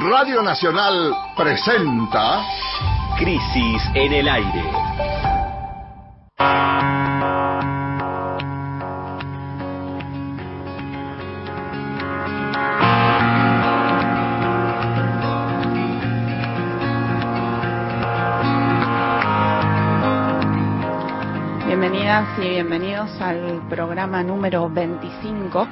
Radio 0.00 0.42
Nacional 0.42 1.14
presenta 1.36 2.42
Crisis 3.16 3.82
en 3.94 4.12
el 4.12 4.28
aire. 4.28 4.64
Bienvenidas 21.66 22.38
y 22.38 22.48
bienvenidos 22.48 23.20
al 23.20 23.68
programa 23.68 24.24
número 24.24 24.68
25 24.68 25.68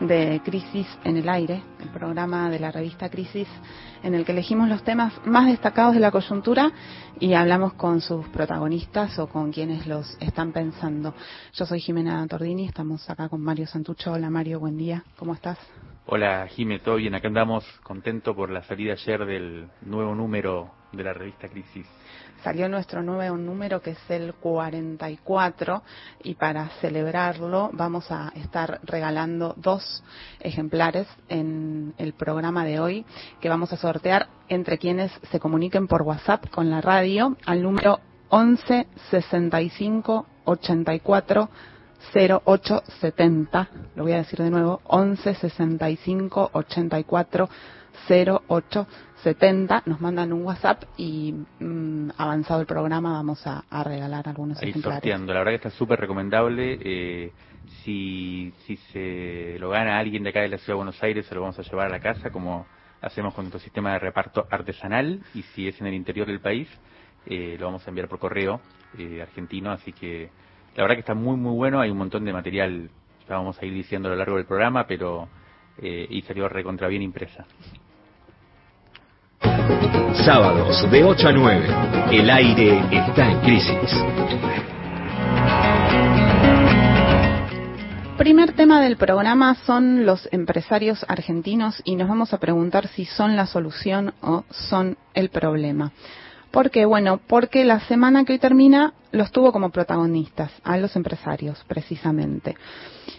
de 0.00 0.40
Crisis 0.44 0.86
en 1.04 1.16
el 1.16 1.28
Aire, 1.28 1.62
programa 2.02 2.50
de 2.50 2.58
la 2.58 2.72
revista 2.72 3.08
Crisis 3.08 3.46
en 4.02 4.14
el 4.14 4.24
que 4.24 4.32
elegimos 4.32 4.68
los 4.68 4.82
temas 4.82 5.12
más 5.24 5.46
destacados 5.46 5.94
de 5.94 6.00
la 6.00 6.10
coyuntura 6.10 6.72
y 7.20 7.32
hablamos 7.34 7.74
con 7.74 8.00
sus 8.00 8.26
protagonistas 8.30 9.16
o 9.20 9.28
con 9.28 9.52
quienes 9.52 9.86
los 9.86 10.16
están 10.18 10.50
pensando. 10.50 11.14
Yo 11.52 11.64
soy 11.64 11.78
Jimena 11.78 12.26
Tordini, 12.26 12.66
estamos 12.66 13.08
acá 13.08 13.28
con 13.28 13.40
Mario 13.40 13.68
Santucho. 13.68 14.10
Hola 14.10 14.30
Mario, 14.30 14.58
buen 14.58 14.76
día, 14.76 15.04
¿cómo 15.16 15.32
estás? 15.32 15.58
Hola 16.06 16.48
Jimé, 16.48 16.80
todo 16.80 16.96
bien, 16.96 17.14
acá 17.14 17.28
andamos 17.28 17.64
contentos 17.84 18.34
por 18.34 18.50
la 18.50 18.64
salida 18.64 18.94
ayer 18.94 19.24
del 19.24 19.68
nuevo 19.82 20.12
número 20.12 20.72
de 20.90 21.04
la 21.04 21.12
revista 21.12 21.48
Crisis 21.48 21.86
salió 22.42 22.68
nuestro 22.68 23.02
nuevo 23.02 23.36
número 23.36 23.80
que 23.80 23.90
es 23.90 24.10
el 24.10 24.34
44 24.34 25.82
y 26.22 26.34
para 26.34 26.68
celebrarlo 26.80 27.70
vamos 27.72 28.10
a 28.10 28.32
estar 28.34 28.80
regalando 28.84 29.54
dos 29.56 30.02
ejemplares 30.40 31.06
en 31.28 31.94
el 31.98 32.12
programa 32.14 32.64
de 32.64 32.80
hoy 32.80 33.06
que 33.40 33.48
vamos 33.48 33.72
a 33.72 33.76
sortear 33.76 34.28
entre 34.48 34.78
quienes 34.78 35.12
se 35.30 35.40
comuniquen 35.40 35.86
por 35.86 36.02
WhatsApp 36.02 36.50
con 36.50 36.70
la 36.70 36.80
radio 36.80 37.36
al 37.46 37.62
número 37.62 38.00
11 38.28 38.86
65 39.10 40.26
84 40.44 41.48
0870. 42.14 43.68
Lo 43.94 44.02
voy 44.02 44.12
a 44.12 44.18
decir 44.18 44.40
de 44.40 44.50
nuevo, 44.50 44.80
11 44.84 45.34
65 45.34 46.50
84 46.52 47.48
0870. 48.08 49.11
Nos 49.86 50.00
mandan 50.00 50.32
un 50.32 50.44
WhatsApp 50.44 50.82
y 50.96 51.32
mm, 51.60 52.10
avanzado 52.16 52.60
el 52.60 52.66
programa 52.66 53.12
vamos 53.12 53.46
a, 53.46 53.62
regalar 53.84 54.28
algunos 54.28 54.60
Ahí 54.60 54.70
ejemplares. 54.70 54.98
sorteando. 54.98 55.32
La 55.32 55.40
verdad 55.40 55.52
que 55.52 55.68
está 55.68 55.70
súper 55.70 56.00
recomendable. 56.00 56.78
Eh, 56.82 57.32
si, 57.84 58.52
si 58.66 58.76
se 58.92 59.56
lo 59.60 59.70
gana 59.70 59.98
alguien 59.98 60.24
de 60.24 60.30
acá 60.30 60.40
de 60.40 60.48
la 60.48 60.58
Ciudad 60.58 60.74
de 60.74 60.78
Buenos 60.78 61.02
Aires, 61.02 61.26
se 61.26 61.34
lo 61.34 61.42
vamos 61.42 61.58
a 61.58 61.62
llevar 61.62 61.86
a 61.86 61.90
la 61.90 62.00
casa, 62.00 62.30
como 62.30 62.66
hacemos 63.00 63.32
con 63.34 63.44
nuestro 63.44 63.60
sistema 63.60 63.92
de 63.92 64.00
reparto 64.00 64.46
artesanal. 64.50 65.20
Y 65.34 65.42
si 65.42 65.68
es 65.68 65.80
en 65.80 65.86
el 65.86 65.94
interior 65.94 66.26
del 66.26 66.40
país, 66.40 66.68
eh, 67.26 67.56
lo 67.58 67.66
vamos 67.66 67.86
a 67.86 67.90
enviar 67.90 68.08
por 68.08 68.18
correo 68.18 68.60
eh, 68.98 69.22
argentino. 69.22 69.70
Así 69.70 69.92
que 69.92 70.30
la 70.74 70.82
verdad 70.82 70.96
que 70.96 71.00
está 71.00 71.14
muy, 71.14 71.36
muy 71.36 71.54
bueno. 71.54 71.80
Hay 71.80 71.90
un 71.90 71.98
montón 71.98 72.24
de 72.24 72.32
material, 72.32 72.90
ya 73.28 73.36
vamos 73.36 73.60
a 73.60 73.64
ir 73.64 73.72
diciendo 73.72 74.08
a 74.08 74.12
lo 74.12 74.16
largo 74.16 74.36
del 74.36 74.46
programa, 74.46 74.86
pero 74.86 75.28
eh, 75.78 76.06
y 76.10 76.22
salió 76.22 76.48
recontra 76.48 76.88
bien 76.88 77.02
impresa. 77.02 77.46
Sábados 80.24 80.90
de 80.90 81.04
8 81.04 81.28
a 81.28 81.32
9. 81.32 81.66
El 82.12 82.30
aire 82.30 82.84
está 82.90 83.30
en 83.30 83.40
crisis. 83.40 83.90
Primer 88.18 88.52
tema 88.52 88.80
del 88.80 88.96
programa 88.96 89.56
son 89.66 90.06
los 90.06 90.28
empresarios 90.30 91.04
argentinos 91.08 91.82
y 91.84 91.96
nos 91.96 92.08
vamos 92.08 92.32
a 92.32 92.38
preguntar 92.38 92.86
si 92.88 93.04
son 93.04 93.34
la 93.34 93.46
solución 93.46 94.14
o 94.20 94.44
son 94.50 94.96
el 95.14 95.28
problema. 95.30 95.92
¿Por 96.52 96.70
qué? 96.70 96.84
Bueno, 96.84 97.18
porque 97.26 97.64
la 97.64 97.80
semana 97.80 98.26
que 98.26 98.34
hoy 98.34 98.38
termina 98.38 98.92
los 99.10 99.32
tuvo 99.32 99.52
como 99.52 99.70
protagonistas, 99.70 100.52
a 100.62 100.76
los 100.76 100.94
empresarios, 100.96 101.64
precisamente. 101.66 102.56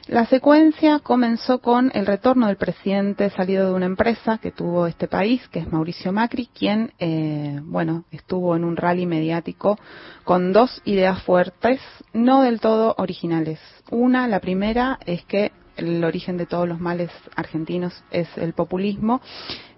La 0.08 0.28
secuencia 0.28 1.00
comenzó 1.00 1.60
con 1.60 1.92
el 1.96 2.06
retorno 2.06 2.46
del 2.46 2.58
presidente 2.58 3.32
salido 3.32 3.70
de 3.70 3.74
una 3.74 3.88
empresa 3.88 4.38
que 4.38 4.52
tuvo 4.52 4.86
este 4.86 5.08
país, 5.08 5.48
que 5.50 5.60
es 5.60 5.72
Mauricio 5.72 6.12
Macri, 6.12 6.48
quien, 6.48 6.94
eh, 7.00 7.60
bueno, 7.64 8.06
estuvo 8.12 8.56
en 8.56 8.64
un 8.64 8.78
rally 8.78 9.08
mediático 9.08 9.80
con 10.24 10.54
dos 10.54 10.82
ideas 10.86 11.24
fuertes, 11.24 11.82
no 12.14 12.44
del 12.44 12.60
todo 12.60 12.94
originales. 13.00 13.60
Una, 13.90 14.28
la 14.28 14.42
primera, 14.42 15.00
es 15.08 15.26
que 15.26 15.52
el 15.78 16.04
origen 16.04 16.38
de 16.38 16.46
todos 16.46 16.68
los 16.68 16.80
males 16.80 17.12
argentinos 17.36 18.04
es 18.12 18.28
el 18.38 18.54
populismo 18.54 19.22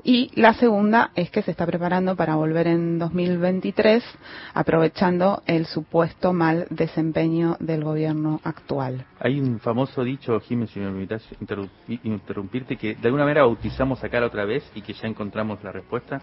y 0.03 0.29
la 0.39 0.53
segunda 0.53 1.09
es 1.16 1.31
que 1.31 1.41
se 1.41 1.50
está 1.50 1.66
preparando 1.66 2.16
para 2.16 2.35
volver 2.35 2.67
en 2.67 3.00
2023 3.00 4.03
aprovechando 4.53 5.41
el 5.47 5.66
supuesto 5.66 6.31
mal 6.31 6.67
desempeño 6.69 7.57
del 7.59 7.84
gobierno 7.84 8.39
actual. 8.44 9.05
Hay 9.19 9.39
un 9.39 9.59
famoso 9.59 10.03
dicho, 10.03 10.39
Jiménez, 10.41 10.72
si 10.72 10.79
me 10.79 10.91
permitas 10.91 11.23
interrumpirte, 12.03 12.78
que 12.78 12.95
de 12.95 13.07
alguna 13.07 13.23
manera 13.23 13.41
bautizamos 13.41 14.03
acá 14.03 14.19
la 14.19 14.28
otra 14.28 14.45
vez 14.45 14.63
y 14.75 14.81
que 14.81 14.94
ya 14.94 15.07
encontramos 15.07 15.63
la 15.63 15.72
respuesta, 15.72 16.22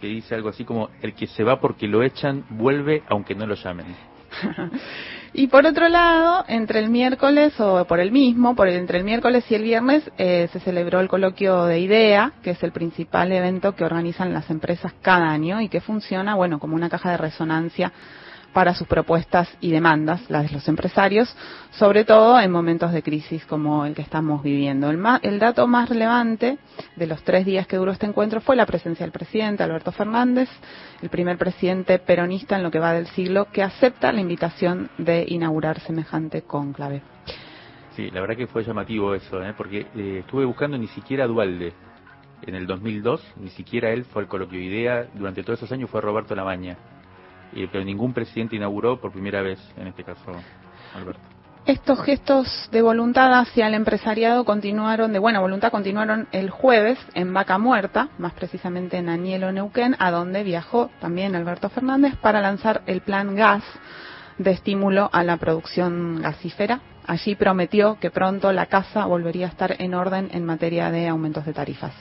que 0.00 0.06
dice 0.06 0.34
algo 0.34 0.48
así 0.48 0.64
como, 0.64 0.88
el 1.02 1.14
que 1.14 1.26
se 1.26 1.44
va 1.44 1.60
porque 1.60 1.86
lo 1.86 2.02
echan, 2.02 2.44
vuelve 2.48 3.02
aunque 3.08 3.34
no 3.34 3.46
lo 3.46 3.56
llamen. 3.56 3.94
y 5.38 5.46
por 5.46 5.64
otro 5.66 5.88
lado, 5.88 6.44
entre 6.48 6.80
el 6.80 6.90
miércoles 6.90 7.54
o 7.60 7.84
por 7.84 8.00
el 8.00 8.10
mismo, 8.10 8.56
por 8.56 8.66
entre 8.66 8.98
el 8.98 9.04
miércoles 9.04 9.44
y 9.48 9.54
el 9.54 9.62
viernes, 9.62 10.02
eh, 10.18 10.48
se 10.52 10.58
celebró 10.58 10.98
el 10.98 11.06
coloquio 11.06 11.66
de 11.66 11.78
IDEA, 11.78 12.32
que 12.42 12.50
es 12.50 12.62
el 12.64 12.72
principal 12.72 13.30
evento 13.30 13.76
que 13.76 13.84
organizan 13.84 14.32
las 14.32 14.50
empresas 14.50 14.92
cada 15.00 15.30
año 15.30 15.60
y 15.60 15.68
que 15.68 15.80
funciona, 15.80 16.34
bueno, 16.34 16.58
como 16.58 16.74
una 16.74 16.88
caja 16.88 17.12
de 17.12 17.18
resonancia 17.18 17.92
para 18.52 18.74
sus 18.74 18.86
propuestas 18.86 19.48
y 19.60 19.70
demandas, 19.70 20.28
las 20.28 20.48
de 20.48 20.52
los 20.52 20.68
empresarios, 20.68 21.34
sobre 21.70 22.04
todo 22.04 22.40
en 22.40 22.50
momentos 22.50 22.92
de 22.92 23.02
crisis 23.02 23.44
como 23.46 23.84
el 23.84 23.94
que 23.94 24.02
estamos 24.02 24.42
viviendo. 24.42 24.90
El, 24.90 25.04
el, 25.22 25.38
dato 25.38 25.66
más 25.66 25.88
relevante 25.88 26.58
de 26.96 27.06
los 27.06 27.22
tres 27.22 27.44
días 27.44 27.66
que 27.66 27.76
duró 27.76 27.92
este 27.92 28.06
encuentro 28.06 28.40
fue 28.40 28.56
la 28.56 28.66
presencia 28.66 29.04
del 29.04 29.12
presidente 29.12 29.62
Alberto 29.62 29.92
Fernández, 29.92 30.48
el 31.02 31.08
primer 31.08 31.38
presidente 31.38 31.98
peronista 31.98 32.56
en 32.56 32.62
lo 32.62 32.70
que 32.70 32.78
va 32.78 32.92
del 32.92 33.06
siglo 33.08 33.48
que 33.52 33.62
acepta 33.62 34.12
la 34.12 34.20
invitación 34.20 34.90
de 34.98 35.24
inaugurar 35.28 35.80
semejante 35.80 36.42
cónclave. 36.42 37.02
Sí, 37.98 38.10
la 38.10 38.20
verdad 38.20 38.36
que 38.36 38.46
fue 38.46 38.62
llamativo 38.62 39.14
eso, 39.14 39.42
¿eh? 39.42 39.54
porque 39.56 39.86
eh, 39.96 40.18
estuve 40.20 40.44
buscando 40.44 40.78
ni 40.78 40.86
siquiera 40.88 41.26
Dualde. 41.26 41.72
En 42.46 42.54
el 42.54 42.68
2002, 42.68 43.34
ni 43.40 43.50
siquiera 43.50 43.90
él 43.90 44.04
fue 44.04 44.22
al 44.22 44.28
coloquio 44.28 44.60
IDEA. 44.60 45.08
Durante 45.14 45.42
todos 45.42 45.58
esos 45.58 45.72
años 45.72 45.90
fue 45.90 46.00
Roberto 46.00 46.36
Lamaña 47.52 47.68
pero 47.72 47.84
ningún 47.84 48.12
presidente 48.12 48.56
inauguró 48.56 49.00
por 49.00 49.12
primera 49.12 49.42
vez, 49.42 49.58
en 49.76 49.88
este 49.88 50.04
caso, 50.04 50.32
Alberto. 50.94 51.20
Estos 51.66 52.02
gestos 52.02 52.68
de 52.72 52.80
voluntad 52.80 53.38
hacia 53.38 53.66
el 53.66 53.74
empresariado 53.74 54.46
continuaron, 54.46 55.12
de 55.12 55.18
buena 55.18 55.40
voluntad, 55.40 55.70
continuaron 55.70 56.26
el 56.32 56.48
jueves 56.48 56.98
en 57.12 57.34
Vaca 57.34 57.58
Muerta, 57.58 58.08
más 58.16 58.32
precisamente 58.32 58.96
en 58.96 59.10
Anielo, 59.10 59.52
Neuquén, 59.52 59.94
a 59.98 60.10
donde 60.10 60.44
viajó 60.44 60.90
también 60.98 61.36
Alberto 61.36 61.68
Fernández 61.68 62.16
para 62.16 62.40
lanzar 62.40 62.80
el 62.86 63.02
plan 63.02 63.34
gas 63.36 63.62
de 64.38 64.52
estímulo 64.52 65.10
a 65.12 65.22
la 65.24 65.36
producción 65.36 66.22
gasífera. 66.22 66.80
Allí 67.06 67.34
prometió 67.34 67.98
que 68.00 68.10
pronto 68.10 68.50
la 68.52 68.66
casa 68.66 69.04
volvería 69.04 69.46
a 69.46 69.50
estar 69.50 69.76
en 69.78 69.94
orden 69.94 70.30
en 70.32 70.46
materia 70.46 70.90
de 70.90 71.08
aumentos 71.08 71.44
de 71.44 71.52
tarifas. 71.52 71.92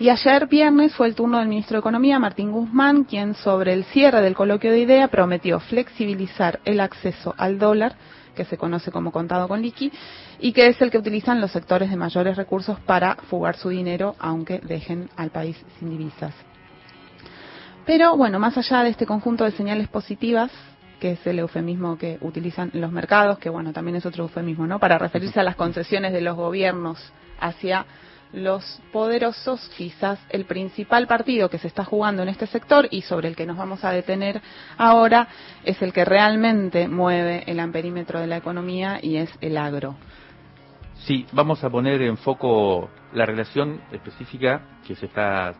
Y 0.00 0.10
ayer 0.10 0.46
viernes 0.46 0.94
fue 0.94 1.08
el 1.08 1.16
turno 1.16 1.38
del 1.38 1.48
ministro 1.48 1.74
de 1.74 1.80
Economía, 1.80 2.20
Martín 2.20 2.52
Guzmán, 2.52 3.02
quien 3.02 3.34
sobre 3.34 3.72
el 3.72 3.82
cierre 3.86 4.20
del 4.20 4.36
coloquio 4.36 4.70
de 4.70 4.78
idea 4.78 5.08
prometió 5.08 5.58
flexibilizar 5.58 6.60
el 6.64 6.78
acceso 6.78 7.34
al 7.36 7.58
dólar, 7.58 7.96
que 8.36 8.44
se 8.44 8.56
conoce 8.56 8.92
como 8.92 9.10
contado 9.10 9.48
con 9.48 9.60
liqui, 9.60 9.90
y 10.38 10.52
que 10.52 10.68
es 10.68 10.80
el 10.80 10.92
que 10.92 10.98
utilizan 10.98 11.40
los 11.40 11.50
sectores 11.50 11.90
de 11.90 11.96
mayores 11.96 12.36
recursos 12.36 12.78
para 12.78 13.16
fugar 13.28 13.56
su 13.56 13.70
dinero, 13.70 14.14
aunque 14.20 14.60
dejen 14.60 15.10
al 15.16 15.30
país 15.30 15.56
sin 15.80 15.90
divisas. 15.90 16.32
Pero 17.84 18.16
bueno, 18.16 18.38
más 18.38 18.56
allá 18.56 18.84
de 18.84 18.90
este 18.90 19.04
conjunto 19.04 19.42
de 19.42 19.50
señales 19.50 19.88
positivas, 19.88 20.52
que 21.00 21.12
es 21.12 21.26
el 21.26 21.40
eufemismo 21.40 21.98
que 21.98 22.18
utilizan 22.20 22.70
los 22.74 22.92
mercados, 22.92 23.40
que 23.40 23.50
bueno, 23.50 23.72
también 23.72 23.96
es 23.96 24.06
otro 24.06 24.24
eufemismo, 24.24 24.64
¿no? 24.64 24.78
Para 24.78 24.96
referirse 24.96 25.40
a 25.40 25.44
las 25.44 25.56
concesiones 25.56 26.12
de 26.12 26.20
los 26.20 26.36
gobiernos 26.36 27.12
hacia 27.40 27.84
los 28.32 28.80
poderosos, 28.92 29.70
quizás 29.76 30.18
el 30.30 30.44
principal 30.44 31.06
partido 31.06 31.48
que 31.48 31.58
se 31.58 31.68
está 31.68 31.84
jugando 31.84 32.22
en 32.22 32.28
este 32.28 32.46
sector 32.46 32.88
y 32.90 33.02
sobre 33.02 33.28
el 33.28 33.36
que 33.36 33.46
nos 33.46 33.56
vamos 33.56 33.84
a 33.84 33.90
detener 33.90 34.40
ahora 34.76 35.28
es 35.64 35.80
el 35.82 35.92
que 35.92 36.04
realmente 36.04 36.88
mueve 36.88 37.44
el 37.46 37.60
amperímetro 37.60 38.20
de 38.20 38.26
la 38.26 38.36
economía 38.36 38.98
y 39.02 39.16
es 39.16 39.30
el 39.40 39.56
agro. 39.56 39.96
Sí, 41.06 41.26
vamos 41.32 41.62
a 41.64 41.70
poner 41.70 42.02
en 42.02 42.16
foco 42.16 42.90
la 43.12 43.24
relación 43.24 43.80
específica 43.92 44.62
que 44.86 44.94
se 44.94 45.06
está 45.06 45.54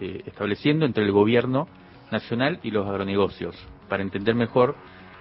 eh, 0.00 0.22
estableciendo 0.26 0.86
entre 0.86 1.04
el 1.04 1.12
gobierno 1.12 1.68
nacional 2.10 2.58
y 2.62 2.70
los 2.70 2.88
agronegocios, 2.88 3.54
para 3.88 4.02
entender 4.02 4.34
mejor 4.34 4.74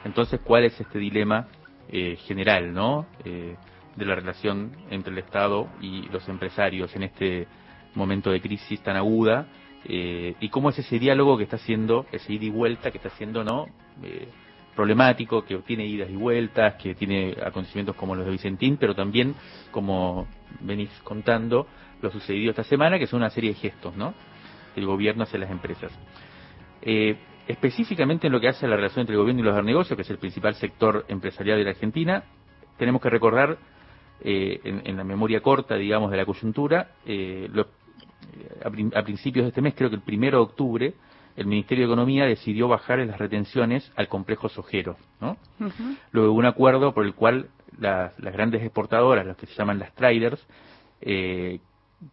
entonces 0.03 0.39
cuál 0.43 0.63
es 0.63 0.79
este 0.79 0.99
dilema 0.99 1.47
eh, 1.89 2.15
general, 2.25 2.73
¿no? 2.73 3.05
Eh, 3.25 3.55
de 3.97 4.05
la 4.05 4.15
relación 4.15 4.71
entre 4.89 5.11
el 5.11 5.19
Estado 5.19 5.67
y 5.81 6.03
los 6.09 6.27
empresarios 6.29 6.95
en 6.95 7.03
este 7.03 7.47
momento 7.95 8.31
de 8.31 8.39
crisis 8.39 8.81
tan 8.81 8.95
aguda 8.95 9.47
eh, 9.83 10.35
y 10.39 10.49
cómo 10.49 10.69
es 10.69 10.79
ese 10.79 10.99
diálogo 10.99 11.37
que 11.37 11.43
está 11.43 11.55
haciendo, 11.55 12.05
ese 12.11 12.33
ida 12.33 12.45
y 12.45 12.49
vuelta 12.49 12.91
que 12.91 12.97
está 12.97 13.09
haciendo, 13.09 13.43
¿no? 13.43 13.67
Eh, 14.03 14.27
problemático, 14.75 15.43
que 15.43 15.57
tiene 15.59 15.87
idas 15.87 16.09
y 16.09 16.15
vueltas, 16.15 16.75
que 16.75 16.93
tiene 16.93 17.35
acontecimientos 17.43 17.95
como 17.95 18.13
los 18.13 18.25
de 18.25 18.31
Vicentín, 18.31 18.77
pero 18.77 18.93
también, 18.93 19.33
como 19.71 20.27
venís 20.59 20.91
contando, 21.03 21.67
lo 22.01 22.11
sucedido 22.11 22.51
esta 22.51 22.63
semana, 22.63 22.99
que 22.99 23.07
son 23.07 23.21
una 23.21 23.31
serie 23.31 23.53
de 23.53 23.55
gestos, 23.55 23.95
¿no? 23.95 24.13
El 24.75 24.85
gobierno 24.85 25.23
hacia 25.23 25.39
las 25.39 25.49
empresas. 25.49 25.91
Eh, 26.83 27.17
específicamente 27.47 28.27
en 28.27 28.33
lo 28.33 28.39
que 28.39 28.49
hace 28.49 28.65
a 28.65 28.69
la 28.69 28.75
relación 28.75 29.01
entre 29.01 29.15
el 29.15 29.21
gobierno 29.21 29.41
y 29.41 29.45
los 29.45 29.63
negocios, 29.63 29.95
que 29.95 30.03
es 30.03 30.09
el 30.09 30.19
principal 30.19 30.53
sector 30.55 31.05
empresarial 31.07 31.57
de 31.57 31.63
la 31.63 31.71
Argentina, 31.71 32.23
tenemos 32.77 33.01
que 33.01 33.09
recordar 33.09 33.57
eh, 34.21 34.59
en, 34.63 34.97
la 34.97 35.03
memoria 35.03 35.41
corta, 35.41 35.75
digamos, 35.75 36.11
de 36.11 36.17
la 36.17 36.25
coyuntura, 36.25 36.91
eh, 37.05 37.49
a, 38.93 39.03
principios 39.03 39.45
de 39.45 39.49
este 39.49 39.61
mes, 39.61 39.73
creo 39.75 39.89
que 39.89 39.95
el 39.95 40.01
primero 40.01 40.37
de 40.37 40.43
octubre, 40.43 40.93
el 41.35 41.45
Ministerio 41.45 41.85
de 41.85 41.93
Economía 41.93 42.25
decidió 42.25 42.67
bajar 42.67 42.99
las 42.99 43.19
retenciones 43.19 43.91
al 43.95 44.07
complejo 44.07 44.49
sojero, 44.49 44.97
¿no? 45.21 45.37
Luego 46.11 46.33
un 46.33 46.45
acuerdo 46.45 46.93
por 46.93 47.05
el 47.05 47.13
cual 47.13 47.49
las 47.79 48.15
grandes 48.17 48.63
exportadoras, 48.63 49.25
las 49.25 49.37
que 49.37 49.45
se 49.45 49.53
llaman 49.53 49.79
las 49.79 49.93
traders, 49.93 50.45
eh, 51.01 51.59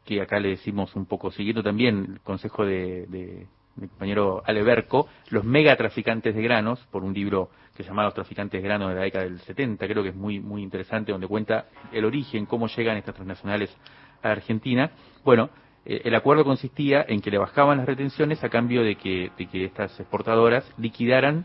que 0.04 0.20
acá 0.20 0.40
le 0.40 0.50
decimos 0.50 0.94
un 0.96 1.06
poco, 1.06 1.30
siguiendo 1.30 1.62
también 1.62 2.06
el 2.12 2.20
consejo 2.20 2.64
de, 2.64 3.46
mi 3.76 3.88
compañero 3.88 4.42
Aleberco, 4.46 5.08
los 5.30 5.44
megatraficantes 5.44 6.34
de 6.34 6.42
granos, 6.42 6.80
por 6.90 7.02
un 7.02 7.12
libro 7.12 7.50
que 7.74 7.82
se 7.82 7.88
llama 7.88 8.04
Los 8.04 8.14
traficantes 8.14 8.62
de 8.62 8.66
granos 8.66 8.88
de 8.90 8.94
la 8.94 9.02
década 9.02 9.24
del 9.24 9.40
70, 9.40 9.86
creo 9.86 10.02
que 10.02 10.10
es 10.10 10.14
muy, 10.14 10.40
muy 10.40 10.62
interesante, 10.62 11.12
donde 11.12 11.26
cuenta 11.26 11.66
el 11.92 12.04
origen, 12.04 12.46
cómo 12.46 12.68
llegan 12.68 12.96
estas 12.96 13.14
transnacionales 13.14 13.76
a 14.22 14.30
Argentina. 14.30 14.90
Bueno, 15.24 15.50
eh, 15.84 16.02
el 16.04 16.14
acuerdo 16.14 16.44
consistía 16.44 17.04
en 17.06 17.20
que 17.20 17.30
le 17.30 17.38
bajaban 17.38 17.78
las 17.78 17.86
retenciones 17.86 18.42
a 18.44 18.48
cambio 18.48 18.82
de 18.82 18.96
que, 18.96 19.32
de 19.36 19.46
que 19.46 19.64
estas 19.64 19.98
exportadoras 19.98 20.64
liquidaran 20.78 21.44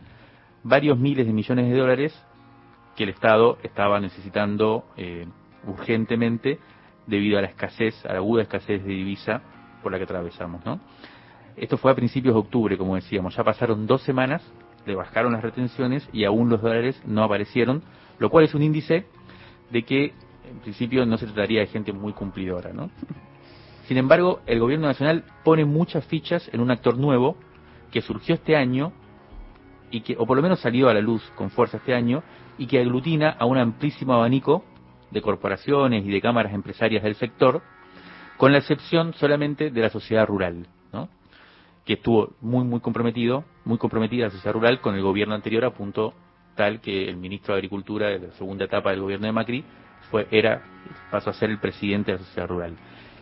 varios 0.64 0.98
miles 0.98 1.26
de 1.26 1.34
millones 1.34 1.70
de 1.70 1.78
dólares 1.78 2.26
que 2.96 3.04
el 3.04 3.10
Estado 3.10 3.58
estaba 3.64 4.00
necesitando 4.00 4.86
eh, 4.98 5.26
urgentemente 5.66 6.60
debido 7.08 7.40
a 7.40 7.42
la 7.42 7.48
escasez, 7.48 8.06
a 8.06 8.14
la 8.14 8.20
aguda 8.20 8.44
escasez 8.44 8.84
de 8.84 8.90
divisa 8.90 9.42
por 9.81 9.92
la 9.92 9.98
que 9.98 10.04
atravesamos, 10.04 10.64
¿no? 10.66 10.80
Esto 11.56 11.78
fue 11.78 11.92
a 11.92 11.96
principios 11.96 12.36
de 12.36 12.40
octubre, 12.40 12.78
como 12.78 12.96
decíamos. 12.96 13.36
Ya 13.36 13.44
pasaron 13.44 13.86
dos 13.86 14.02
semanas, 14.04 14.42
le 14.86 14.96
bajaron 14.96 15.34
las 15.34 15.42
retenciones 15.42 16.08
y 16.14 16.24
aún 16.24 16.50
los 16.50 16.62
dólares 16.62 17.02
no 17.06 17.24
aparecieron, 17.24 17.84
lo 18.18 18.30
cual 18.30 18.46
es 18.46 18.54
un 18.54 18.64
índice 18.64 19.06
de 19.70 19.84
que 19.84 20.14
en 20.50 20.60
principio 20.62 21.06
no 21.06 21.18
se 21.18 21.26
trataría 21.26 21.62
de 21.62 21.68
gente 21.68 21.94
muy 21.94 22.14
cumplidora, 22.14 22.74
¿no? 22.74 22.90
Sin 23.88 23.98
embargo, 23.98 24.42
el 24.46 24.60
gobierno 24.60 24.88
nacional 24.88 25.24
pone 25.44 25.66
muchas 25.66 26.06
fichas 26.06 26.50
en 26.54 26.62
un 26.62 26.72
actor 26.72 26.98
nuevo 26.98 27.38
que 27.92 28.02
surgió 28.02 28.36
este 28.36 28.56
año 28.56 28.92
y 29.92 30.02
que, 30.02 30.16
o 30.18 30.28
por 30.28 30.38
lo 30.38 30.44
menos 30.44 30.60
salió 30.60 30.90
a 30.90 30.94
la 30.94 31.02
luz 31.02 31.24
con 31.36 31.50
fuerza 31.50 31.78
este 31.78 31.96
año, 31.96 32.22
y 32.60 32.68
que 32.68 32.80
aglutina 32.80 33.31
a 33.31 33.46
un 33.46 33.58
amplísimo 33.58 34.14
abanico 34.14 34.64
de 35.10 35.22
corporaciones 35.22 36.06
y 36.06 36.12
de 36.12 36.22
cámaras 36.22 36.54
empresarias 36.54 37.02
del 37.02 37.16
sector, 37.16 37.64
con 38.38 38.52
la 38.52 38.60
excepción 38.60 39.14
solamente 39.16 39.72
de 39.72 39.81
la 39.81 39.90
sociedad 39.90 40.28
rural 40.28 40.68
que 41.89 41.94
estuvo 41.94 42.36
muy, 42.41 42.63
muy 42.65 42.81
comprometido, 42.81 43.45
muy 43.65 43.80
comprometida 43.80 44.25
la 44.25 44.30
sociedad 44.30 44.53
rural 44.53 44.80
con 44.80 44.94
el 44.94 45.01
gobierno 45.01 45.33
anterior 45.33 45.65
a 45.65 45.71
punto 45.71 46.13
tal 46.53 46.81
que 46.81 47.09
el 47.09 47.18
ministro 47.18 47.56
de 47.56 47.57
Agricultura 47.57 48.09
de 48.09 48.19
la 48.19 48.31
segunda 48.33 48.65
etapa 48.65 48.91
del 48.91 49.01
gobierno 49.01 49.25
de 49.25 49.31
Macri 49.31 49.63
fue, 50.12 50.27
era, 50.30 50.62
pasó 51.09 51.31
a 51.31 51.33
ser 51.33 51.50
el 51.50 51.57
presidente 51.57 52.12
de 52.12 52.19
la 52.19 52.24
sociedad 52.24 52.47
rural. 52.47 52.75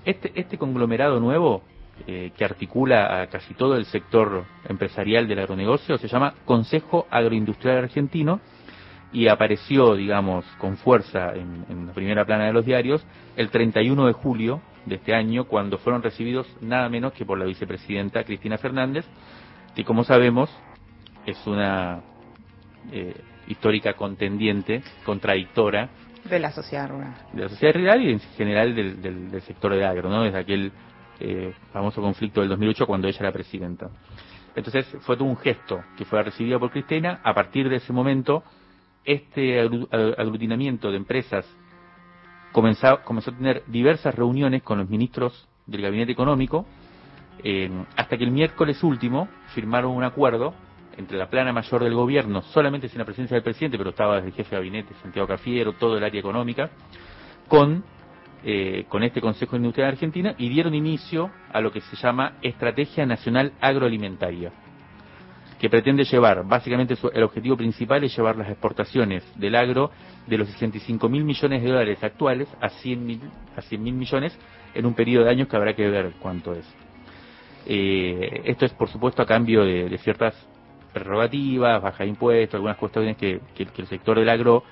Este, 0.03 0.33
este 0.35 0.57
conglomerado 0.57 1.17
nuevo, 1.21 1.63
eh, 2.07 2.33
que 2.37 2.43
articula 2.43 3.21
a 3.21 3.27
casi 3.27 3.53
todo 3.53 3.77
el 3.77 3.85
sector 3.85 4.43
empresarial 4.67 5.29
del 5.29 5.39
agronegocio, 5.39 5.97
se 5.97 6.09
llama 6.09 6.33
Consejo 6.43 7.07
Agroindustrial 7.09 7.77
Argentino 7.77 8.41
y 9.11 9.27
apareció, 9.27 9.95
digamos, 9.95 10.45
con 10.57 10.77
fuerza 10.77 11.33
en, 11.33 11.65
en 11.69 11.87
la 11.87 11.93
primera 11.93 12.25
plana 12.25 12.45
de 12.45 12.53
los 12.53 12.65
diarios 12.65 13.05
el 13.35 13.49
31 13.49 14.07
de 14.07 14.13
julio 14.13 14.61
de 14.85 14.95
este 14.95 15.13
año, 15.13 15.45
cuando 15.45 15.77
fueron 15.77 16.01
recibidos 16.01 16.47
nada 16.61 16.89
menos 16.89 17.13
que 17.13 17.25
por 17.25 17.37
la 17.37 17.45
vicepresidenta 17.45 18.23
Cristina 18.23 18.57
Fernández, 18.57 19.05
que 19.75 19.83
como 19.83 20.03
sabemos 20.03 20.49
es 21.25 21.45
una 21.45 22.01
eh, 22.91 23.13
histórica 23.47 23.93
contendiente, 23.93 24.81
contradictora. 25.05 25.89
De 26.23 26.39
la 26.39 26.51
sociedad 26.51 26.89
rural. 26.89 27.15
De 27.33 27.43
la 27.43 27.49
sociedad 27.49 27.75
rural 27.75 28.01
y 28.01 28.11
en 28.11 28.19
general 28.19 28.75
del, 28.75 29.01
del, 29.01 29.41
sector 29.41 29.73
de 29.73 29.85
agro, 29.85 30.09
¿no? 30.09 30.23
Desde 30.23 30.39
aquel 30.39 30.71
eh, 31.19 31.53
famoso 31.71 32.01
conflicto 32.01 32.41
del 32.41 32.49
2008 32.49 32.87
cuando 32.87 33.07
ella 33.07 33.19
era 33.19 33.31
presidenta. 33.31 33.89
Entonces 34.55 34.87
fue 35.01 35.15
todo 35.15 35.27
un 35.27 35.37
gesto 35.37 35.83
que 35.97 36.05
fue 36.05 36.23
recibido 36.23 36.59
por 36.59 36.71
Cristina. 36.71 37.19
A 37.23 37.33
partir 37.33 37.69
de 37.69 37.75
ese 37.75 37.93
momento, 37.93 38.43
este 39.07 39.61
aglutinamiento 40.17 40.91
de 40.91 40.97
empresas 40.97 41.45
comenzó, 42.51 42.87
a 42.87 43.21
tener 43.37 43.63
diversas 43.67 44.13
reuniones 44.13 44.61
con 44.63 44.79
los 44.79 44.89
ministros 44.89 45.47
del 45.65 45.81
gabinete 45.81 46.11
económico, 46.11 46.65
eh, 47.43 47.69
hasta 47.95 48.17
que 48.17 48.25
el 48.25 48.31
miércoles 48.31 48.83
último 48.83 49.29
firmaron 49.55 49.91
un 49.91 50.03
acuerdo 50.03 50.53
entre 50.97 51.17
la 51.17 51.29
plana 51.29 51.53
mayor 51.53 51.83
del 51.83 51.93
gobierno, 51.93 52.41
solamente 52.41 52.89
sin 52.89 52.99
la 52.99 53.05
presencia 53.05 53.35
del 53.35 53.43
presidente, 53.43 53.77
pero 53.77 53.91
estaba 53.91 54.17
el 54.17 54.33
jefe 54.33 54.49
de 54.49 54.57
gabinete, 54.57 54.93
Santiago 55.01 55.27
Cafiero, 55.27 55.73
todo 55.73 55.97
el 55.97 56.03
área 56.03 56.19
económica, 56.19 56.69
con, 57.47 57.85
eh, 58.43 58.85
con 58.89 59.03
este 59.03 59.21
Consejo 59.21 59.51
de 59.51 59.57
Industria 59.57 59.85
de 59.85 59.91
Argentina 59.93 60.35
y 60.37 60.49
dieron 60.49 60.75
inicio 60.75 61.31
a 61.53 61.61
lo 61.61 61.71
que 61.71 61.79
se 61.79 61.95
llama 61.95 62.33
Estrategia 62.41 63.05
Nacional 63.05 63.53
Agroalimentaria 63.61 64.51
que 65.59 65.69
pretende 65.69 66.03
llevar, 66.03 66.45
básicamente 66.45 66.95
el 67.13 67.23
objetivo 67.23 67.57
principal 67.57 68.03
es 68.03 68.15
llevar 68.15 68.35
las 68.35 68.49
exportaciones 68.49 69.23
del 69.35 69.55
agro 69.55 69.89
de 70.27 70.37
los 70.37 70.47
65 70.49 71.09
mil 71.09 71.23
millones 71.23 71.63
de 71.63 71.69
dólares 71.69 72.03
actuales 72.03 72.47
a 72.61 72.69
100 72.69 73.05
mil 73.05 73.21
a 73.55 73.61
100 73.61 73.83
mil 73.83 73.95
millones 73.95 74.37
en 74.75 74.85
un 74.85 74.93
periodo 74.93 75.25
de 75.25 75.31
años 75.31 75.47
que 75.47 75.55
habrá 75.55 75.73
que 75.73 75.89
ver 75.89 76.13
cuánto 76.19 76.53
es. 76.53 76.65
Eh, 77.65 78.43
esto 78.45 78.65
es, 78.65 78.73
por 78.73 78.89
supuesto, 78.89 79.21
a 79.21 79.25
cambio 79.25 79.65
de, 79.65 79.97
ciertas 79.97 80.35
prerrogativas, 80.93 81.81
baja 81.81 82.03
de 82.03 82.09
impuestos, 82.09 82.55
algunas 82.55 82.77
cuestiones 82.77 83.17
que, 83.17 83.41
que 83.55 83.67
el 83.77 83.87
sector 83.87 84.19
del 84.19 84.29
agro 84.29 84.63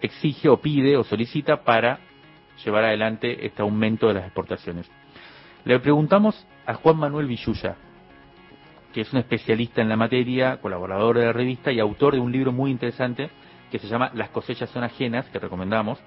exige 0.00 0.48
o 0.48 0.60
pide 0.60 0.96
o 0.96 1.04
solicita 1.04 1.62
para 1.62 2.00
llevar 2.64 2.84
adelante 2.84 3.46
este 3.46 3.62
aumento 3.62 4.08
de 4.08 4.14
las 4.14 4.24
exportaciones. 4.24 4.90
Le 5.64 5.78
preguntamos 5.80 6.46
a 6.66 6.74
Juan 6.74 6.96
Manuel 6.96 7.26
Villuya, 7.26 7.76
que 8.92 9.02
es 9.02 9.12
un 9.12 9.18
especialista 9.18 9.82
en 9.82 9.88
la 9.88 9.96
materia, 9.96 10.60
colaborador 10.60 11.18
de 11.18 11.26
la 11.26 11.32
revista 11.32 11.72
y 11.72 11.80
autor 11.80 12.14
de 12.14 12.20
un 12.20 12.32
libro 12.32 12.52
muy 12.52 12.70
interesante 12.70 13.30
que 13.70 13.78
se 13.78 13.86
llama 13.86 14.10
Las 14.14 14.30
cosechas 14.30 14.70
son 14.70 14.82
ajenas, 14.82 15.26
que 15.26 15.38
recomendamos. 15.38 15.98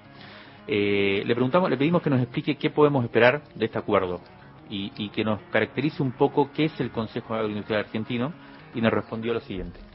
Eh, 0.66 1.22
le 1.24 1.34
preguntamos, 1.34 1.70
le 1.70 1.76
pedimos 1.76 2.02
que 2.02 2.10
nos 2.10 2.20
explique 2.20 2.56
qué 2.56 2.70
podemos 2.70 3.04
esperar 3.04 3.42
de 3.54 3.66
este 3.66 3.78
acuerdo 3.78 4.20
y, 4.68 4.92
y 4.96 5.10
que 5.10 5.24
nos 5.24 5.40
caracterice 5.50 6.02
un 6.02 6.12
poco 6.12 6.50
qué 6.52 6.64
es 6.64 6.80
el 6.80 6.90
Consejo 6.90 7.34
Agroindustrial 7.34 7.84
Argentino 7.84 8.32
y 8.74 8.80
nos 8.80 8.92
respondió 8.92 9.34
lo 9.34 9.40
siguiente. 9.40 9.91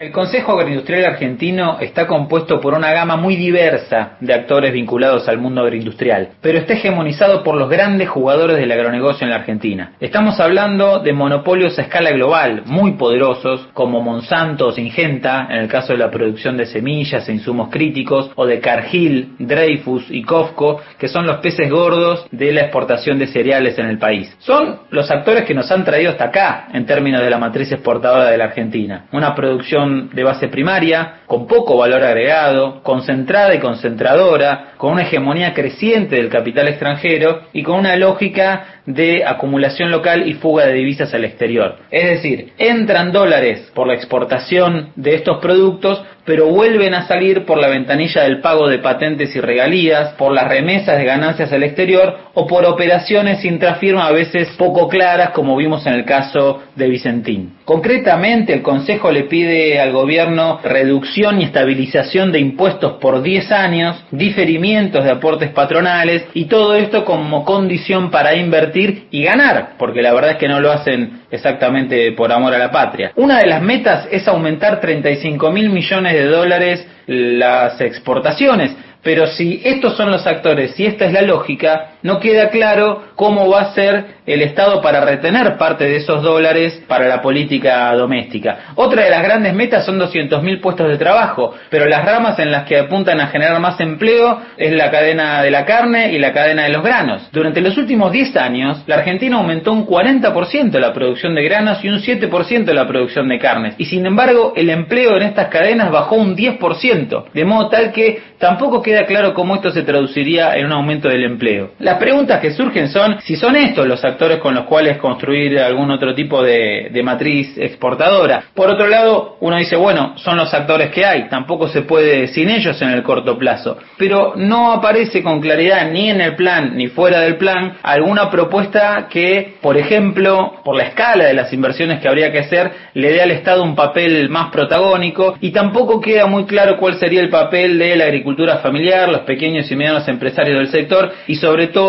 El 0.00 0.12
Consejo 0.12 0.52
Agroindustrial 0.52 1.04
Argentino 1.04 1.76
está 1.78 2.06
compuesto 2.06 2.58
por 2.58 2.72
una 2.72 2.90
gama 2.90 3.16
muy 3.16 3.36
diversa 3.36 4.12
de 4.20 4.32
actores 4.32 4.72
vinculados 4.72 5.28
al 5.28 5.36
mundo 5.36 5.60
agroindustrial, 5.60 6.30
pero 6.40 6.56
está 6.56 6.72
hegemonizado 6.72 7.44
por 7.44 7.54
los 7.54 7.68
grandes 7.68 8.08
jugadores 8.08 8.56
del 8.56 8.72
agronegocio 8.72 9.26
en 9.26 9.30
la 9.30 9.36
Argentina. 9.36 9.92
Estamos 10.00 10.40
hablando 10.40 11.00
de 11.00 11.12
monopolios 11.12 11.78
a 11.78 11.82
escala 11.82 12.12
global, 12.12 12.62
muy 12.64 12.92
poderosos, 12.92 13.68
como 13.74 14.00
Monsanto 14.00 14.68
o 14.68 14.72
Singenta, 14.72 15.46
en 15.50 15.58
el 15.58 15.68
caso 15.68 15.92
de 15.92 15.98
la 15.98 16.10
producción 16.10 16.56
de 16.56 16.64
semillas 16.64 17.28
e 17.28 17.32
insumos 17.34 17.68
críticos, 17.68 18.30
o 18.36 18.46
de 18.46 18.58
Cargill, 18.58 19.34
Dreyfus 19.38 20.06
y 20.08 20.22
Cofco, 20.22 20.80
que 20.98 21.08
son 21.08 21.26
los 21.26 21.40
peces 21.40 21.70
gordos 21.70 22.26
de 22.30 22.54
la 22.54 22.62
exportación 22.62 23.18
de 23.18 23.26
cereales 23.26 23.78
en 23.78 23.84
el 23.84 23.98
país. 23.98 24.34
Son 24.38 24.78
los 24.88 25.10
actores 25.10 25.44
que 25.44 25.52
nos 25.52 25.70
han 25.70 25.84
traído 25.84 26.12
hasta 26.12 26.24
acá, 26.24 26.68
en 26.72 26.86
términos 26.86 27.20
de 27.20 27.28
la 27.28 27.36
matriz 27.36 27.70
exportadora 27.70 28.30
de 28.30 28.38
la 28.38 28.44
Argentina. 28.44 29.04
Una 29.12 29.34
producción 29.34 29.89
de 29.90 30.24
base 30.24 30.48
primaria, 30.48 31.20
con 31.26 31.46
poco 31.46 31.76
valor 31.76 32.02
agregado, 32.02 32.82
concentrada 32.82 33.54
y 33.54 33.58
concentradora, 33.58 34.72
con 34.76 34.92
una 34.92 35.02
hegemonía 35.02 35.54
creciente 35.54 36.16
del 36.16 36.28
capital 36.28 36.68
extranjero 36.68 37.42
y 37.52 37.62
con 37.62 37.78
una 37.78 37.96
lógica 37.96 38.79
de 38.94 39.24
acumulación 39.24 39.90
local 39.90 40.28
y 40.28 40.34
fuga 40.34 40.66
de 40.66 40.74
divisas 40.74 41.12
al 41.14 41.24
exterior. 41.24 41.76
Es 41.90 42.10
decir, 42.10 42.52
entran 42.58 43.12
dólares 43.12 43.70
por 43.74 43.86
la 43.86 43.94
exportación 43.94 44.90
de 44.96 45.14
estos 45.14 45.38
productos, 45.38 46.02
pero 46.24 46.46
vuelven 46.46 46.94
a 46.94 47.06
salir 47.06 47.44
por 47.44 47.58
la 47.58 47.68
ventanilla 47.68 48.22
del 48.22 48.40
pago 48.40 48.68
de 48.68 48.78
patentes 48.78 49.34
y 49.34 49.40
regalías, 49.40 50.14
por 50.14 50.32
las 50.32 50.48
remesas 50.48 50.98
de 50.98 51.04
ganancias 51.04 51.52
al 51.52 51.62
exterior 51.62 52.18
o 52.34 52.46
por 52.46 52.64
operaciones 52.64 53.44
intrafirma 53.44 54.06
a 54.06 54.12
veces 54.12 54.48
poco 54.56 54.88
claras 54.88 55.30
como 55.30 55.56
vimos 55.56 55.86
en 55.86 55.94
el 55.94 56.04
caso 56.04 56.62
de 56.76 56.88
Vicentín. 56.88 57.54
Concretamente, 57.64 58.52
el 58.52 58.62
Consejo 58.62 59.10
le 59.10 59.24
pide 59.24 59.80
al 59.80 59.92
gobierno 59.92 60.60
reducción 60.62 61.40
y 61.40 61.44
estabilización 61.44 62.32
de 62.32 62.40
impuestos 62.40 62.94
por 62.94 63.22
10 63.22 63.52
años, 63.52 64.04
diferimientos 64.10 65.04
de 65.04 65.10
aportes 65.10 65.50
patronales 65.50 66.24
y 66.34 66.46
todo 66.46 66.74
esto 66.74 67.04
como 67.04 67.44
condición 67.44 68.10
para 68.10 68.34
invertir 68.34 68.79
y 69.10 69.22
ganar, 69.22 69.72
porque 69.78 70.02
la 70.02 70.12
verdad 70.12 70.32
es 70.32 70.36
que 70.38 70.48
no 70.48 70.60
lo 70.60 70.70
hacen 70.72 71.22
exactamente 71.30 72.12
por 72.12 72.32
amor 72.32 72.54
a 72.54 72.58
la 72.58 72.70
patria. 72.70 73.12
Una 73.16 73.38
de 73.38 73.46
las 73.46 73.62
metas 73.62 74.08
es 74.10 74.26
aumentar 74.28 74.80
35 74.80 75.50
mil 75.50 75.70
millones 75.70 76.14
de 76.14 76.26
dólares 76.26 76.86
las 77.06 77.80
exportaciones. 77.80 78.76
Pero 79.02 79.26
si 79.26 79.62
estos 79.64 79.96
son 79.96 80.10
los 80.10 80.26
actores, 80.26 80.72
si 80.72 80.84
esta 80.84 81.06
es 81.06 81.12
la 81.12 81.22
lógica, 81.22 81.92
no 82.02 82.20
queda 82.20 82.50
claro 82.50 83.04
cómo 83.16 83.48
va 83.48 83.62
a 83.62 83.74
ser 83.74 84.20
el 84.26 84.42
Estado 84.42 84.80
para 84.80 85.00
retener 85.00 85.56
parte 85.56 85.84
de 85.84 85.96
esos 85.96 86.22
dólares 86.22 86.82
para 86.86 87.08
la 87.08 87.20
política 87.20 87.92
doméstica. 87.94 88.72
Otra 88.76 89.04
de 89.04 89.10
las 89.10 89.22
grandes 89.22 89.54
metas 89.54 89.84
son 89.84 89.98
200.000 89.98 90.60
puestos 90.60 90.88
de 90.88 90.98
trabajo, 90.98 91.54
pero 91.68 91.86
las 91.86 92.04
ramas 92.04 92.38
en 92.38 92.50
las 92.50 92.64
que 92.64 92.78
apuntan 92.78 93.20
a 93.20 93.28
generar 93.28 93.58
más 93.60 93.80
empleo 93.80 94.40
es 94.56 94.72
la 94.72 94.90
cadena 94.90 95.42
de 95.42 95.50
la 95.50 95.64
carne 95.64 96.12
y 96.12 96.18
la 96.18 96.32
cadena 96.32 96.64
de 96.64 96.70
los 96.70 96.82
granos. 96.82 97.28
Durante 97.32 97.60
los 97.60 97.76
últimos 97.76 98.12
10 98.12 98.36
años, 98.36 98.82
la 98.86 98.96
Argentina 98.96 99.36
aumentó 99.36 99.72
un 99.72 99.86
40% 99.86 100.78
la 100.78 100.92
producción 100.92 101.34
de 101.34 101.42
granos 101.42 101.84
y 101.84 101.88
un 101.88 101.98
7% 101.98 102.72
la 102.72 102.86
producción 102.86 103.28
de 103.28 103.38
carnes. 103.38 103.74
Y 103.78 103.86
sin 103.86 104.06
embargo, 104.06 104.52
el 104.56 104.70
empleo 104.70 105.16
en 105.16 105.22
estas 105.22 105.48
cadenas 105.48 105.90
bajó 105.90 106.16
un 106.16 106.36
10%, 106.36 107.24
de 107.32 107.44
modo 107.44 107.68
tal 107.68 107.92
que 107.92 108.22
tampoco 108.38 108.82
queda 108.82 109.06
claro 109.06 109.34
cómo 109.34 109.56
esto 109.56 109.70
se 109.70 109.82
traduciría 109.82 110.56
en 110.56 110.66
un 110.66 110.72
aumento 110.72 111.08
del 111.08 111.24
empleo. 111.24 111.72
Las 111.90 111.98
preguntas 111.98 112.38
que 112.38 112.52
surgen 112.52 112.88
son 112.88 113.20
si 113.20 113.34
son 113.34 113.56
estos 113.56 113.84
los 113.84 114.04
actores 114.04 114.38
con 114.38 114.54
los 114.54 114.66
cuales 114.66 114.98
construir 114.98 115.58
algún 115.58 115.90
otro 115.90 116.14
tipo 116.14 116.40
de, 116.40 116.88
matriz 117.02 117.58
exportadora. 117.58 118.44
Por 118.54 118.70
otro 118.70 118.86
lado, 118.86 119.38
uno 119.40 119.56
dice, 119.56 119.74
bueno, 119.74 120.12
son 120.16 120.36
los 120.36 120.54
actores 120.54 120.92
que 120.92 121.04
hay, 121.04 121.28
tampoco 121.28 121.66
se 121.66 121.82
puede 121.82 122.28
sin 122.28 122.48
ellos 122.48 122.80
en 122.80 122.90
el 122.90 123.02
corto 123.02 123.36
plazo. 123.36 123.76
Pero 123.98 124.34
no 124.36 124.70
aparece 124.70 125.20
con 125.20 125.40
claridad 125.40 125.90
ni 125.90 126.10
en 126.10 126.20
el 126.20 126.36
plan 126.36 126.76
ni 126.76 126.86
fuera 126.86 127.22
del 127.22 127.38
plan 127.38 127.78
alguna 127.82 128.30
propuesta 128.30 129.08
que, 129.10 129.56
por 129.60 129.76
ejemplo, 129.76 130.60
por 130.64 130.76
la 130.76 130.84
escala 130.84 131.24
de 131.24 131.34
las 131.34 131.52
inversiones 131.52 131.98
que 131.98 132.06
habría 132.06 132.30
que 132.30 132.38
hacer, 132.38 132.70
le 132.94 133.10
dé 133.10 133.20
al 133.20 133.32
Estado 133.32 133.64
un 133.64 133.74
papel 133.74 134.28
más 134.28 134.52
protagónico 134.52 135.36
y 135.40 135.50
tampoco 135.50 136.00
queda 136.00 136.26
muy 136.26 136.44
claro 136.44 136.76
cuál 136.76 137.00
sería 137.00 137.20
el 137.20 137.30
papel 137.30 137.80
de 137.80 137.96
la 137.96 138.04
agricultura 138.04 138.58
familiar, 138.58 139.08
los 139.08 139.22
pequeños 139.22 139.68
y 139.72 139.74
medianos 139.74 140.06
empresarios 140.06 140.56
del 140.56 140.68
sector 140.68 141.10
y 141.26 141.34
sobre 141.34 141.66
todo 141.66 141.79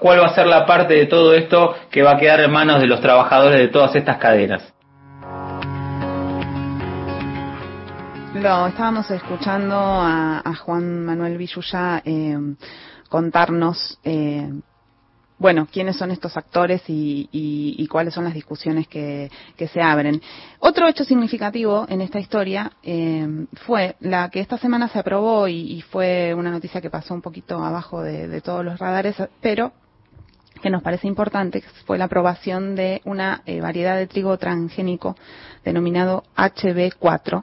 cuál 0.00 0.20
va 0.20 0.26
a 0.26 0.34
ser 0.34 0.46
la 0.46 0.66
parte 0.66 0.94
de 0.94 1.06
todo 1.06 1.34
esto 1.34 1.74
que 1.90 2.02
va 2.02 2.12
a 2.12 2.16
quedar 2.16 2.40
en 2.40 2.50
manos 2.50 2.80
de 2.80 2.86
los 2.86 3.00
trabajadores 3.00 3.58
de 3.58 3.68
todas 3.68 3.94
estas 3.94 4.18
cadenas. 4.18 4.62
Lo 8.34 8.66
estábamos 8.68 9.10
escuchando 9.10 9.74
a, 9.74 10.40
a 10.44 10.54
Juan 10.54 11.04
Manuel 11.04 11.36
Villuya 11.36 12.00
eh, 12.04 12.38
contarnos, 13.08 13.98
eh, 14.04 14.48
bueno, 15.40 15.66
quiénes 15.72 15.96
son 15.96 16.10
estos 16.10 16.36
actores 16.36 16.82
y, 16.86 17.26
y, 17.32 17.74
y 17.78 17.86
cuáles 17.86 18.12
son 18.12 18.24
las 18.24 18.34
discusiones 18.34 18.86
que, 18.86 19.30
que, 19.56 19.68
se 19.68 19.80
abren. 19.80 20.20
Otro 20.58 20.86
hecho 20.86 21.02
significativo 21.02 21.86
en 21.88 22.02
esta 22.02 22.20
historia 22.20 22.70
eh, 22.82 23.46
fue 23.64 23.96
la 24.00 24.28
que 24.28 24.40
esta 24.40 24.58
semana 24.58 24.88
se 24.88 24.98
aprobó 24.98 25.48
y, 25.48 25.80
fue 25.90 26.34
una 26.34 26.50
noticia 26.50 26.82
que 26.82 26.90
pasó 26.90 27.14
un 27.14 27.22
poquito 27.22 27.64
abajo 27.64 28.02
de, 28.02 28.28
de 28.28 28.40
todos 28.42 28.62
los 28.62 28.78
radares, 28.78 29.16
pero 29.40 29.72
que 30.60 30.68
nos 30.68 30.82
parece 30.82 31.08
importante 31.08 31.64
fue 31.86 31.96
la 31.96 32.04
aprobación 32.04 32.76
de 32.76 33.00
una 33.06 33.42
eh, 33.46 33.62
variedad 33.62 33.96
de 33.96 34.06
trigo 34.06 34.36
transgénico 34.36 35.16
denominado 35.64 36.22
HB4, 36.36 37.42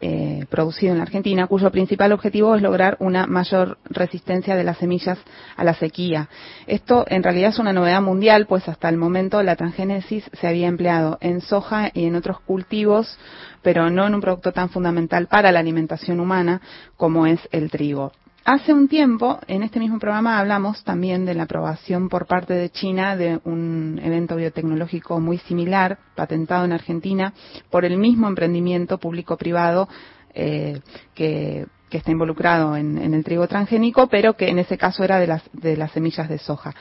eh, 0.00 0.46
producido 0.50 0.92
en 0.92 0.98
la 0.98 1.04
Argentina, 1.04 1.46
cuyo 1.46 1.70
principal 1.70 2.12
objetivo 2.12 2.54
es 2.54 2.62
lograr 2.62 2.96
una 3.00 3.26
mayor 3.26 3.78
resistencia 3.84 4.56
de 4.56 4.64
las 4.64 4.78
semillas 4.78 5.18
a 5.56 5.64
la 5.64 5.74
sequía. 5.74 6.28
Esto 6.66 7.04
en 7.08 7.22
realidad 7.22 7.50
es 7.50 7.58
una 7.58 7.72
novedad 7.72 8.02
mundial, 8.02 8.46
pues 8.46 8.68
hasta 8.68 8.88
el 8.88 8.96
momento 8.96 9.42
la 9.42 9.56
transgénesis 9.56 10.24
se 10.32 10.46
había 10.46 10.68
empleado 10.68 11.18
en 11.20 11.40
soja 11.40 11.90
y 11.92 12.06
en 12.06 12.16
otros 12.16 12.40
cultivos, 12.40 13.18
pero 13.62 13.90
no 13.90 14.06
en 14.06 14.14
un 14.14 14.20
producto 14.20 14.52
tan 14.52 14.68
fundamental 14.68 15.26
para 15.26 15.52
la 15.52 15.60
alimentación 15.60 16.20
humana 16.20 16.60
como 16.96 17.26
es 17.26 17.40
el 17.52 17.70
trigo. 17.70 18.12
Hace 18.46 18.72
un 18.72 18.86
tiempo, 18.86 19.40
en 19.48 19.64
este 19.64 19.80
mismo 19.80 19.98
programa, 19.98 20.38
hablamos 20.38 20.84
también 20.84 21.24
de 21.24 21.34
la 21.34 21.42
aprobación 21.42 22.08
por 22.08 22.28
parte 22.28 22.54
de 22.54 22.70
China 22.70 23.16
de 23.16 23.40
un 23.42 24.00
evento 24.00 24.36
biotecnológico 24.36 25.18
muy 25.18 25.38
similar, 25.38 25.98
patentado 26.14 26.64
en 26.64 26.72
Argentina, 26.72 27.34
por 27.70 27.84
el 27.84 27.98
mismo 27.98 28.28
emprendimiento 28.28 28.98
público-privado 28.98 29.88
eh, 30.32 30.80
que, 31.12 31.66
está 31.90 32.12
involucrado 32.12 32.76
en, 32.76 32.98
en, 32.98 33.14
el 33.14 33.24
trigo 33.24 33.48
transgénico, 33.48 34.06
pero 34.06 34.34
que 34.34 34.48
en 34.48 34.60
ese 34.60 34.78
caso 34.78 35.02
era 35.02 35.18
de 35.18 35.26
las, 35.26 35.42
de 35.52 35.76
las 35.76 35.90
semillas 35.90 36.28
de 36.28 36.38
soja. 36.38 36.72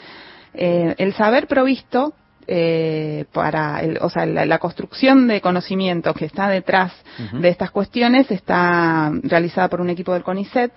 Eh, 0.54 0.94
el 1.00 1.14
saber 1.14 1.48
provisto 1.48 2.14
eh, 2.48 3.26
para 3.32 3.80
el, 3.82 3.98
o 4.02 4.10
sea, 4.10 4.26
la, 4.26 4.46
la, 4.46 4.60
construcción 4.60 5.28
de 5.28 5.42
conocimiento 5.42 6.14
que 6.14 6.26
está 6.26 6.48
detrás 6.48 6.94
uh 7.20 7.22
-huh. 7.36 7.40
de 7.40 7.50
estas 7.50 7.72
cuestiones 7.72 8.30
está 8.32 9.12
realizada 9.24 9.68
por 9.68 9.82
un 9.82 9.90
equipo 9.90 10.14
del 10.14 10.24
CONICET 10.24 10.72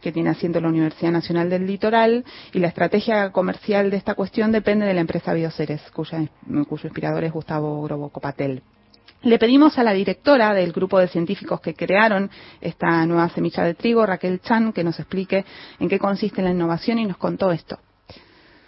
que 0.00 0.12
tiene 0.12 0.30
asiento 0.30 0.60
la 0.60 0.68
Universidad 0.68 1.12
Nacional 1.12 1.48
del 1.48 1.66
Litoral 1.66 2.24
y 2.52 2.58
la 2.58 2.68
estrategia 2.68 3.30
comercial 3.32 3.90
de 3.90 3.96
esta 3.96 4.14
cuestión 4.14 4.52
depende 4.52 4.84
de 4.84 4.92
la 4.94 5.00
empresa 5.00 5.32
Bioceres, 5.32 5.80
cuya, 5.92 6.18
cuyo 6.68 6.88
inspirador 6.88 7.24
es 7.24 7.32
Gustavo 7.32 7.82
Grobo 7.82 8.10
Copatel. 8.10 8.62
Le 9.22 9.38
pedimos 9.38 9.78
a 9.78 9.82
la 9.82 9.94
directora 9.94 10.52
del 10.52 10.72
grupo 10.72 10.98
de 10.98 11.08
científicos 11.08 11.58
que 11.62 11.74
crearon 11.74 12.30
esta 12.60 13.06
nueva 13.06 13.30
semilla 13.30 13.64
de 13.64 13.72
trigo, 13.72 14.04
Raquel 14.04 14.42
Chan, 14.42 14.74
que 14.74 14.84
nos 14.84 14.98
explique 14.98 15.46
en 15.80 15.88
qué 15.88 15.98
consiste 15.98 16.42
la 16.42 16.50
innovación 16.50 16.98
y 16.98 17.06
nos 17.06 17.16
contó 17.16 17.50
esto. 17.50 17.78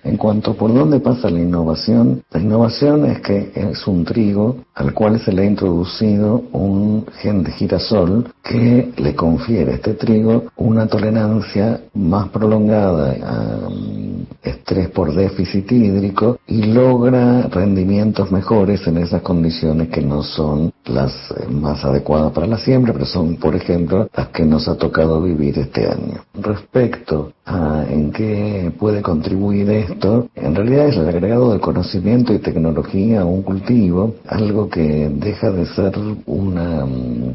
En 0.07 0.19
cuanto 0.19 0.55
por 0.55 0.73
dónde 0.73 1.01
pasa 1.01 1.29
la 1.31 1.41
innovación, 1.41 2.23
la 2.31 2.41
innovación 2.41 3.07
es 3.07 3.21
que 3.23 3.51
es 3.53 3.89
un 3.89 4.05
trigo 4.05 4.59
al 4.75 4.95
cual 4.95 5.19
se 5.19 5.33
le 5.33 5.43
ha 5.43 5.45
introducido 5.45 6.45
un 6.53 7.05
gen 7.19 7.43
de 7.43 7.51
girasol 7.51 8.33
que 8.41 8.93
le 8.97 9.17
confiere 9.17 9.73
a 9.73 9.75
este 9.75 9.95
trigo 9.95 10.45
una 10.59 10.87
tolerancia 10.87 11.81
más 11.95 12.29
prolongada 12.29 13.17
a 13.21 13.69
estrés 14.45 14.91
por 14.91 15.13
déficit 15.13 15.73
hídrico 15.73 16.39
y 16.47 16.63
logra 16.63 17.43
rendimientos 17.49 18.31
mejores 18.31 18.87
en 18.87 18.99
esas 18.99 19.23
condiciones 19.23 19.89
que 19.89 20.03
no 20.03 20.23
son 20.23 20.73
las 20.85 21.13
más 21.51 21.85
adecuadas 21.85 22.33
para 22.33 22.47
la 22.47 22.59
siembra, 22.59 22.93
pero 22.93 23.07
son, 23.07 23.37
por 23.37 23.57
ejemplo, 23.57 24.09
las 24.17 24.29
que 24.29 24.45
nos 24.45 24.69
ha 24.69 24.77
tocado 24.77 25.21
vivir 25.21 25.59
este 25.59 25.89
año. 25.89 26.23
Respecto 26.35 27.33
a 27.47 27.85
en 27.88 28.11
qué 28.11 28.73
puede 28.76 29.03
contribuir 29.03 29.71
esto, 29.71 30.29
en 30.35 30.55
realidad 30.55 30.88
es 30.88 30.97
el 30.97 31.09
agregado 31.09 31.53
de 31.53 31.61
conocimiento 31.61 32.35
y 32.35 32.41
tecnología 32.41 33.21
a 33.21 33.25
un 33.25 33.43
cultivo, 33.43 34.17
algo 34.26 34.69
que 34.69 35.09
deja 35.09 35.50
de 35.50 35.67
ser 35.67 35.93
una 36.26 36.85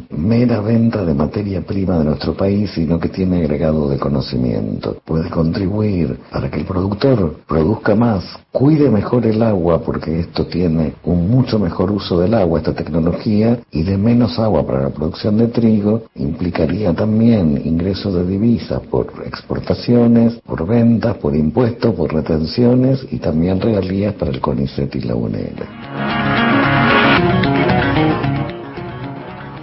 mera 0.09 0.59
venta 0.59 1.05
de 1.05 1.13
materia 1.13 1.61
prima 1.61 1.97
de 1.99 2.05
nuestro 2.05 2.33
país, 2.33 2.71
sino 2.71 2.99
que 2.99 3.09
tiene 3.09 3.37
agregado 3.37 3.87
de 3.87 3.97
conocimiento. 3.97 4.97
Puede 5.05 5.29
contribuir 5.29 6.19
para 6.29 6.51
que 6.51 6.59
el 6.59 6.65
productor 6.65 7.37
produzca 7.47 7.95
más, 7.95 8.23
cuide 8.51 8.89
mejor 8.89 9.25
el 9.25 9.41
agua, 9.41 9.81
porque 9.81 10.19
esto 10.19 10.45
tiene 10.45 10.93
un 11.05 11.29
mucho 11.29 11.57
mejor 11.57 11.89
uso 11.89 12.19
del 12.19 12.33
agua, 12.33 12.59
esta 12.59 12.73
tecnología, 12.73 13.59
y 13.71 13.83
de 13.83 13.97
menos 13.97 14.37
agua 14.39 14.65
para 14.65 14.83
la 14.83 14.89
producción 14.89 15.37
de 15.37 15.47
trigo, 15.47 16.03
implicaría 16.15 16.93
también 16.93 17.61
ingresos 17.63 18.13
de 18.13 18.25
divisas 18.25 18.81
por 18.89 19.07
exportación 19.25 20.00
por 20.43 20.65
ventas, 20.65 21.17
por 21.17 21.35
impuestos, 21.35 21.93
por 21.93 22.11
retenciones 22.11 23.05
y 23.11 23.19
también 23.19 23.61
regalías 23.61 24.15
para 24.15 24.31
el 24.31 24.41
CONICET 24.41 24.95
y 24.95 25.01
la 25.01 25.13
UNL. 25.13 25.55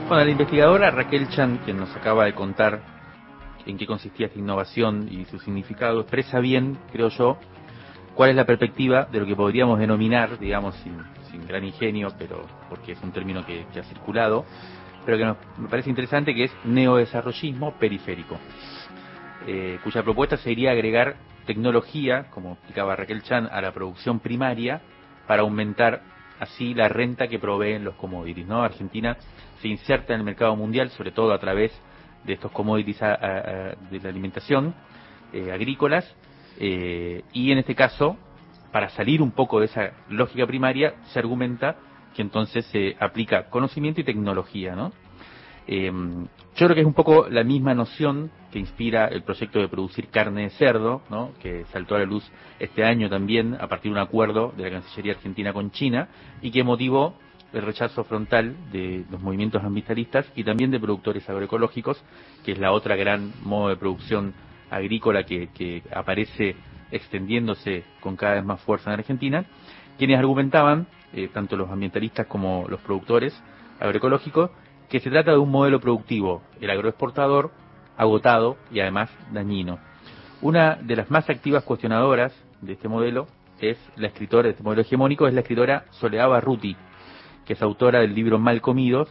Bueno, 0.09 0.25
la 0.25 0.31
investigadora 0.31 0.91
Raquel 0.93 1.29
Chan, 1.31 1.61
quien 1.65 1.79
nos 1.79 1.95
acaba 1.97 2.25
de 2.25 2.35
contar 2.35 2.81
en 3.67 3.77
qué 3.77 3.85
consistía 3.85 4.27
esta 4.27 4.39
innovación 4.39 5.09
y 5.11 5.25
su 5.25 5.41
significado, 5.41 6.01
expresa 6.03 6.39
bien, 6.39 6.79
creo 6.93 7.09
yo, 7.09 7.37
cuál 8.15 8.31
es 8.31 8.37
la 8.37 8.47
perspectiva 8.47 9.09
de 9.11 9.19
lo 9.19 9.27
que 9.27 9.35
podríamos 9.35 9.81
denominar, 9.81 10.39
digamos, 10.39 10.77
sin, 10.77 10.97
sin 11.33 11.47
gran 11.49 11.65
ingenio, 11.65 12.11
pero 12.17 12.47
porque 12.69 12.93
es 12.93 13.03
un 13.03 13.11
término 13.11 13.45
que, 13.45 13.67
ha 13.77 13.83
circulado, 13.83 14.45
pero 15.05 15.19
que 15.19 15.25
nos, 15.25 15.37
me 15.59 15.69
parece 15.69 15.91
interesante, 15.91 16.33
que 16.33 16.45
es 16.45 16.53
neodesarrollismo 16.65 17.77
periférico 17.77 18.39
eh, 19.51 19.79
cuya 19.83 20.03
propuesta 20.03 20.37
sería 20.37 20.73
agregar 20.73 21.17
tecnología, 21.47 22.27
como 22.31 22.53
explicaba 22.53 22.95
Raquel 22.97 23.23
Chan, 23.23 23.49
a 23.51 23.63
la 23.63 23.73
producción 23.73 24.21
primaria 24.21 24.83
para 25.27 25.41
aumentar 25.41 26.03
así 26.39 26.75
la 26.75 26.89
renta 26.89 27.29
que 27.29 27.39
proveen 27.39 27.83
los 27.83 27.95
commodities. 27.95 28.47
¿no? 28.47 28.63
Argentina 28.63 29.17
se 29.63 29.69
inserta 29.69 30.13
en 30.13 30.21
el 30.21 30.27
mercado 30.27 30.55
mundial, 30.55 30.91
sobre 30.91 31.13
todo 31.13 31.33
a 31.33 31.39
través 31.39 31.73
de 32.25 32.35
estos 32.35 32.53
commodities 32.53 33.01
de 33.01 34.01
la 34.03 34.09
alimentación 34.11 34.75
eh, 35.33 35.51
agrícolas, 35.51 36.15
eh, 36.59 37.23
y 37.33 37.51
en 37.51 37.57
este 37.57 37.75
caso, 37.75 38.19
para 38.71 38.91
salir 38.91 39.23
un 39.23 39.31
poco 39.31 39.61
de 39.61 39.67
esa 39.67 39.93
lógica 40.11 40.47
primaria, 40.47 40.95
se 41.13 41.21
argumenta 41.21 41.77
que 42.15 42.21
entonces 42.21 42.67
se 42.67 42.97
aplica 43.01 43.49
conocimiento 43.49 44.03
y 44.03 44.05
tecnología, 44.05 44.77
¿no? 44.77 44.93
Eh, 45.71 45.93
yo 46.57 46.67
creo 46.67 46.75
que 46.75 46.81
es 46.81 46.87
un 46.87 46.95
poco 46.95 47.29
la 47.29 47.45
misma 47.45 47.75
noción 47.75 48.31
que 48.51 48.59
inspira 48.59 49.07
el 49.07 49.23
proyecto 49.23 49.61
de 49.61 49.69
producir 49.69 50.09
carne 50.09 50.43
de 50.43 50.51
cerdo, 50.51 51.03
¿no? 51.11 51.33
que 51.43 51.67
saltó 51.67 51.95
a 51.95 51.99
la 51.99 52.07
luz 52.07 52.29
este 52.59 52.85
año 52.85 53.11
también 53.11 53.55
a 53.61 53.69
partir 53.69 53.93
de 53.93 53.99
un 53.99 54.05
acuerdo 54.05 54.53
de 54.57 54.65
la 54.65 54.71
Cancillería 54.71 55.13
Argentina 55.13 55.53
con 55.53 55.71
China 55.71 56.09
y 56.41 56.51
que 56.51 56.65
motivó 56.65 57.15
el 57.53 57.63
rechazo 57.63 58.03
frontal 58.05 58.57
de 58.73 59.05
los 59.11 59.21
movimientos 59.21 59.63
ambientalistas 59.63 60.27
y 60.35 60.43
también 60.43 60.71
de 60.71 60.81
productores 60.81 61.29
agroecológicos, 61.29 62.03
que 62.45 62.53
es 62.53 62.59
la 62.59 62.73
otra 62.73 62.97
gran 62.97 63.33
modo 63.43 63.69
de 63.69 63.77
producción 63.77 64.35
agrícola 64.71 65.25
que, 65.25 65.49
que 65.49 65.83
aparece 65.95 66.57
extendiéndose 66.91 67.85
con 68.01 68.17
cada 68.17 68.35
vez 68.35 68.45
más 68.45 68.61
fuerza 68.63 68.93
en 68.93 69.01
Argentina, 69.01 69.45
quienes 69.99 70.19
argumentaban, 70.19 70.87
eh, 71.13 71.29
tanto 71.33 71.57
los 71.57 71.71
ambientalistas 71.71 72.27
como 72.27 72.67
los 72.69 72.81
productores 72.81 73.39
agroecológicos, 73.81 74.51
que 74.89 75.01
se 75.01 75.11
trata 75.11 75.33
de 75.33 75.39
un 75.39 75.51
modelo 75.51 75.81
productivo, 75.81 76.43
el 76.61 76.71
agroexportador, 76.71 77.51
agotado 77.97 78.57
y 78.73 78.81
además 78.81 79.11
dañino. 79.33 79.79
Una 80.41 80.77
de 80.77 80.97
las 80.97 81.11
más 81.11 81.29
activas 81.29 81.65
cuestionadoras 81.65 82.33
de 82.61 82.73
este 82.73 82.89
modelo 82.89 83.27
es 83.61 83.77
la 83.97 84.07
escritora 84.07 84.45
de 84.45 84.51
este 84.51 84.63
modelo 84.63 84.83
hegemónico, 84.83 85.27
es 85.27 85.35
la 85.35 85.41
escritora 85.41 85.85
Soledad 85.91 86.29
Barruti, 86.29 86.77
que 87.45 87.55
es 87.55 87.63
autora 87.63 88.01
del 88.01 88.15
libro 88.15 88.39
Mal 88.39 88.61
Comidos, 88.61 89.09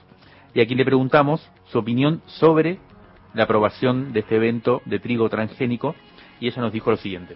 y 0.53 0.61
a 0.61 0.65
quien 0.65 0.77
le 0.77 0.85
preguntamos 0.85 1.47
su 1.65 1.79
opinión 1.79 2.21
sobre 2.25 2.79
la 3.33 3.43
aprobación 3.43 4.13
de 4.13 4.21
este 4.21 4.37
evento 4.37 4.81
de 4.85 4.99
trigo 4.99 5.29
transgénico, 5.29 5.95
y 6.39 6.47
ella 6.47 6.61
nos 6.61 6.71
dijo 6.71 6.89
lo 6.89 6.97
siguiente. 6.97 7.35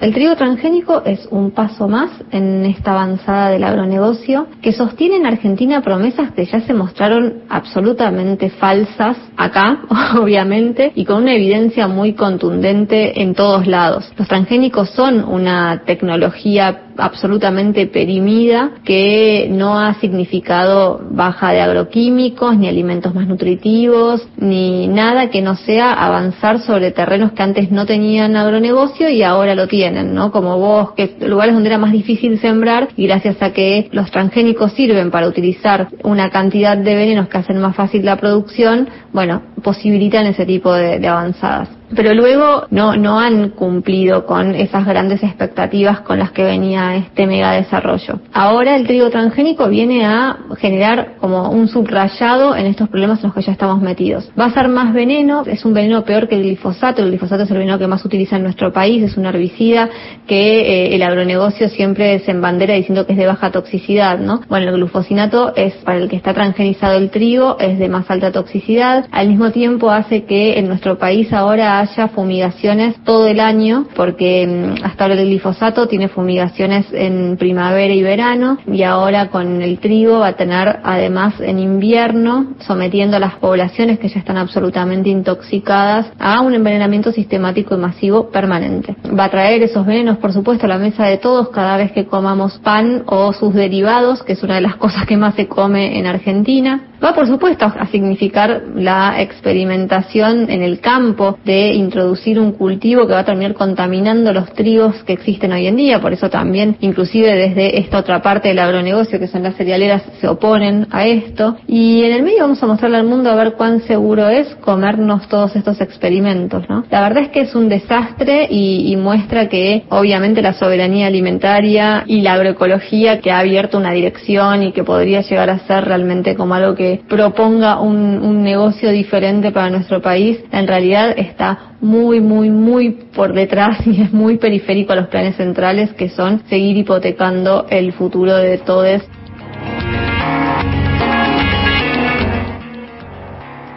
El 0.00 0.12
trigo 0.12 0.34
transgénico 0.34 1.02
es 1.04 1.28
un 1.30 1.52
paso 1.52 1.86
más 1.86 2.10
en 2.32 2.66
esta 2.66 2.90
avanzada 2.90 3.50
del 3.50 3.62
agronegocio 3.62 4.48
que 4.60 4.72
sostiene 4.72 5.16
en 5.16 5.26
Argentina 5.26 5.80
promesas 5.80 6.32
que 6.32 6.44
ya 6.44 6.60
se 6.60 6.74
mostraron 6.74 7.42
absolutamente 7.48 8.50
falsas 8.50 9.16
acá, 9.36 9.82
obviamente, 10.20 10.90
y 10.96 11.04
con 11.04 11.22
una 11.22 11.34
evidencia 11.34 11.86
muy 11.86 12.14
contundente 12.14 13.22
en 13.22 13.34
todos 13.34 13.68
lados. 13.68 14.12
Los 14.16 14.26
transgénicos 14.26 14.90
son 14.90 15.22
una 15.22 15.82
tecnología 15.86 16.91
absolutamente 16.96 17.86
perimida 17.86 18.70
que 18.84 19.48
no 19.50 19.78
ha 19.78 19.94
significado 19.94 21.00
baja 21.10 21.52
de 21.52 21.60
agroquímicos, 21.60 22.56
ni 22.56 22.68
alimentos 22.68 23.14
más 23.14 23.26
nutritivos, 23.26 24.26
ni 24.36 24.88
nada 24.88 25.30
que 25.30 25.42
no 25.42 25.56
sea 25.56 25.92
avanzar 25.92 26.60
sobre 26.60 26.90
terrenos 26.90 27.32
que 27.32 27.42
antes 27.42 27.70
no 27.70 27.86
tenían 27.86 28.36
agronegocio 28.36 29.08
y 29.08 29.22
ahora 29.22 29.54
lo 29.54 29.68
tienen, 29.68 30.14
¿no? 30.14 30.32
Como 30.32 30.58
bosques, 30.58 31.12
lugares 31.20 31.54
donde 31.54 31.68
era 31.68 31.78
más 31.78 31.92
difícil 31.92 32.40
sembrar 32.40 32.88
y 32.96 33.06
gracias 33.06 33.40
a 33.42 33.52
que 33.52 33.88
los 33.92 34.10
transgénicos 34.10 34.72
sirven 34.72 35.10
para 35.10 35.28
utilizar 35.28 35.88
una 36.04 36.30
cantidad 36.30 36.76
de 36.76 36.94
venenos 36.94 37.28
que 37.28 37.38
hacen 37.38 37.58
más 37.58 37.76
fácil 37.76 38.04
la 38.04 38.16
producción, 38.16 38.88
bueno, 39.12 39.42
posibilitan 39.62 40.26
ese 40.26 40.46
tipo 40.46 40.72
de, 40.72 41.06
avanzadas 41.06 41.68
pero 41.94 42.14
luego 42.14 42.66
no, 42.70 42.96
no 42.96 43.18
han 43.18 43.50
cumplido 43.50 44.26
con 44.26 44.54
esas 44.54 44.86
grandes 44.86 45.22
expectativas 45.22 46.00
con 46.00 46.18
las 46.18 46.30
que 46.32 46.44
venía 46.44 46.96
este 46.96 47.26
mega 47.26 47.52
desarrollo. 47.52 48.20
Ahora 48.32 48.76
el 48.76 48.86
trigo 48.86 49.10
transgénico 49.10 49.68
viene 49.68 50.04
a 50.04 50.36
generar 50.58 51.16
como 51.18 51.50
un 51.50 51.68
subrayado 51.68 52.56
en 52.56 52.66
estos 52.66 52.88
problemas 52.88 53.18
en 53.20 53.28
los 53.28 53.34
que 53.34 53.42
ya 53.42 53.52
estamos 53.52 53.80
metidos. 53.80 54.30
Va 54.38 54.46
a 54.46 54.52
ser 54.52 54.68
más 54.68 54.92
veneno, 54.92 55.44
es 55.46 55.64
un 55.64 55.74
veneno 55.74 56.04
peor 56.04 56.28
que 56.28 56.36
el 56.36 56.42
glifosato, 56.42 57.02
el 57.02 57.10
glifosato 57.10 57.44
es 57.44 57.50
el 57.50 57.58
veneno 57.58 57.78
que 57.78 57.86
más 57.86 58.04
utiliza 58.04 58.36
en 58.36 58.42
nuestro 58.42 58.72
país, 58.72 59.02
es 59.02 59.16
un 59.16 59.26
herbicida 59.26 59.88
que 60.26 60.60
eh, 60.60 60.94
el 60.94 61.02
agronegocio 61.02 61.68
siempre 61.68 62.18
se 62.20 62.30
embandera 62.30 62.74
diciendo 62.74 63.06
que 63.06 63.12
es 63.12 63.18
de 63.18 63.26
baja 63.26 63.50
toxicidad, 63.50 64.18
¿no? 64.18 64.40
Bueno, 64.48 64.68
el 64.68 64.76
glufosinato 64.76 65.54
es 65.56 65.74
para 65.84 65.98
el 65.98 66.08
que 66.08 66.16
está 66.16 66.34
transgenizado 66.34 66.96
el 66.98 67.10
trigo, 67.10 67.56
es 67.58 67.78
de 67.78 67.88
más 67.88 68.10
alta 68.10 68.32
toxicidad, 68.32 69.06
al 69.10 69.28
mismo 69.28 69.50
tiempo 69.50 69.90
hace 69.90 70.24
que 70.24 70.58
en 70.58 70.68
nuestro 70.68 70.98
país 70.98 71.32
ahora 71.32 71.81
haya 71.82 72.08
fumigaciones 72.08 72.96
todo 73.04 73.26
el 73.26 73.40
año, 73.40 73.86
porque 73.94 74.46
mm, 74.46 74.84
hasta 74.84 75.04
ahora 75.04 75.20
el 75.20 75.28
glifosato 75.28 75.86
tiene 75.88 76.08
fumigaciones 76.08 76.86
en 76.92 77.36
primavera 77.36 77.92
y 77.92 78.02
verano, 78.02 78.58
y 78.66 78.82
ahora 78.82 79.28
con 79.28 79.62
el 79.62 79.78
trigo 79.78 80.20
va 80.20 80.28
a 80.28 80.36
tener 80.36 80.80
además 80.82 81.34
en 81.40 81.58
invierno, 81.58 82.54
sometiendo 82.60 83.16
a 83.16 83.20
las 83.20 83.34
poblaciones 83.34 83.98
que 83.98 84.08
ya 84.08 84.20
están 84.20 84.38
absolutamente 84.38 85.08
intoxicadas 85.08 86.06
a 86.18 86.40
un 86.40 86.54
envenenamiento 86.54 87.12
sistemático 87.12 87.74
y 87.74 87.78
masivo 87.78 88.30
permanente. 88.30 88.96
Va 89.18 89.24
a 89.24 89.30
traer 89.30 89.62
esos 89.62 89.84
venenos, 89.86 90.18
por 90.18 90.32
supuesto, 90.32 90.66
a 90.66 90.68
la 90.68 90.78
mesa 90.78 91.06
de 91.06 91.18
todos 91.18 91.50
cada 91.50 91.76
vez 91.76 91.92
que 91.92 92.06
comamos 92.06 92.58
pan 92.58 93.02
o 93.06 93.32
sus 93.32 93.54
derivados, 93.54 94.22
que 94.22 94.32
es 94.32 94.42
una 94.42 94.56
de 94.56 94.62
las 94.62 94.76
cosas 94.82 95.06
que 95.06 95.16
más 95.16 95.34
se 95.34 95.48
come 95.48 95.98
en 95.98 96.06
Argentina. 96.06 96.88
Va, 97.02 97.14
por 97.14 97.26
supuesto, 97.26 97.64
a 97.64 97.86
significar 97.88 98.62
la 98.76 99.20
experimentación 99.20 100.48
en 100.48 100.62
el 100.62 100.78
campo 100.80 101.36
de 101.44 101.61
introducir 101.72 102.38
un 102.38 102.52
cultivo 102.52 103.06
que 103.06 103.12
va 103.12 103.20
a 103.20 103.24
terminar 103.24 103.54
contaminando 103.54 104.32
los 104.32 104.52
trigos 104.52 105.02
que 105.04 105.12
existen 105.12 105.52
hoy 105.52 105.66
en 105.66 105.76
día. 105.76 106.00
Por 106.00 106.12
eso 106.12 106.30
también, 106.30 106.76
inclusive 106.80 107.34
desde 107.34 107.78
esta 107.78 107.98
otra 107.98 108.22
parte 108.22 108.48
del 108.48 108.58
agronegocio, 108.58 109.18
que 109.18 109.28
son 109.28 109.42
las 109.42 109.56
cerealeras, 109.56 110.02
se 110.20 110.28
oponen 110.28 110.86
a 110.90 111.06
esto. 111.06 111.56
Y 111.66 112.04
en 112.04 112.12
el 112.12 112.22
medio 112.22 112.42
vamos 112.42 112.62
a 112.62 112.66
mostrarle 112.66 112.98
al 112.98 113.06
mundo 113.06 113.30
a 113.30 113.34
ver 113.34 113.52
cuán 113.52 113.82
seguro 113.82 114.28
es 114.28 114.54
comernos 114.56 115.28
todos 115.28 115.54
estos 115.56 115.80
experimentos, 115.80 116.68
¿no? 116.68 116.84
La 116.90 117.02
verdad 117.02 117.24
es 117.24 117.28
que 117.30 117.40
es 117.40 117.54
un 117.54 117.68
desastre 117.68 118.46
y, 118.50 118.92
muestra 119.02 119.48
que 119.48 119.84
obviamente 119.88 120.42
la 120.42 120.52
soberanía 120.52 121.08
alimentaria 121.08 122.04
y 122.06 122.20
la 122.20 122.34
agroecología 122.34 123.20
que 123.20 123.32
ha 123.32 123.40
abierto 123.40 123.78
una 123.78 123.90
dirección 123.90 124.62
y 124.62 124.72
que 124.72 124.84
podría 124.84 125.22
llegar 125.22 125.50
a 125.50 125.58
ser 125.60 125.86
realmente 125.86 126.36
como 126.36 126.54
algo 126.54 126.74
que 126.74 127.00
proponga 127.08 127.80
un 127.80 128.44
negocio 128.44 128.90
diferente 128.90 129.50
para 129.50 129.70
nuestro 129.70 130.00
país, 130.00 130.38
en 130.52 130.68
realidad 130.68 131.14
está 131.16 131.51
muy, 131.80 132.20
muy, 132.20 132.50
muy 132.50 132.90
por 133.14 133.32
detrás 133.32 133.78
y 133.86 134.02
es 134.02 134.12
muy 134.12 134.38
periférico 134.38 134.92
a 134.92 134.96
los 134.96 135.08
planes 135.08 135.36
centrales 135.36 135.92
que 135.94 136.08
son 136.08 136.42
seguir 136.48 136.76
hipotecando 136.76 137.66
el 137.70 137.92
futuro 137.92 138.36
de 138.36 138.58
todos. 138.58 139.02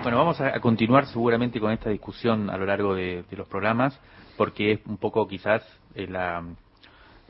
Bueno, 0.06 0.20
vamos 0.20 0.40
a, 0.40 0.60
continuar 0.60 1.08
seguramente 1.08 1.60
con 1.60 1.72
esta 1.72 1.90
discusión 1.90 2.52
a 2.52 2.58
lo 2.58 2.66
largo 2.68 2.94
de, 2.94 3.26
los 3.32 3.48
programas, 3.48 4.00
porque 4.38 4.74
es 4.74 4.80
un 4.86 4.98
poco 4.98 5.28
quizás 5.28 5.64
eh, 5.96 6.08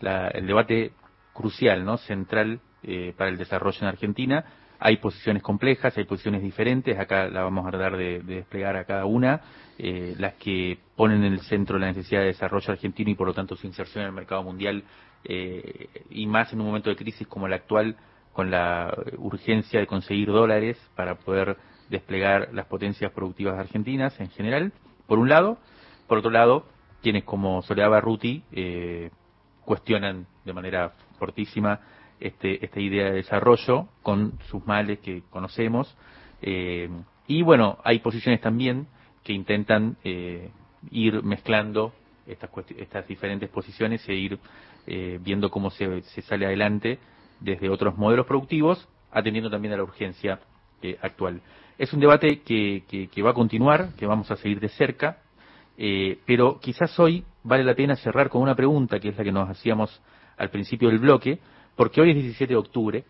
el 0.01 0.45
debate 0.45 0.91
crucial, 1.31 1.85
¿no? 1.85 1.95
central 1.95 2.59
eh, 2.83 3.13
para 3.17 3.29
el 3.29 3.37
desarrollo 3.37 3.77
en 3.81 3.87
Argentina. 3.87 4.43
Hay 4.77 4.97
posiciones 4.97 5.41
complejas, 5.41 5.97
hay 5.97 6.03
posiciones 6.03 6.41
diferentes, 6.41 6.99
acá 6.99 7.29
la 7.29 7.43
vamos 7.43 7.65
a 7.65 7.71
tratar 7.71 7.95
de, 7.95 8.19
de 8.19 8.35
desplegar 8.35 8.75
a 8.75 8.83
cada 8.83 9.05
una, 9.05 9.39
eh, 9.77 10.15
las 10.17 10.35
que 10.35 10.77
ponen 10.95 11.23
en 11.23 11.33
el 11.33 11.41
centro 11.41 11.77
la 11.77 11.87
necesidad 11.87 12.21
de 12.21 12.27
desarrollo 12.27 12.71
argentino 12.71 13.11
y 13.11 13.15
por 13.15 13.27
lo 13.27 13.33
tanto 13.33 13.55
su 13.55 13.67
inserción 13.67 14.03
en 14.03 14.09
el 14.09 14.15
mercado 14.15 14.43
mundial 14.43 14.83
eh, 15.25 15.89
y 16.09 16.27
más 16.27 16.53
en 16.53 16.61
un 16.61 16.67
momento 16.67 16.89
de 16.89 16.95
crisis 16.95 17.27
como 17.27 17.47
el 17.47 17.53
actual, 17.53 17.97
con 18.31 18.51
la 18.51 18.95
urgencia 19.17 19.79
de 19.79 19.87
conseguir 19.87 20.27
dólares 20.27 20.77
para 20.95 21.15
poder 21.15 21.57
desplegar 21.89 22.49
las 22.53 22.65
potencias 22.65 23.11
productivas 23.11 23.57
argentinas 23.57 24.19
en 24.19 24.29
general, 24.29 24.71
por 25.07 25.19
un 25.19 25.29
lado. 25.29 25.57
Por 26.07 26.19
otro 26.19 26.31
lado, 26.31 26.65
quienes 27.01 27.23
como 27.23 27.61
Soledad 27.61 27.89
Barruti 27.89 28.43
eh, 28.51 29.09
cuestionan 29.63 30.27
de 30.43 30.53
manera 30.53 30.93
fortísima 31.17 31.79
este, 32.19 32.63
esta 32.63 32.79
idea 32.79 33.05
de 33.05 33.13
desarrollo 33.13 33.87
con 34.03 34.37
sus 34.49 34.65
males 34.65 34.99
que 34.99 35.23
conocemos. 35.29 35.95
Eh, 36.41 36.89
y 37.27 37.41
bueno, 37.41 37.79
hay 37.83 37.99
posiciones 37.99 38.41
también 38.41 38.87
que 39.25 39.33
intentan 39.33 39.97
eh, 40.05 40.49
ir 40.91 41.21
mezclando 41.23 41.93
estas, 42.27 42.49
estas 42.77 43.07
diferentes 43.07 43.49
posiciones 43.49 44.07
e 44.07 44.13
ir 44.13 44.39
eh, 44.87 45.19
viendo 45.21 45.49
cómo 45.49 45.71
se, 45.71 46.01
sale 46.21 46.45
adelante 46.45 46.99
desde 47.39 47.69
otros 47.69 47.97
modelos 47.97 48.25
productivos, 48.25 48.87
atendiendo 49.11 49.49
también 49.49 49.73
a 49.73 49.77
la 49.77 49.83
urgencia 49.83 50.39
eh, 50.81 50.97
actual. 51.01 51.41
Es 51.77 51.91
un 51.91 51.99
debate 51.99 52.41
que, 52.41 52.83
que, 52.87 53.07
que, 53.07 53.21
va 53.21 53.31
a 53.31 53.33
continuar, 53.33 53.93
que 53.95 54.05
vamos 54.05 54.31
a 54.31 54.37
seguir 54.37 54.59
de 54.59 54.69
cerca, 54.69 55.17
eh, 55.77 56.19
pero 56.25 56.59
quizás 56.59 56.97
hoy 56.99 57.25
vale 57.43 57.63
la 57.63 57.75
pena 57.75 57.95
cerrar 57.95 58.29
con 58.29 58.41
una 58.41 58.55
pregunta, 58.55 58.99
que 58.99 59.09
es 59.09 59.17
la 59.17 59.23
que 59.23 59.31
nos 59.31 59.49
hacíamos 59.49 60.01
al 60.37 60.49
principio 60.49 60.89
del 60.89 60.99
bloque, 60.99 61.39
porque 61.75 61.99
hoy 61.99 62.11
es 62.11 62.15
17 62.15 62.53
de 62.53 62.57
octubre, 62.57 63.03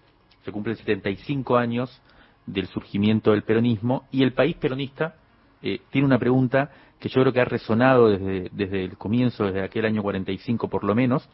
se 0.44 0.52
cumplen 0.52 0.76
75 0.76 1.58
años 1.58 2.02
del 2.46 2.68
surgimiento 2.68 3.32
del 3.32 3.44
peronismo, 3.44 4.08
y 4.12 4.24
el 4.24 4.34
país 4.34 4.56
peronista 4.56 5.16
eh, 5.62 5.80
tiene 5.92 6.06
una 6.06 6.20
pregunta 6.20 6.72
que 7.00 7.10
yo 7.10 7.22
creo 7.22 7.34
que 7.34 7.42
ha 7.42 7.46
resonado 7.46 8.10
desde, 8.10 8.50
desde 8.52 8.84
el 8.84 8.98
comienzo, 8.98 9.46
desde 9.46 9.64
aquel 9.64 9.86
año 9.86 10.02
45 10.02 10.70
por 10.70 10.84
lo 10.84 10.96
menos, 10.96 11.28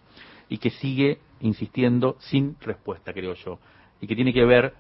y 0.50 0.58
que 0.58 0.70
sigue 0.70 1.20
insistiendo 1.40 2.18
sin 2.20 2.58
respuesta, 2.60 3.14
creo 3.14 3.34
yo, 3.36 3.60
y 4.02 4.08
que 4.08 4.16
tiene 4.16 4.34
que 4.34 4.44
ver, 4.44 4.74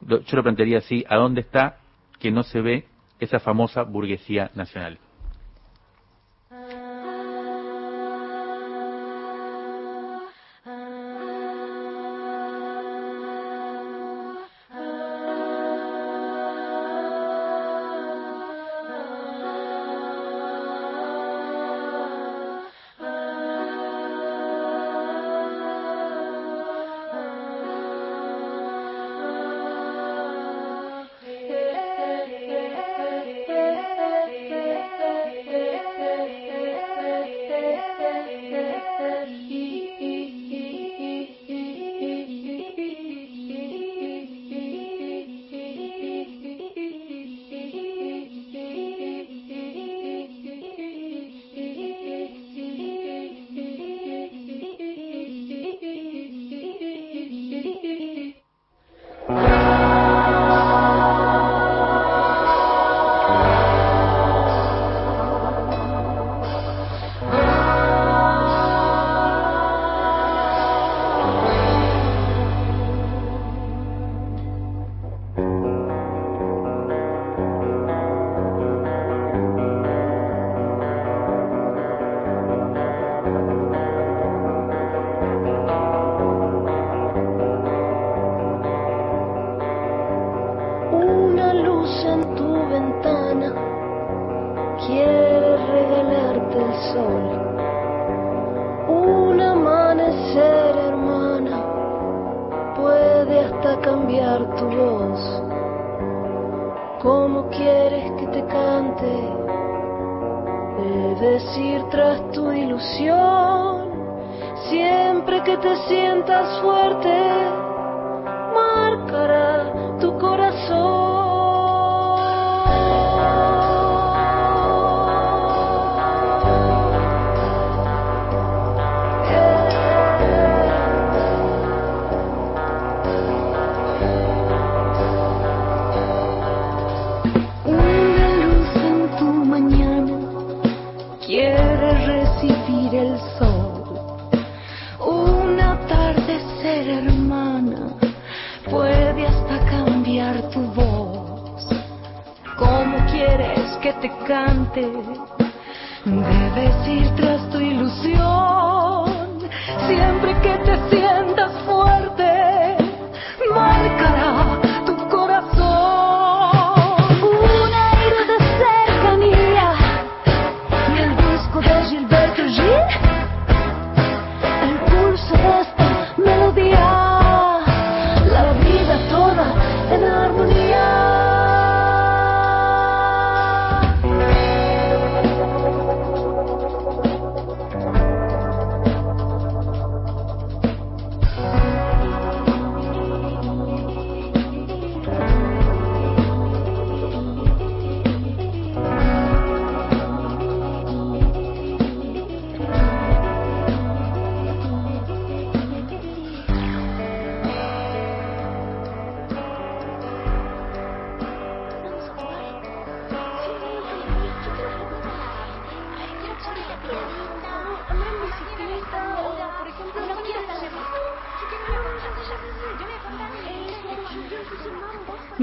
yo 0.00 0.36
lo 0.36 0.42
plantearía 0.42 0.78
así, 0.78 1.04
¿a 1.08 1.16
dónde 1.16 1.42
está 1.42 1.78
que 2.18 2.30
no 2.30 2.42
se 2.42 2.60
ve 2.60 2.86
esa 3.18 3.38
famosa 3.38 3.82
burguesía 3.82 4.50
nacional? 4.54 4.98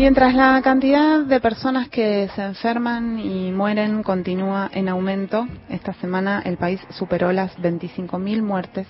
Mientras 0.08 0.36
la 0.36 0.62
cantidad 0.62 1.20
de 1.20 1.42
personas 1.42 1.90
que 1.90 2.30
se 2.34 2.42
enferman 2.42 3.20
y 3.20 3.52
mueren 3.52 4.04
continúa 4.04 4.70
en 4.74 4.88
aumento, 4.88 5.46
esta 5.68 5.92
semana 5.96 6.42
el 6.46 6.56
país 6.56 6.80
superó 6.92 7.34
las 7.34 7.58
25.000 7.58 8.42
muertes 8.42 8.88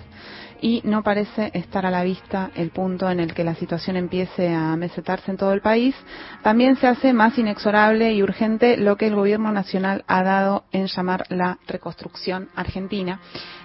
y 0.62 0.80
no 0.84 1.02
parece 1.02 1.50
estar 1.56 1.88
a 1.88 1.90
la 1.90 2.04
vista 2.04 2.52
el 2.54 2.70
punto 2.70 3.10
en 3.10 3.20
el 3.20 3.34
que 3.34 3.44
la 3.44 3.56
situación 3.56 3.98
empiece 3.98 4.54
a 4.54 4.76
mesetarse 4.76 5.32
en 5.32 5.38
todo 5.38 5.54
el 5.54 5.62
país. 5.62 5.96
También 6.44 6.76
se 6.76 6.86
hace 6.86 7.14
más 7.14 7.36
inexorable 7.40 8.14
y 8.14 8.22
urgente 8.22 8.78
lo 8.78 8.96
que 8.96 9.08
el 9.08 9.16
gobierno 9.16 9.52
nacional 9.52 10.04
ha 10.06 10.22
dado 10.22 10.66
en 10.72 10.86
llamar 10.86 11.24
la 11.30 11.58
reconstrucción 11.66 12.50
argentina 12.56 13.20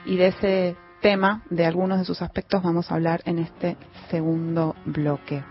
y 0.07 0.17
de 0.17 0.29
ese 0.29 0.77
tema, 1.03 1.43
de 1.51 1.67
algunos 1.67 1.99
de 1.99 2.07
sus 2.07 2.23
aspectos, 2.23 2.63
vamos 2.63 2.91
a 2.91 2.95
hablar 2.95 3.21
en 3.27 3.41
este 3.41 3.77
segundo 4.09 4.75
bloque. 4.87 5.45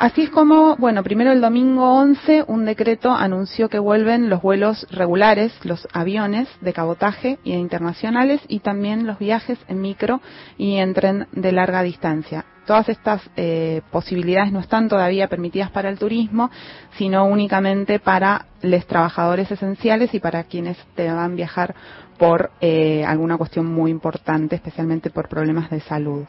Así 0.00 0.22
es 0.22 0.30
como, 0.30 0.76
bueno, 0.76 1.02
primero 1.02 1.30
el 1.30 1.42
domingo 1.42 1.92
11 1.92 2.44
un 2.46 2.64
decreto 2.64 3.12
anunció 3.12 3.68
que 3.68 3.78
vuelven 3.78 4.30
los 4.30 4.40
vuelos 4.40 4.86
regulares, 4.90 5.52
los 5.62 5.86
aviones 5.92 6.48
de 6.62 6.72
cabotaje 6.72 7.38
y 7.44 7.52
internacionales 7.52 8.40
y 8.48 8.60
también 8.60 9.06
los 9.06 9.18
viajes 9.18 9.58
en 9.68 9.82
micro 9.82 10.22
y 10.56 10.76
en 10.76 10.94
tren 10.94 11.26
de 11.32 11.52
larga 11.52 11.82
distancia. 11.82 12.46
Todas 12.64 12.88
estas 12.88 13.20
eh, 13.36 13.82
posibilidades 13.90 14.52
no 14.52 14.60
están 14.60 14.88
todavía 14.88 15.28
permitidas 15.28 15.70
para 15.70 15.90
el 15.90 15.98
turismo, 15.98 16.50
sino 16.96 17.26
únicamente 17.26 17.98
para 17.98 18.46
los 18.62 18.86
trabajadores 18.86 19.50
esenciales 19.50 20.14
y 20.14 20.18
para 20.18 20.44
quienes 20.44 20.78
te 20.94 21.08
van 21.08 21.32
a 21.32 21.34
viajar 21.34 21.74
por 22.16 22.52
eh, 22.62 23.04
alguna 23.04 23.36
cuestión 23.36 23.66
muy 23.66 23.90
importante, 23.90 24.56
especialmente 24.56 25.10
por 25.10 25.28
problemas 25.28 25.68
de 25.68 25.80
salud. 25.80 26.24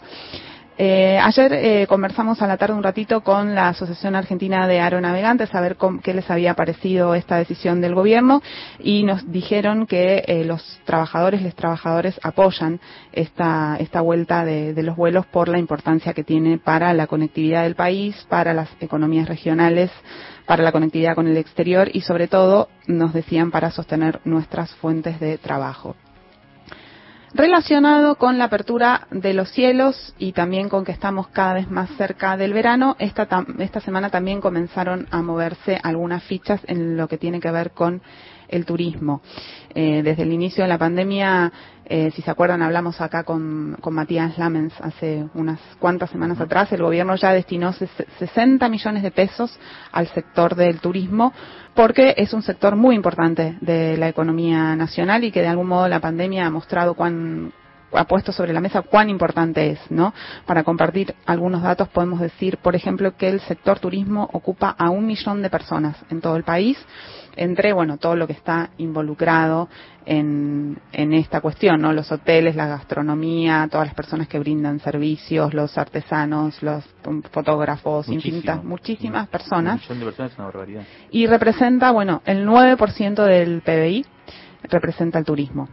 Eh, 0.84 1.20
ayer 1.20 1.54
eh, 1.54 1.86
conversamos 1.88 2.42
a 2.42 2.48
la 2.48 2.58
tarde 2.58 2.74
un 2.74 2.82
ratito 2.82 3.22
con 3.22 3.54
la 3.54 3.68
Asociación 3.68 4.16
Argentina 4.16 4.66
de 4.66 4.80
Aeronavegantes 4.80 5.54
a 5.54 5.62
ver 5.62 5.78
qué 6.02 6.12
les 6.12 6.28
había 6.32 6.56
parecido 6.56 7.14
esta 7.14 7.36
decisión 7.36 7.82
del 7.82 7.94
gobierno 7.94 8.42
y 8.80 9.04
nos 9.04 9.32
dijeron 9.32 9.86
que 9.86 10.24
eh, 10.26 10.44
los 10.44 10.82
trabajadores, 10.84 11.44
los 11.44 11.54
trabajadores 11.54 12.20
apoyan 12.24 12.80
esta, 13.12 13.78
vuelta 14.02 14.44
de, 14.44 14.74
de 14.74 14.82
los 14.82 14.96
vuelos 14.96 15.28
por 15.28 15.50
la 15.50 15.60
importancia 15.60 16.14
que 16.14 16.24
tiene 16.24 16.58
para 16.58 16.96
la 16.96 17.06
conectividad 17.06 17.62
del 17.62 17.76
país, 17.76 18.16
para 18.28 18.52
las 18.56 18.70
economías 18.80 19.30
regionales, 19.30 19.92
para 20.48 20.64
la 20.64 20.72
conectividad 20.72 21.14
con 21.14 21.28
el 21.28 21.38
exterior 21.38 21.92
y 21.94 22.02
sobre 22.02 22.28
todo 22.28 22.70
nos 22.88 23.14
decían 23.14 23.52
para 23.52 23.70
sostener 23.70 24.20
nuestras 24.26 24.74
fuentes 24.78 25.20
de 25.20 25.38
trabajo. 25.38 25.96
Relacionado 27.34 28.16
con 28.16 28.38
la 28.38 28.46
apertura 28.46 29.08
de 29.10 29.34
los 29.34 29.50
cielos 29.52 30.14
y 30.18 30.34
también 30.34 30.68
con 30.68 30.84
que 30.84 30.92
estamos 30.92 31.30
cada 31.30 31.54
vez 31.54 31.72
más 31.72 31.90
cerca 31.92 32.36
del 32.36 32.52
verano, 32.52 32.98
esta, 33.00 33.46
esta 33.60 33.80
semana 33.80 34.10
también 34.10 34.42
comenzaron 34.42 35.08
a 35.12 35.22
moverse 35.22 35.80
algunas 35.82 36.24
fichas 36.24 36.60
en 36.68 36.98
lo 36.98 37.08
que 37.08 37.18
tiene 37.18 37.40
que 37.40 37.50
ver 37.50 37.72
con 37.72 38.02
el 38.52 38.66
turismo. 38.66 39.22
Eh, 39.74 40.02
desde 40.04 40.24
el 40.24 40.34
inicio 40.34 40.64
de 40.64 40.68
la 40.68 40.78
pandemia, 40.78 41.52
eh, 41.86 42.12
si 42.12 42.22
se 42.22 42.30
acuerdan, 42.30 42.62
hablamos 42.62 43.02
acá 43.02 43.24
con, 43.24 43.78
con 43.82 43.94
Matías 43.94 44.38
Lamens 44.38 44.74
hace 44.82 45.26
unas 45.34 45.60
cuantas 45.80 46.10
semanas 46.10 46.40
atrás. 46.40 46.72
El 46.72 46.84
gobierno 46.84 47.16
ya 47.16 47.34
destinó 47.34 47.74
60 47.74 48.70
millones 48.70 49.04
de 49.04 49.12
pesos 49.12 49.58
al 49.92 50.08
sector 50.08 50.56
del 50.56 50.80
turismo 50.80 51.34
porque 51.74 52.14
es 52.18 52.34
un 52.34 52.42
sector 52.42 52.76
muy 52.76 52.96
importante 52.96 53.58
de 53.62 53.98
la 53.98 54.10
economía 54.10 54.76
nacional 54.76 55.24
y 55.24 55.32
que 55.32 55.42
de 55.42 55.48
algún 55.48 55.68
modo 55.68 55.88
la 55.88 56.00
pandemia 56.00 56.46
ha 56.46 56.50
mostrado 56.50 56.94
cuán, 56.96 57.54
ha 57.94 58.06
puesto 58.06 58.32
sobre 58.32 58.54
la 58.54 58.62
mesa 58.62 58.82
cuán 58.82 59.10
importante 59.10 59.72
es, 59.72 59.80
¿no? 59.90 60.14
Para 60.46 60.64
compartir 60.64 61.16
algunos 61.26 61.62
datos 61.62 61.90
podemos 61.90 62.20
decir, 62.20 62.58
por 62.58 62.76
ejemplo, 62.76 63.16
que 63.16 63.30
el 63.30 63.42
sector 63.42 63.80
turismo 63.80 64.30
ocupa 64.34 64.76
a 64.78 64.90
un 64.90 65.06
millón 65.06 65.42
de 65.42 65.50
personas 65.50 65.98
en 66.10 66.22
todo 66.22 66.36
el 66.36 66.44
país, 66.44 66.78
entre, 67.36 67.74
bueno, 67.74 67.98
todo 67.98 68.16
lo 68.16 68.28
que 68.28 68.34
está 68.34 68.72
involucrado 68.78 69.70
en, 70.06 70.80
en 70.92 71.14
esta 71.14 71.42
cuestión, 71.42 71.82
¿no? 71.82 71.94
Los 71.94 72.12
hoteles, 72.12 72.56
la 72.56 72.68
gastronomía, 72.68 73.68
todas 73.72 73.88
las 73.88 73.96
personas 73.96 74.28
que 74.28 74.40
brindan 74.40 74.80
servicios, 74.80 75.54
los 75.54 75.78
artesanos, 75.78 76.62
los 76.64 76.84
fotógrafos, 77.32 78.08
infinitas, 78.10 78.64
muchísimas 78.64 79.28
personas. 79.28 79.88
Un 79.90 80.00
de 80.00 80.06
personas 80.06 80.32
es 80.32 80.38
una 80.38 80.48
barbaridad. 80.48 80.84
Y 81.12 81.28
representa, 81.28 81.92
bueno, 81.92 82.22
el 82.26 82.48
9% 82.48 83.24
del 83.26 83.62
PBI 83.62 84.06
representa 84.70 85.20
el 85.20 85.26
turismo 85.26 85.68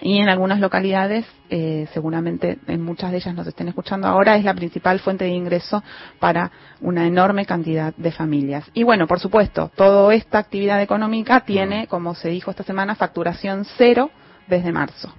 y 0.00 0.18
en 0.18 0.28
algunas 0.28 0.60
localidades, 0.60 1.24
eh, 1.48 1.88
seguramente 1.94 2.58
en 2.66 2.82
muchas 2.82 3.10
de 3.10 3.18
ellas 3.18 3.34
nos 3.34 3.46
estén 3.46 3.68
escuchando 3.68 4.06
ahora, 4.06 4.36
es 4.36 4.44
la 4.44 4.54
principal 4.54 5.00
fuente 5.00 5.24
de 5.24 5.30
ingreso 5.30 5.82
para 6.18 6.50
una 6.80 7.06
enorme 7.06 7.46
cantidad 7.46 7.94
de 7.96 8.12
familias. 8.12 8.64
Y 8.74 8.82
bueno, 8.82 9.06
por 9.06 9.20
supuesto, 9.20 9.70
toda 9.74 10.14
esta 10.14 10.38
actividad 10.38 10.82
económica 10.82 11.40
tiene, 11.40 11.86
como 11.86 12.14
se 12.14 12.28
dijo 12.28 12.50
esta 12.50 12.62
semana, 12.62 12.94
facturación 12.94 13.64
cero 13.76 14.10
desde 14.48 14.72
marzo. 14.72 15.12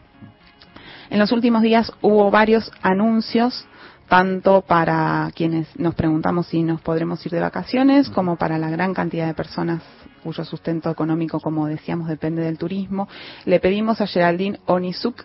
En 1.10 1.20
los 1.20 1.32
últimos 1.32 1.62
días 1.62 1.92
hubo 2.02 2.30
varios 2.30 2.72
anuncios 2.82 3.66
tanto 4.08 4.62
para 4.62 5.30
quienes 5.36 5.68
nos 5.78 5.96
preguntamos 5.96 6.48
si 6.48 6.64
nos 6.64 6.82
podremos 6.82 7.26
ir 7.26 7.34
de 7.34 7.42
vacaciones, 7.42 8.10
como 8.10 8.38
para 8.38 8.58
la 8.58 8.70
gran 8.70 8.94
cantidad 8.94 9.28
de 9.28 9.34
personas 9.34 9.82
cuyo 10.28 10.44
sustento 10.44 10.90
económico, 10.90 11.40
como 11.40 11.68
decíamos, 11.68 12.10
depende 12.10 12.42
del 12.42 12.58
turismo. 12.58 13.08
Le 13.46 13.62
pedimos 13.62 14.02
a 14.02 14.08
Geraldine 14.08 14.60
Onisuk, 14.66 15.24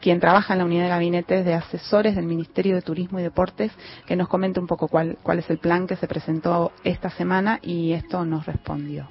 quien 0.00 0.20
trabaja 0.20 0.54
en 0.54 0.60
la 0.60 0.64
unidad 0.64 0.84
de 0.84 0.88
gabinetes 0.90 1.44
de 1.44 1.54
asesores 1.54 2.14
del 2.14 2.26
Ministerio 2.26 2.76
de 2.76 2.82
Turismo 2.82 3.18
y 3.18 3.24
Deportes, 3.24 3.72
que 4.06 4.14
nos 4.14 4.28
comente 4.28 4.60
un 4.60 4.68
poco 4.68 4.86
cuál, 4.86 5.18
cuál 5.24 5.40
es 5.40 5.50
el 5.50 5.58
plan 5.58 5.88
que 5.88 5.96
se 5.96 6.06
presentó 6.06 6.70
esta 6.84 7.10
semana 7.10 7.58
y 7.62 7.94
esto 7.94 8.24
nos 8.24 8.46
respondió. 8.46 9.08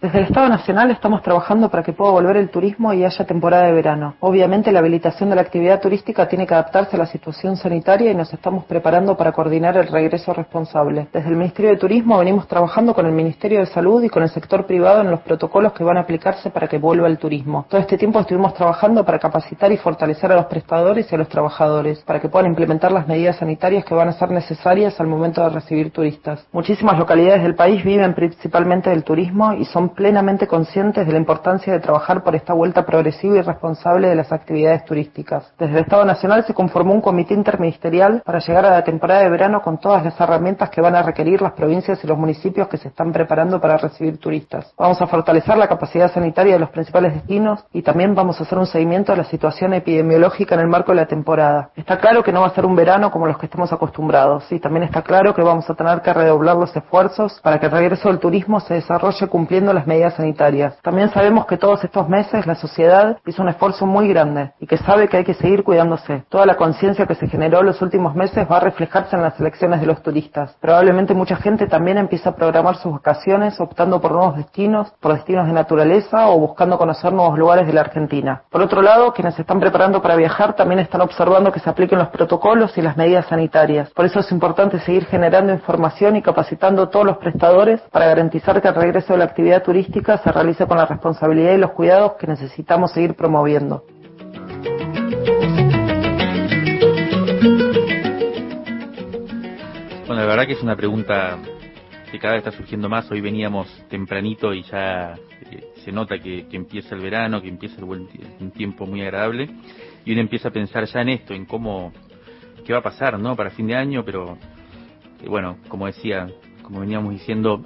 Desde 0.00 0.16
el 0.16 0.24
Estado 0.24 0.48
Nacional 0.48 0.90
estamos 0.90 1.20
trabajando 1.20 1.68
para 1.68 1.82
que 1.82 1.92
pueda 1.92 2.10
volver 2.12 2.38
el 2.38 2.48
turismo 2.48 2.90
y 2.94 3.04
haya 3.04 3.26
temporada 3.26 3.66
de 3.66 3.72
verano. 3.72 4.14
Obviamente 4.20 4.72
la 4.72 4.78
habilitación 4.78 5.28
de 5.28 5.36
la 5.36 5.42
actividad 5.42 5.78
turística 5.78 6.26
tiene 6.26 6.46
que 6.46 6.54
adaptarse 6.54 6.96
a 6.96 7.00
la 7.00 7.04
situación 7.04 7.58
sanitaria 7.58 8.10
y 8.10 8.14
nos 8.14 8.32
estamos 8.32 8.64
preparando 8.64 9.14
para 9.14 9.32
coordinar 9.32 9.76
el 9.76 9.88
regreso 9.88 10.32
responsable. 10.32 11.08
Desde 11.12 11.28
el 11.28 11.36
Ministerio 11.36 11.72
de 11.72 11.76
Turismo 11.76 12.16
venimos 12.16 12.48
trabajando 12.48 12.94
con 12.94 13.04
el 13.04 13.12
Ministerio 13.12 13.60
de 13.60 13.66
Salud 13.66 14.02
y 14.02 14.08
con 14.08 14.22
el 14.22 14.30
sector 14.30 14.64
privado 14.64 15.02
en 15.02 15.10
los 15.10 15.20
protocolos 15.20 15.74
que 15.74 15.84
van 15.84 15.98
a 15.98 16.00
aplicarse 16.00 16.48
para 16.48 16.66
que 16.66 16.78
vuelva 16.78 17.06
el 17.06 17.18
turismo. 17.18 17.66
Todo 17.68 17.82
este 17.82 17.98
tiempo 17.98 18.20
estuvimos 18.20 18.54
trabajando 18.54 19.04
para 19.04 19.18
capacitar 19.18 19.70
y 19.70 19.76
fortalecer 19.76 20.32
a 20.32 20.36
los 20.36 20.46
prestadores 20.46 21.12
y 21.12 21.14
a 21.14 21.18
los 21.18 21.28
trabajadores, 21.28 22.00
para 22.04 22.20
que 22.20 22.30
puedan 22.30 22.48
implementar 22.48 22.90
las 22.90 23.06
medidas 23.06 23.36
sanitarias 23.36 23.84
que 23.84 23.94
van 23.94 24.08
a 24.08 24.12
ser 24.12 24.30
necesarias 24.30 24.98
al 24.98 25.08
momento 25.08 25.42
de 25.42 25.50
recibir 25.50 25.90
turistas. 25.90 26.46
Muchísimas 26.52 26.98
localidades 26.98 27.42
del 27.42 27.54
país 27.54 27.84
viven 27.84 28.14
principalmente 28.14 28.88
del 28.88 29.04
turismo 29.04 29.52
y 29.52 29.66
son 29.66 29.89
plenamente 29.90 30.46
conscientes 30.46 31.06
de 31.06 31.12
la 31.12 31.18
importancia 31.18 31.72
de 31.72 31.80
trabajar 31.80 32.22
por 32.22 32.34
esta 32.34 32.52
vuelta 32.52 32.84
progresiva 32.84 33.36
y 33.36 33.42
responsable 33.42 34.08
de 34.08 34.14
las 34.14 34.32
actividades 34.32 34.84
turísticas. 34.84 35.52
Desde 35.58 35.74
el 35.74 35.84
Estado 35.84 36.04
Nacional 36.04 36.44
se 36.44 36.54
conformó 36.54 36.94
un 36.94 37.00
comité 37.00 37.34
interministerial 37.34 38.22
para 38.24 38.38
llegar 38.38 38.66
a 38.66 38.70
la 38.70 38.84
temporada 38.84 39.22
de 39.22 39.30
verano 39.30 39.62
con 39.62 39.78
todas 39.78 40.04
las 40.04 40.20
herramientas 40.20 40.70
que 40.70 40.80
van 40.80 40.96
a 40.96 41.02
requerir 41.02 41.42
las 41.42 41.52
provincias 41.52 42.02
y 42.02 42.06
los 42.06 42.18
municipios 42.18 42.68
que 42.68 42.76
se 42.76 42.88
están 42.88 43.12
preparando 43.12 43.60
para 43.60 43.76
recibir 43.76 44.18
turistas. 44.18 44.72
Vamos 44.76 45.00
a 45.00 45.06
fortalecer 45.06 45.56
la 45.56 45.68
capacidad 45.68 46.12
sanitaria 46.12 46.54
de 46.54 46.60
los 46.60 46.70
principales 46.70 47.14
destinos 47.14 47.64
y 47.72 47.82
también 47.82 48.14
vamos 48.14 48.40
a 48.40 48.44
hacer 48.44 48.58
un 48.58 48.66
seguimiento 48.66 49.12
de 49.12 49.18
la 49.18 49.24
situación 49.24 49.74
epidemiológica 49.74 50.54
en 50.54 50.62
el 50.62 50.68
marco 50.68 50.92
de 50.92 50.96
la 50.96 51.06
temporada. 51.06 51.70
Está 51.76 51.98
claro 51.98 52.22
que 52.22 52.32
no 52.32 52.40
va 52.40 52.48
a 52.48 52.54
ser 52.54 52.66
un 52.66 52.76
verano 52.76 53.10
como 53.10 53.26
los 53.26 53.38
que 53.38 53.46
estamos 53.46 53.72
acostumbrados 53.72 54.50
y 54.52 54.60
también 54.60 54.84
está 54.84 55.02
claro 55.02 55.34
que 55.34 55.42
vamos 55.42 55.68
a 55.68 55.74
tener 55.74 56.00
que 56.02 56.12
redoblar 56.12 56.56
los 56.56 56.74
esfuerzos 56.74 57.40
para 57.42 57.58
que 57.58 57.66
el 57.66 57.72
regreso 57.72 58.08
del 58.08 58.18
turismo 58.18 58.60
se 58.60 58.74
desarrolle 58.74 59.28
cumpliendo 59.28 59.72
las 59.72 59.79
medidas 59.86 60.14
sanitarias. 60.14 60.78
También 60.82 61.10
sabemos 61.10 61.46
que 61.46 61.56
todos 61.56 61.82
estos 61.84 62.08
meses 62.08 62.46
la 62.46 62.54
sociedad 62.54 63.18
hizo 63.26 63.42
un 63.42 63.48
esfuerzo 63.48 63.86
muy 63.86 64.08
grande 64.08 64.52
y 64.60 64.66
que 64.66 64.76
sabe 64.76 65.08
que 65.08 65.18
hay 65.18 65.24
que 65.24 65.34
seguir 65.34 65.64
cuidándose. 65.64 66.24
Toda 66.28 66.46
la 66.46 66.56
conciencia 66.56 67.06
que 67.06 67.14
se 67.14 67.28
generó 67.28 67.60
en 67.60 67.66
los 67.66 67.82
últimos 67.82 68.14
meses 68.14 68.46
va 68.50 68.58
a 68.58 68.60
reflejarse 68.60 69.16
en 69.16 69.22
las 69.22 69.38
elecciones 69.40 69.80
de 69.80 69.86
los 69.86 70.02
turistas. 70.02 70.56
Probablemente 70.60 71.14
mucha 71.14 71.36
gente 71.36 71.66
también 71.66 71.98
empieza 71.98 72.30
a 72.30 72.36
programar 72.36 72.76
sus 72.76 72.92
vacaciones 72.92 73.60
optando 73.60 74.00
por 74.00 74.12
nuevos 74.12 74.36
destinos, 74.36 74.92
por 75.00 75.14
destinos 75.14 75.46
de 75.46 75.52
naturaleza 75.52 76.28
o 76.28 76.38
buscando 76.38 76.78
conocer 76.78 77.12
nuevos 77.12 77.38
lugares 77.38 77.66
de 77.66 77.72
la 77.72 77.82
Argentina. 77.82 78.42
Por 78.50 78.62
otro 78.62 78.82
lado, 78.82 79.12
quienes 79.12 79.34
se 79.34 79.42
están 79.42 79.60
preparando 79.60 80.02
para 80.02 80.16
viajar 80.16 80.54
también 80.54 80.80
están 80.80 81.00
observando 81.00 81.52
que 81.52 81.60
se 81.60 81.70
apliquen 81.70 81.98
los 81.98 82.08
protocolos 82.08 82.76
y 82.76 82.82
las 82.82 82.96
medidas 82.96 83.26
sanitarias. 83.26 83.90
Por 83.90 84.04
eso 84.04 84.20
es 84.20 84.30
importante 84.32 84.80
seguir 84.80 85.06
generando 85.06 85.52
información 85.52 86.16
y 86.16 86.22
capacitando 86.22 86.82
a 86.82 86.90
todos 86.90 87.06
los 87.06 87.18
prestadores 87.18 87.80
para 87.92 88.06
garantizar 88.06 88.60
que 88.60 88.68
el 88.68 88.74
regreso 88.74 89.12
de 89.12 89.18
la 89.18 89.24
actividad 89.24 89.62
turística 89.62 89.69
se 89.72 90.32
realice 90.32 90.66
con 90.66 90.76
la 90.76 90.86
responsabilidad 90.86 91.54
y 91.54 91.58
los 91.58 91.70
cuidados 91.72 92.14
que 92.18 92.26
necesitamos 92.26 92.92
seguir 92.92 93.14
promoviendo. 93.14 93.84
Bueno, 100.06 100.22
la 100.22 100.26
verdad 100.26 100.46
que 100.46 100.54
es 100.54 100.62
una 100.62 100.74
pregunta 100.74 101.38
que 102.10 102.18
cada 102.18 102.34
vez 102.34 102.44
está 102.44 102.56
surgiendo 102.56 102.88
más. 102.88 103.08
Hoy 103.12 103.20
veníamos 103.20 103.68
tempranito 103.88 104.52
y 104.52 104.62
ya 104.64 105.14
eh, 105.50 105.72
se 105.84 105.92
nota 105.92 106.18
que, 106.18 106.46
empieza 106.50 106.96
el 106.96 107.00
verano, 107.00 107.40
que 107.40 107.48
empieza 107.48 107.76
el 107.78 107.84
buen, 107.84 108.08
un 108.40 108.50
tiempo 108.50 108.86
muy 108.86 109.02
agradable. 109.02 109.48
Y 110.04 110.12
uno 110.12 110.20
empieza 110.20 110.48
a 110.48 110.52
pensar 110.52 110.84
ya 110.86 111.02
en 111.02 111.10
esto, 111.10 111.32
en 111.32 111.46
cómo, 111.46 111.92
qué 112.66 112.72
va 112.72 112.80
a 112.80 112.82
pasar, 112.82 113.20
¿no? 113.20 113.36
Para 113.36 113.50
fin 113.50 113.68
de 113.68 113.76
año, 113.76 114.04
pero 114.04 114.36
eh, 115.22 115.28
bueno, 115.28 115.58
como 115.68 115.86
decía, 115.86 116.26
como 116.62 116.80
veníamos 116.80 117.12
diciendo, 117.12 117.64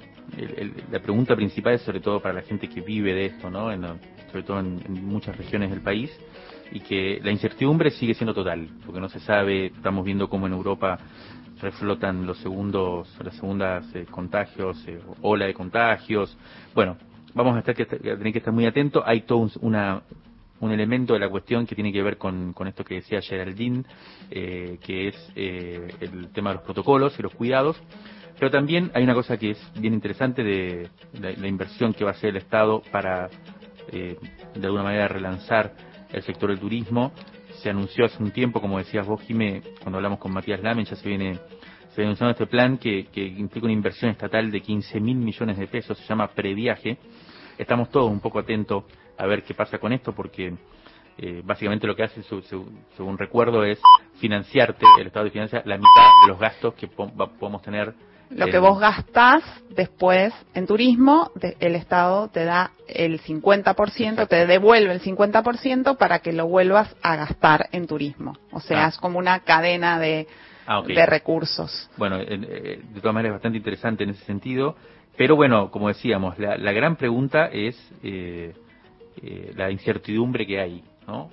la 0.91 0.99
pregunta 0.99 1.35
principal 1.35 1.75
es 1.75 1.81
sobre 1.81 1.99
todo 1.99 2.21
para 2.21 2.35
la 2.35 2.41
gente 2.41 2.67
que 2.67 2.81
vive 2.81 3.13
de 3.13 3.25
esto, 3.25 3.49
¿no? 3.49 3.69
sobre 4.31 4.43
todo 4.43 4.59
en, 4.59 5.05
muchas 5.05 5.37
regiones 5.37 5.69
del 5.69 5.81
país 5.81 6.11
y 6.71 6.79
que 6.79 7.19
la 7.23 7.31
incertidumbre 7.31 7.91
sigue 7.91 8.13
siendo 8.13 8.33
total, 8.33 8.67
porque 8.85 8.99
no 8.99 9.07
se 9.07 9.19
sabe, 9.19 9.67
estamos 9.67 10.03
viendo 10.03 10.27
cómo 10.27 10.47
en 10.47 10.53
Europa 10.53 10.97
reflotan 11.61 12.25
los 12.25 12.37
segundos, 12.39 13.07
las 13.23 13.35
segundas 13.35 13.85
eh, 13.95 14.05
contagios, 14.09 14.83
eh, 14.87 14.99
ola 15.21 15.45
de 15.45 15.53
contagios. 15.53 16.37
Bueno, 16.73 16.97
vamos 17.33 17.55
a, 17.55 17.59
estar 17.59 17.75
que, 17.75 17.85
tener 17.85 18.33
que 18.33 18.39
estar 18.39 18.53
muy 18.53 18.65
atentos. 18.65 19.03
Hay 19.05 19.21
todo 19.21 19.39
un, 19.39 19.51
una, 19.61 20.01
un 20.59 20.71
elemento 20.71 21.13
de 21.13 21.19
la 21.19 21.29
cuestión 21.29 21.65
que 21.65 21.75
tiene 21.75 21.93
que 21.93 22.01
ver 22.01 22.17
con, 22.17 22.53
con 22.53 22.67
esto 22.67 22.83
que 22.83 22.95
decía 22.95 23.21
Geraldine, 23.21 23.83
eh, 24.29 24.77
que 24.81 25.09
es 25.09 25.31
el 25.35 26.29
tema 26.33 26.49
de 26.49 26.55
los 26.55 26.63
protocolos 26.63 27.17
y 27.19 27.23
los 27.23 27.33
cuidados. 27.33 27.81
Pero 28.37 28.51
también 28.51 28.91
hay 28.93 29.03
una 29.03 29.13
cosa 29.13 29.37
que 29.37 29.51
es 29.51 29.71
bien 29.79 29.93
interesante 29.93 30.43
de 30.43 30.89
la, 31.19 31.47
inversión 31.47 31.93
que 31.93 32.03
va 32.03 32.11
a 32.11 32.13
hacer 32.13 32.31
el 32.31 32.37
Estado 32.37 32.81
para, 32.91 33.29
de 33.91 34.17
alguna 34.61 34.83
manera, 34.83 35.07
relanzar 35.07 35.73
el 36.11 36.21
sector 36.21 36.49
del 36.49 36.59
turismo 36.59 37.13
se 37.65 37.71
anunció 37.71 38.05
hace 38.05 38.21
un 38.21 38.29
tiempo, 38.29 38.61
como 38.61 38.77
decías 38.77 39.07
vos, 39.07 39.21
Jimé, 39.21 39.61
cuando 39.81 39.97
hablamos 39.97 40.19
con 40.19 40.31
Matías 40.31 40.61
Lamen, 40.61 40.85
ya 40.85 40.95
se 40.95 41.09
viene, 41.09 41.39
se 41.95 42.03
anunciando 42.03 42.31
este 42.31 42.45
plan 42.45 42.77
que, 42.77 43.07
que 43.07 43.25
implica 43.25 43.65
una 43.65 43.73
inversión 43.73 44.11
estatal 44.11 44.51
de 44.51 44.61
15 44.61 44.99
mil 44.99 45.17
millones 45.17 45.57
de 45.57 45.65
pesos, 45.65 45.97
se 45.97 46.05
llama 46.05 46.27
previaje. 46.27 46.99
Estamos 47.57 47.89
todos 47.89 48.11
un 48.11 48.19
poco 48.19 48.37
atentos 48.37 48.83
a 49.17 49.25
ver 49.25 49.41
qué 49.41 49.55
pasa 49.55 49.79
con 49.79 49.93
esto, 49.93 50.13
porque 50.13 50.53
eh, 51.17 51.41
básicamente 51.43 51.87
lo 51.87 51.95
que 51.95 52.03
hace, 52.03 52.21
según 52.23 53.17
recuerdo, 53.17 53.63
es 53.63 53.81
financiarte, 54.19 54.85
el 54.99 55.07
Estado 55.07 55.25
de 55.25 55.31
financia 55.31 55.63
la 55.65 55.77
mitad 55.77 56.09
de 56.23 56.27
los 56.27 56.39
gastos 56.39 56.75
que 56.75 56.87
podemos 56.87 57.63
tener 57.63 57.95
lo 58.29 58.47
que 58.47 58.59
vos 58.59 58.79
gastás 58.79 59.43
después 59.69 60.33
en 60.53 60.67
turismo, 60.67 61.31
el 61.59 61.75
Estado 61.75 62.27
te 62.29 62.43
da 62.43 62.71
el 62.87 63.21
50%, 63.21 64.27
te 64.27 64.45
devuelve 64.47 64.93
el 64.93 65.01
50% 65.01 65.97
para 65.97 66.19
que 66.19 66.33
lo 66.33 66.47
vuelvas 66.47 66.95
a 67.01 67.15
gastar 67.15 67.69
en 67.71 67.87
turismo. 67.87 68.37
O 68.51 68.59
sea, 68.59 68.85
ah. 68.85 68.89
es 68.89 68.97
como 68.97 69.19
una 69.19 69.39
cadena 69.41 69.99
de, 69.99 70.27
ah, 70.67 70.81
de 70.85 71.05
recursos. 71.05 71.89
Bueno, 71.97 72.17
eh, 72.19 72.81
de 72.83 72.99
todas 73.01 73.13
maneras 73.13 73.35
es 73.35 73.35
bastante 73.35 73.57
interesante 73.57 74.03
en 74.03 74.11
ese 74.11 74.25
sentido. 74.25 74.75
Pero 75.17 75.35
bueno, 75.35 75.71
como 75.71 75.87
decíamos, 75.87 76.37
la, 76.37 76.71
gran 76.73 76.97
pregunta 76.97 77.47
es 77.47 77.75
eh, 78.03 78.53
eh, 79.21 79.53
la 79.55 79.71
incertidumbre 79.71 80.45
que 80.45 80.59
hay, 80.59 80.83
¿no? 81.07 81.29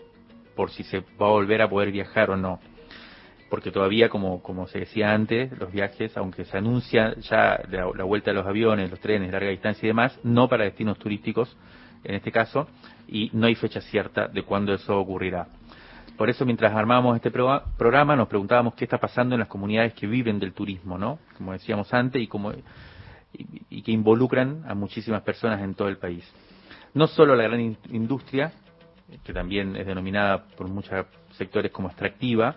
Por 0.54 0.70
si 0.70 0.84
se 0.84 1.00
va 1.00 1.26
a 1.26 1.30
volver 1.30 1.62
a 1.62 1.68
poder 1.68 1.90
viajar 1.90 2.30
o 2.30 2.36
no 2.36 2.60
porque 3.52 3.70
todavía, 3.70 4.08
como, 4.08 4.66
se 4.68 4.78
decía 4.78 5.12
antes, 5.12 5.52
los 5.58 5.70
viajes, 5.70 6.16
aunque 6.16 6.46
se 6.46 6.56
anuncia 6.56 7.14
ya 7.16 7.60
la, 7.68 8.04
vuelta 8.04 8.30
de 8.30 8.34
los 8.34 8.46
aviones, 8.46 8.90
los 8.90 8.98
trenes 8.98 9.30
larga 9.30 9.50
distancia 9.50 9.84
y 9.84 9.88
demás, 9.88 10.18
no 10.22 10.48
para 10.48 10.64
destinos 10.64 10.98
turísticos, 10.98 11.54
en 12.02 12.14
este 12.14 12.32
caso, 12.32 12.66
y 13.06 13.28
no 13.34 13.46
hay 13.46 13.54
fecha 13.54 13.82
cierta 13.82 14.26
de 14.26 14.42
cuándo 14.42 14.72
eso 14.72 14.98
ocurrirá. 14.98 15.48
Por 16.16 16.30
eso, 16.30 16.46
mientras 16.46 16.72
armábamos 16.72 17.14
este 17.14 17.30
programa, 17.30 18.16
nos 18.16 18.26
preguntábamos 18.28 18.74
qué 18.74 18.84
está 18.84 18.96
pasando 18.96 19.34
en 19.34 19.40
las 19.40 19.48
comunidades 19.48 19.92
que 19.92 20.06
viven 20.06 20.38
del 20.38 20.54
turismo, 20.54 20.96
¿no? 20.96 21.18
Como 21.36 21.52
decíamos 21.52 21.92
antes, 21.92 22.22
y, 22.22 22.28
como, 22.28 22.54
y, 23.34 23.82
que 23.82 23.92
involucran 23.92 24.62
a 24.66 24.74
muchísimas 24.74 25.20
personas 25.24 25.60
en 25.60 25.74
todo 25.74 25.88
el 25.88 25.98
país. 25.98 26.26
No 26.94 27.06
solo 27.06 27.36
la 27.36 27.42
gran 27.42 27.76
industria, 27.90 28.50
que 29.22 29.34
también 29.34 29.76
es 29.76 29.86
denominada 29.86 30.42
por 30.56 30.68
muchos 30.68 31.04
sectores 31.32 31.70
como 31.70 31.88
extractiva, 31.88 32.56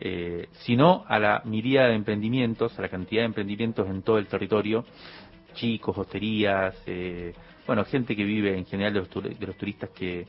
eh, 0.00 0.48
sino 0.64 1.04
a 1.08 1.18
la 1.18 1.42
miríada 1.44 1.88
de 1.88 1.94
emprendimientos, 1.94 2.78
a 2.78 2.82
la 2.82 2.88
cantidad 2.88 3.22
de 3.22 3.26
emprendimientos 3.26 3.88
en 3.88 4.02
todo 4.02 4.18
el 4.18 4.26
territorio, 4.26 4.84
chicos, 5.54 5.96
hosterías, 5.96 6.74
eh, 6.86 7.34
bueno, 7.66 7.84
gente 7.84 8.14
que 8.14 8.24
vive 8.24 8.56
en 8.56 8.66
general 8.66 8.94
de 8.94 9.00
los, 9.00 9.56
turistas 9.56 9.90
que, 9.90 10.26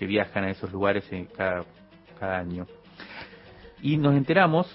viajan 0.00 0.44
a 0.44 0.50
esos 0.50 0.70
lugares 0.70 1.08
cada, 1.34 1.64
cada 2.20 2.38
año. 2.38 2.66
Y 3.80 3.96
nos 3.96 4.14
enteramos, 4.14 4.66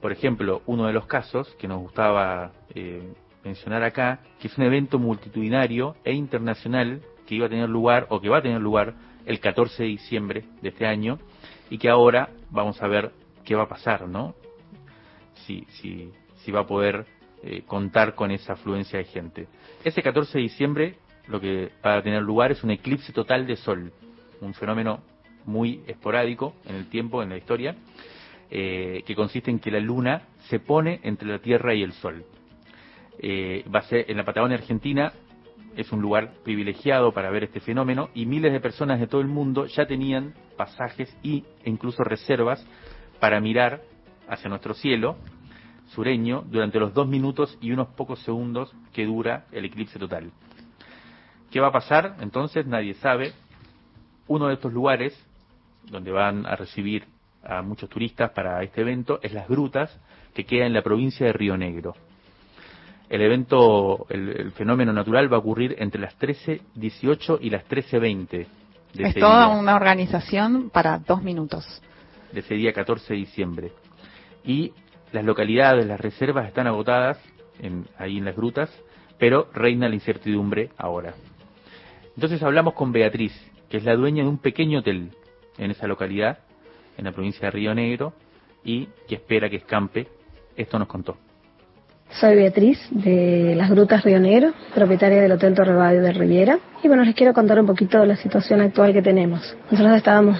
por 0.00 0.10
ejemplo, 0.10 0.62
uno 0.64 0.86
de 0.86 0.94
los 0.94 1.06
casos 1.06 1.54
que 1.58 1.68
nos 1.68 1.80
gustaba 1.80 2.52
eh, 2.74 3.12
mencionar 3.44 3.82
acá, 3.82 4.20
que 4.40 4.48
es 4.48 4.56
un 4.56 4.64
evento 4.64 4.98
multitudinario 4.98 5.96
e 6.04 6.14
internacional 6.14 7.02
que 7.26 7.34
iba 7.34 7.46
a 7.46 7.50
tener 7.50 7.68
lugar 7.68 8.06
o 8.08 8.20
que 8.20 8.28
va 8.28 8.38
a 8.38 8.42
tener 8.42 8.60
lugar 8.60 8.94
el 9.26 9.40
14 9.40 9.82
de 9.82 9.88
diciembre 9.90 10.44
de 10.62 10.70
este 10.70 10.86
año 10.86 11.18
y 11.68 11.78
que 11.78 11.88
ahora 11.88 12.30
vamos 12.50 12.82
a 12.82 12.88
ver 12.88 13.12
qué 13.50 13.56
va 13.56 13.64
a 13.64 13.68
pasar, 13.68 14.06
¿no? 14.06 14.32
Si, 15.44 15.66
si, 15.72 16.52
va 16.52 16.60
a 16.60 16.66
poder 16.68 17.04
eh, 17.42 17.64
contar 17.66 18.14
con 18.14 18.30
esa 18.30 18.52
afluencia 18.52 19.00
de 19.00 19.06
gente. 19.06 19.48
Ese 19.82 20.04
14 20.04 20.38
de 20.38 20.42
diciembre 20.42 20.94
lo 21.26 21.40
que 21.40 21.72
va 21.84 21.96
a 21.96 22.02
tener 22.02 22.22
lugar 22.22 22.52
es 22.52 22.62
un 22.62 22.70
eclipse 22.70 23.12
total 23.12 23.48
de 23.48 23.56
sol, 23.56 23.92
un 24.40 24.54
fenómeno 24.54 25.02
muy 25.46 25.82
esporádico 25.88 26.54
en 26.64 26.76
el 26.76 26.88
tiempo, 26.90 27.24
en 27.24 27.30
la 27.30 27.38
historia, 27.38 27.74
eh, 28.52 29.02
que 29.04 29.16
consiste 29.16 29.50
en 29.50 29.58
que 29.58 29.72
la 29.72 29.80
luna 29.80 30.28
se 30.48 30.60
pone 30.60 31.00
entre 31.02 31.26
la 31.26 31.40
Tierra 31.40 31.74
y 31.74 31.82
el 31.82 31.92
Sol. 31.94 32.24
Eh, 33.18 33.64
va 33.74 33.80
a 33.80 33.88
ser 33.88 34.08
en 34.08 34.16
la 34.16 34.24
Patagonia 34.24 34.58
Argentina, 34.58 35.12
es 35.76 35.90
un 35.90 36.00
lugar 36.00 36.34
privilegiado 36.44 37.10
para 37.12 37.30
ver 37.30 37.42
este 37.42 37.58
fenómeno 37.58 38.10
y 38.14 38.26
miles 38.26 38.52
de 38.52 38.60
personas 38.60 39.00
de 39.00 39.08
todo 39.08 39.20
el 39.20 39.26
mundo 39.26 39.66
ya 39.66 39.86
tenían 39.86 40.34
pasajes 40.56 41.12
y, 41.24 41.44
e 41.64 41.70
incluso 41.70 42.04
reservas 42.04 42.64
para 43.20 43.40
mirar 43.40 43.82
hacia 44.28 44.48
nuestro 44.48 44.74
cielo 44.74 45.16
sureño 45.94 46.44
durante 46.46 46.78
los 46.78 46.94
dos 46.94 47.06
minutos 47.08 47.56
y 47.60 47.72
unos 47.72 47.88
pocos 47.88 48.20
segundos 48.20 48.72
que 48.92 49.04
dura 49.04 49.44
el 49.52 49.64
eclipse 49.64 49.98
total. 49.98 50.30
¿Qué 51.50 51.60
va 51.60 51.68
a 51.68 51.72
pasar? 51.72 52.16
Entonces 52.20 52.66
nadie 52.66 52.94
sabe. 52.94 53.32
Uno 54.28 54.46
de 54.48 54.54
estos 54.54 54.72
lugares 54.72 55.18
donde 55.90 56.12
van 56.12 56.46
a 56.46 56.54
recibir 56.54 57.04
a 57.42 57.62
muchos 57.62 57.88
turistas 57.88 58.30
para 58.30 58.62
este 58.62 58.82
evento 58.82 59.18
es 59.22 59.32
Las 59.32 59.48
Grutas, 59.48 59.98
que 60.34 60.44
queda 60.44 60.66
en 60.66 60.72
la 60.72 60.82
provincia 60.82 61.26
de 61.26 61.32
Río 61.32 61.56
Negro. 61.56 61.94
El 63.08 63.22
evento, 63.22 64.06
el, 64.08 64.28
el 64.28 64.52
fenómeno 64.52 64.92
natural 64.92 65.32
va 65.32 65.38
a 65.38 65.40
ocurrir 65.40 65.74
entre 65.78 66.00
las 66.00 66.16
13.18 66.20 67.38
y 67.40 67.50
las 67.50 67.66
13.20 67.68 68.46
de 68.94 69.08
Es 69.08 69.14
toda 69.14 69.46
día 69.46 69.56
una 69.56 69.74
organización 69.74 70.70
para 70.70 70.98
dos 70.98 71.22
minutos. 71.22 71.82
De 72.32 72.40
ese 72.40 72.54
día 72.54 72.72
14 72.72 73.14
de 73.14 73.20
diciembre. 73.20 73.72
Y 74.44 74.72
las 75.12 75.24
localidades, 75.24 75.86
las 75.86 76.00
reservas 76.00 76.46
están 76.46 76.66
agotadas 76.66 77.18
en, 77.60 77.86
ahí 77.98 78.18
en 78.18 78.24
las 78.24 78.36
grutas, 78.36 78.70
pero 79.18 79.48
reina 79.52 79.88
la 79.88 79.94
incertidumbre 79.94 80.70
ahora. 80.76 81.14
Entonces 82.14 82.42
hablamos 82.42 82.74
con 82.74 82.92
Beatriz, 82.92 83.32
que 83.68 83.76
es 83.76 83.84
la 83.84 83.94
dueña 83.94 84.22
de 84.24 84.28
un 84.28 84.38
pequeño 84.38 84.80
hotel 84.80 85.10
en 85.58 85.70
esa 85.70 85.86
localidad, 85.86 86.38
en 86.96 87.04
la 87.04 87.12
provincia 87.12 87.46
de 87.46 87.50
Río 87.50 87.74
Negro, 87.74 88.12
y 88.64 88.88
que 89.08 89.16
espera 89.16 89.48
que 89.48 89.56
escampe. 89.56 90.08
Esto 90.56 90.78
nos 90.78 90.88
contó. 90.88 91.16
Soy 92.10 92.34
Beatriz 92.34 92.78
de 92.90 93.54
Las 93.56 93.70
Grutas 93.70 94.02
Río 94.02 94.18
Negro, 94.18 94.52
propietaria 94.74 95.22
del 95.22 95.32
Hotel 95.32 95.54
Torre 95.54 95.74
Valle 95.74 96.00
de 96.00 96.12
Riviera. 96.12 96.58
Y 96.82 96.88
bueno, 96.88 97.04
les 97.04 97.14
quiero 97.14 97.32
contar 97.32 97.60
un 97.60 97.66
poquito 97.66 98.00
de 98.00 98.06
la 98.06 98.16
situación 98.16 98.60
actual 98.60 98.92
que 98.92 99.00
tenemos. 99.00 99.56
Nosotros 99.70 99.96
estábamos 99.96 100.38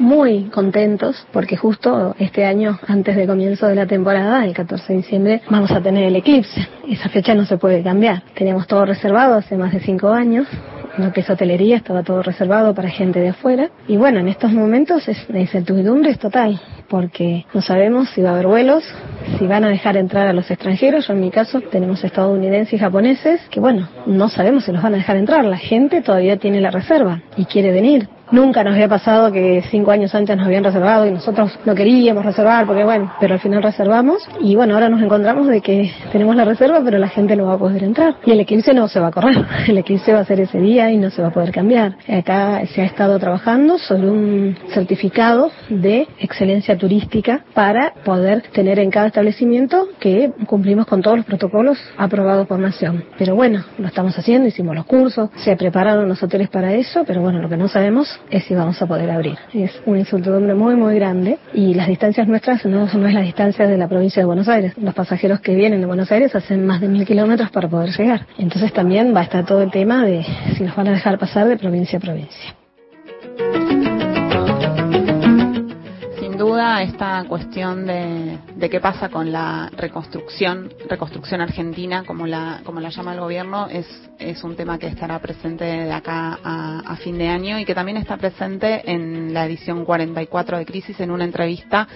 muy 0.00 0.44
contentos 0.44 1.26
porque 1.32 1.56
justo 1.56 2.14
este 2.18 2.44
año, 2.44 2.78
antes 2.88 3.14
del 3.14 3.28
comienzo 3.28 3.66
de 3.66 3.74
la 3.74 3.86
temporada, 3.86 4.44
el 4.44 4.54
14 4.54 4.92
de 4.92 4.96
diciembre, 4.96 5.42
vamos 5.50 5.70
a 5.70 5.80
tener 5.80 6.04
el 6.04 6.16
eclipse. 6.16 6.66
Esa 6.88 7.08
fecha 7.10 7.34
no 7.34 7.44
se 7.44 7.58
puede 7.58 7.82
cambiar. 7.82 8.22
Teníamos 8.34 8.66
todo 8.66 8.86
reservado 8.86 9.34
hace 9.34 9.56
más 9.56 9.72
de 9.72 9.80
cinco 9.80 10.08
años. 10.08 10.48
En 10.96 11.04
lo 11.04 11.12
que 11.12 11.20
es 11.20 11.30
hotelería 11.30 11.76
estaba 11.76 12.02
todo 12.02 12.22
reservado 12.22 12.74
para 12.74 12.88
gente 12.88 13.20
de 13.20 13.28
afuera. 13.28 13.70
Y 13.86 13.96
bueno, 13.96 14.18
en 14.18 14.28
estos 14.28 14.52
momentos 14.52 15.06
es, 15.06 15.28
la 15.28 15.38
incertidumbre 15.38 16.10
es 16.10 16.18
total 16.18 16.60
porque 16.88 17.46
no 17.54 17.62
sabemos 17.62 18.10
si 18.10 18.20
va 18.20 18.30
a 18.30 18.32
haber 18.32 18.48
vuelos, 18.48 18.82
si 19.38 19.46
van 19.46 19.62
a 19.62 19.68
dejar 19.68 19.96
entrar 19.96 20.26
a 20.26 20.32
los 20.32 20.50
extranjeros. 20.50 21.06
Yo 21.06 21.12
en 21.12 21.20
mi 21.20 21.30
caso 21.30 21.60
tenemos 21.60 22.02
estadounidenses 22.02 22.74
y 22.74 22.78
japoneses 22.78 23.40
que 23.50 23.60
bueno, 23.60 23.88
no 24.06 24.28
sabemos 24.28 24.64
si 24.64 24.72
los 24.72 24.82
van 24.82 24.94
a 24.94 24.96
dejar 24.96 25.16
entrar. 25.16 25.44
La 25.44 25.58
gente 25.58 26.02
todavía 26.02 26.38
tiene 26.38 26.60
la 26.60 26.70
reserva 26.70 27.22
y 27.36 27.44
quiere 27.44 27.70
venir. 27.70 28.08
Nunca 28.32 28.62
nos 28.62 28.74
había 28.74 28.88
pasado 28.88 29.32
que 29.32 29.62
cinco 29.70 29.90
años 29.90 30.14
antes 30.14 30.36
nos 30.36 30.46
habían 30.46 30.62
reservado 30.62 31.04
y 31.04 31.10
nosotros 31.10 31.58
no 31.64 31.74
queríamos 31.74 32.24
reservar 32.24 32.64
porque 32.64 32.84
bueno, 32.84 33.12
pero 33.18 33.34
al 33.34 33.40
final 33.40 33.60
reservamos 33.60 34.28
y 34.40 34.54
bueno, 34.54 34.74
ahora 34.74 34.88
nos 34.88 35.02
encontramos 35.02 35.48
de 35.48 35.60
que 35.60 35.90
tenemos 36.12 36.36
la 36.36 36.44
reserva 36.44 36.80
pero 36.84 36.98
la 36.98 37.08
gente 37.08 37.34
no 37.34 37.46
va 37.46 37.54
a 37.54 37.58
poder 37.58 37.82
entrar 37.82 38.16
y 38.24 38.30
el 38.30 38.40
eclipse 38.40 38.72
no 38.72 38.86
se 38.86 39.00
va 39.00 39.08
a 39.08 39.10
correr, 39.10 39.44
el 39.66 39.78
eclipse 39.78 40.12
va 40.12 40.20
a 40.20 40.24
ser 40.24 40.38
ese 40.38 40.60
día 40.60 40.92
y 40.92 40.96
no 40.96 41.10
se 41.10 41.22
va 41.22 41.28
a 41.28 41.32
poder 41.32 41.50
cambiar. 41.50 41.96
Acá 42.08 42.64
se 42.66 42.82
ha 42.82 42.84
estado 42.84 43.18
trabajando 43.18 43.78
sobre 43.78 44.08
un 44.08 44.56
certificado 44.72 45.50
de 45.68 46.06
excelencia 46.18 46.78
turística 46.78 47.44
para 47.52 47.94
poder 48.04 48.42
tener 48.52 48.78
en 48.78 48.90
cada 48.90 49.08
establecimiento 49.08 49.88
que 49.98 50.30
cumplimos 50.46 50.86
con 50.86 51.02
todos 51.02 51.16
los 51.16 51.26
protocolos 51.26 51.78
aprobados 51.96 52.46
por 52.46 52.60
Nación. 52.60 53.04
Pero 53.18 53.34
bueno, 53.34 53.64
lo 53.78 53.88
estamos 53.88 54.16
haciendo, 54.16 54.46
hicimos 54.46 54.76
los 54.76 54.86
cursos, 54.86 55.30
se 55.36 55.56
prepararon 55.56 56.08
los 56.08 56.22
hoteles 56.22 56.48
para 56.48 56.74
eso, 56.74 57.02
pero 57.04 57.20
bueno, 57.20 57.40
lo 57.40 57.48
que 57.48 57.56
no 57.56 57.66
sabemos 57.66 58.19
es 58.30 58.44
si 58.44 58.54
vamos 58.54 58.80
a 58.80 58.86
poder 58.86 59.10
abrir. 59.10 59.36
Es 59.52 59.80
una 59.86 60.00
incertidumbre 60.00 60.54
muy, 60.54 60.76
muy 60.76 60.94
grande 60.94 61.38
y 61.52 61.74
las 61.74 61.88
distancias 61.88 62.26
nuestras 62.28 62.64
no, 62.64 62.86
no 62.86 63.08
es 63.08 63.14
la 63.14 63.20
distancia 63.20 63.66
de 63.66 63.76
la 63.76 63.88
provincia 63.88 64.22
de 64.22 64.26
Buenos 64.26 64.48
Aires. 64.48 64.72
Los 64.76 64.94
pasajeros 64.94 65.40
que 65.40 65.54
vienen 65.54 65.80
de 65.80 65.86
Buenos 65.86 66.10
Aires 66.12 66.34
hacen 66.34 66.66
más 66.66 66.80
de 66.80 66.88
mil 66.88 67.06
kilómetros 67.06 67.50
para 67.50 67.68
poder 67.68 67.90
llegar. 67.90 68.26
Entonces 68.38 68.72
también 68.72 69.14
va 69.14 69.20
a 69.20 69.24
estar 69.24 69.44
todo 69.44 69.62
el 69.62 69.70
tema 69.70 70.04
de 70.04 70.24
si 70.56 70.64
nos 70.64 70.76
van 70.76 70.88
a 70.88 70.92
dejar 70.92 71.18
pasar 71.18 71.48
de 71.48 71.56
provincia 71.56 71.98
a 71.98 72.00
provincia. 72.00 72.54
Duda, 76.40 76.82
esta 76.82 77.22
cuestión 77.28 77.84
de, 77.84 78.38
de 78.56 78.70
qué 78.70 78.80
pasa 78.80 79.10
con 79.10 79.30
la 79.30 79.70
reconstrucción, 79.76 80.72
reconstrucción 80.88 81.42
argentina, 81.42 82.02
como 82.06 82.26
la, 82.26 82.62
como 82.64 82.80
la 82.80 82.88
llama 82.88 83.12
el 83.12 83.20
gobierno, 83.20 83.66
es, 83.66 83.86
es 84.18 84.42
un 84.42 84.56
tema 84.56 84.78
que 84.78 84.86
estará 84.86 85.18
presente 85.18 85.64
de 85.64 85.92
acá 85.92 86.38
a, 86.42 86.80
a 86.80 86.96
fin 86.96 87.18
de 87.18 87.28
año 87.28 87.58
y 87.58 87.66
que 87.66 87.74
también 87.74 87.98
está 87.98 88.16
presente 88.16 88.90
en 88.90 89.34
la 89.34 89.44
edición 89.44 89.84
44 89.84 90.56
de 90.56 90.64
Crisis 90.64 90.98
en 91.00 91.10
una 91.10 91.24
entrevista 91.26 91.86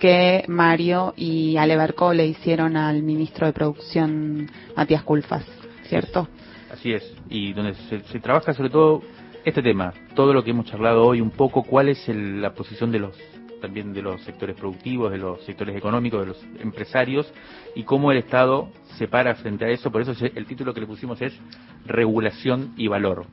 que 0.00 0.46
Mario 0.48 1.12
y 1.14 1.58
Ale 1.58 1.76
Berco 1.76 2.14
le 2.14 2.26
hicieron 2.26 2.78
al 2.78 3.02
ministro 3.02 3.46
de 3.46 3.52
Producción, 3.52 4.50
Matías 4.74 5.02
Culfas, 5.02 5.44
¿cierto? 5.84 6.28
Así 6.72 6.94
es, 6.94 7.04
y 7.28 7.52
donde 7.52 7.74
se, 7.90 8.00
se 8.04 8.20
trabaja 8.20 8.54
sobre 8.54 8.70
todo 8.70 9.02
este 9.44 9.62
tema, 9.62 9.92
todo 10.14 10.32
lo 10.32 10.42
que 10.42 10.52
hemos 10.52 10.64
charlado 10.64 11.04
hoy, 11.04 11.20
un 11.20 11.30
poco 11.30 11.62
cuál 11.62 11.90
es 11.90 12.08
el- 12.08 12.40
la 12.40 12.54
posición 12.54 12.90
de 12.90 13.00
los 13.00 13.14
también 13.62 13.94
de 13.94 14.02
los 14.02 14.20
sectores 14.22 14.54
productivos, 14.56 15.10
de 15.10 15.18
los 15.18 15.42
sectores 15.44 15.74
económicos, 15.74 16.20
de 16.20 16.26
los 16.26 16.46
empresarios 16.60 17.32
y 17.74 17.84
cómo 17.84 18.12
el 18.12 18.18
Estado 18.18 18.68
se 18.98 19.08
para 19.08 19.34
frente 19.36 19.64
a 19.64 19.68
eso. 19.68 19.90
Por 19.90 20.02
eso 20.02 20.12
el 20.22 20.44
título 20.44 20.74
que 20.74 20.80
le 20.80 20.86
pusimos 20.86 21.22
es 21.22 21.32
regulación 21.86 22.74
y 22.76 22.88
valor. 22.88 23.24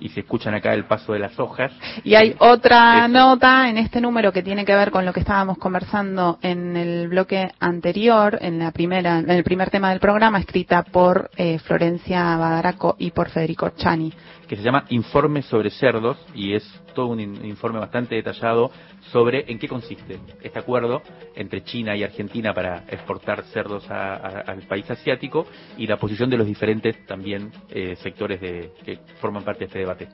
Y 0.00 0.10
se 0.10 0.20
escuchan 0.20 0.54
acá 0.54 0.72
el 0.74 0.84
paso 0.84 1.12
de 1.12 1.18
las 1.18 1.38
hojas. 1.40 1.72
Y 2.04 2.14
hay 2.14 2.36
otra 2.38 3.08
nota 3.08 3.68
en 3.68 3.78
este 3.78 4.00
número 4.00 4.32
que 4.32 4.44
tiene 4.44 4.64
que 4.64 4.74
ver 4.74 4.92
con 4.92 5.04
lo 5.04 5.12
que 5.12 5.20
estábamos 5.20 5.58
conversando 5.58 6.38
en 6.40 6.76
el 6.76 7.08
bloque 7.08 7.50
anterior, 7.58 8.38
en 8.40 8.60
la 8.60 8.70
primera, 8.70 9.18
en 9.18 9.28
el 9.28 9.42
primer 9.42 9.70
tema 9.70 9.90
del 9.90 9.98
programa, 9.98 10.38
escrita 10.38 10.84
por 10.84 11.30
eh, 11.36 11.58
Florencia 11.58 12.36
Badaraco 12.36 12.94
y 12.98 13.10
por 13.10 13.28
Federico 13.28 13.70
Chani. 13.70 14.12
Que 14.48 14.56
se 14.56 14.62
llama 14.62 14.84
Informe 14.88 15.42
sobre 15.42 15.70
cerdos 15.70 16.16
y 16.34 16.54
es 16.54 16.64
todo 16.94 17.08
un 17.08 17.20
in- 17.20 17.44
informe 17.44 17.78
bastante 17.78 18.14
detallado 18.16 18.70
sobre 19.12 19.44
en 19.50 19.58
qué 19.58 19.68
consiste 19.68 20.18
este 20.42 20.58
acuerdo 20.58 21.02
entre 21.36 21.62
China 21.62 21.94
y 21.94 22.02
Argentina 22.02 22.52
para 22.52 22.84
exportar 22.88 23.44
cerdos 23.52 23.88
a- 23.90 24.16
al 24.16 24.62
país 24.62 24.90
asiático 24.90 25.46
y 25.76 25.86
la 25.86 25.98
posición 25.98 26.28
de 26.30 26.38
los 26.38 26.46
diferentes 26.46 27.06
también 27.06 27.52
eh, 27.68 27.96
sectores 28.02 28.40
de, 28.40 28.72
que 28.84 28.98
forman 29.20 29.44
parte 29.44 29.60
de 29.60 29.64
este 29.66 29.78
debate. 29.80 30.08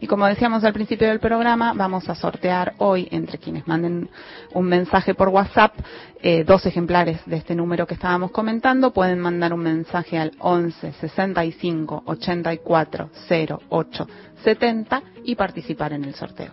Y 0.00 0.06
como 0.06 0.26
decíamos 0.26 0.62
al 0.64 0.72
principio 0.72 1.08
del 1.08 1.18
programa, 1.18 1.72
vamos 1.74 2.08
a 2.08 2.14
sortear 2.14 2.74
hoy, 2.78 3.08
entre 3.10 3.38
quienes 3.38 3.66
manden 3.66 4.08
un 4.52 4.64
mensaje 4.66 5.14
por 5.14 5.28
WhatsApp, 5.28 5.74
eh, 6.22 6.44
dos 6.44 6.64
ejemplares 6.66 7.20
de 7.26 7.36
este 7.36 7.54
número 7.54 7.86
que 7.86 7.94
estábamos 7.94 8.30
comentando. 8.32 8.92
Pueden 8.92 9.18
mandar 9.18 9.52
un 9.52 9.60
mensaje 9.60 10.18
al 10.18 10.32
11 10.38 10.92
65 10.92 12.02
84 12.06 13.10
08 13.30 13.77
70 14.44 15.02
y 15.24 15.34
participar 15.34 15.92
en 15.92 16.04
el 16.04 16.14
sorteo. 16.14 16.52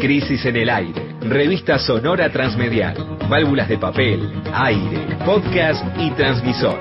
Crisis 0.00 0.44
en 0.46 0.56
el 0.56 0.70
aire. 0.70 1.16
Revista 1.22 1.78
sonora 1.78 2.30
transmedial. 2.30 3.18
Válvulas 3.28 3.68
de 3.68 3.78
papel, 3.78 4.42
aire, 4.52 5.16
podcast 5.24 5.84
y 5.98 6.10
transmisor. 6.12 6.78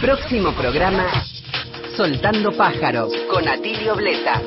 Próximo 0.00 0.52
programa, 0.52 1.06
Soltando 1.96 2.52
Pájaros, 2.52 3.12
con 3.30 3.46
Atilio 3.48 3.94
Bleta. 3.96 4.42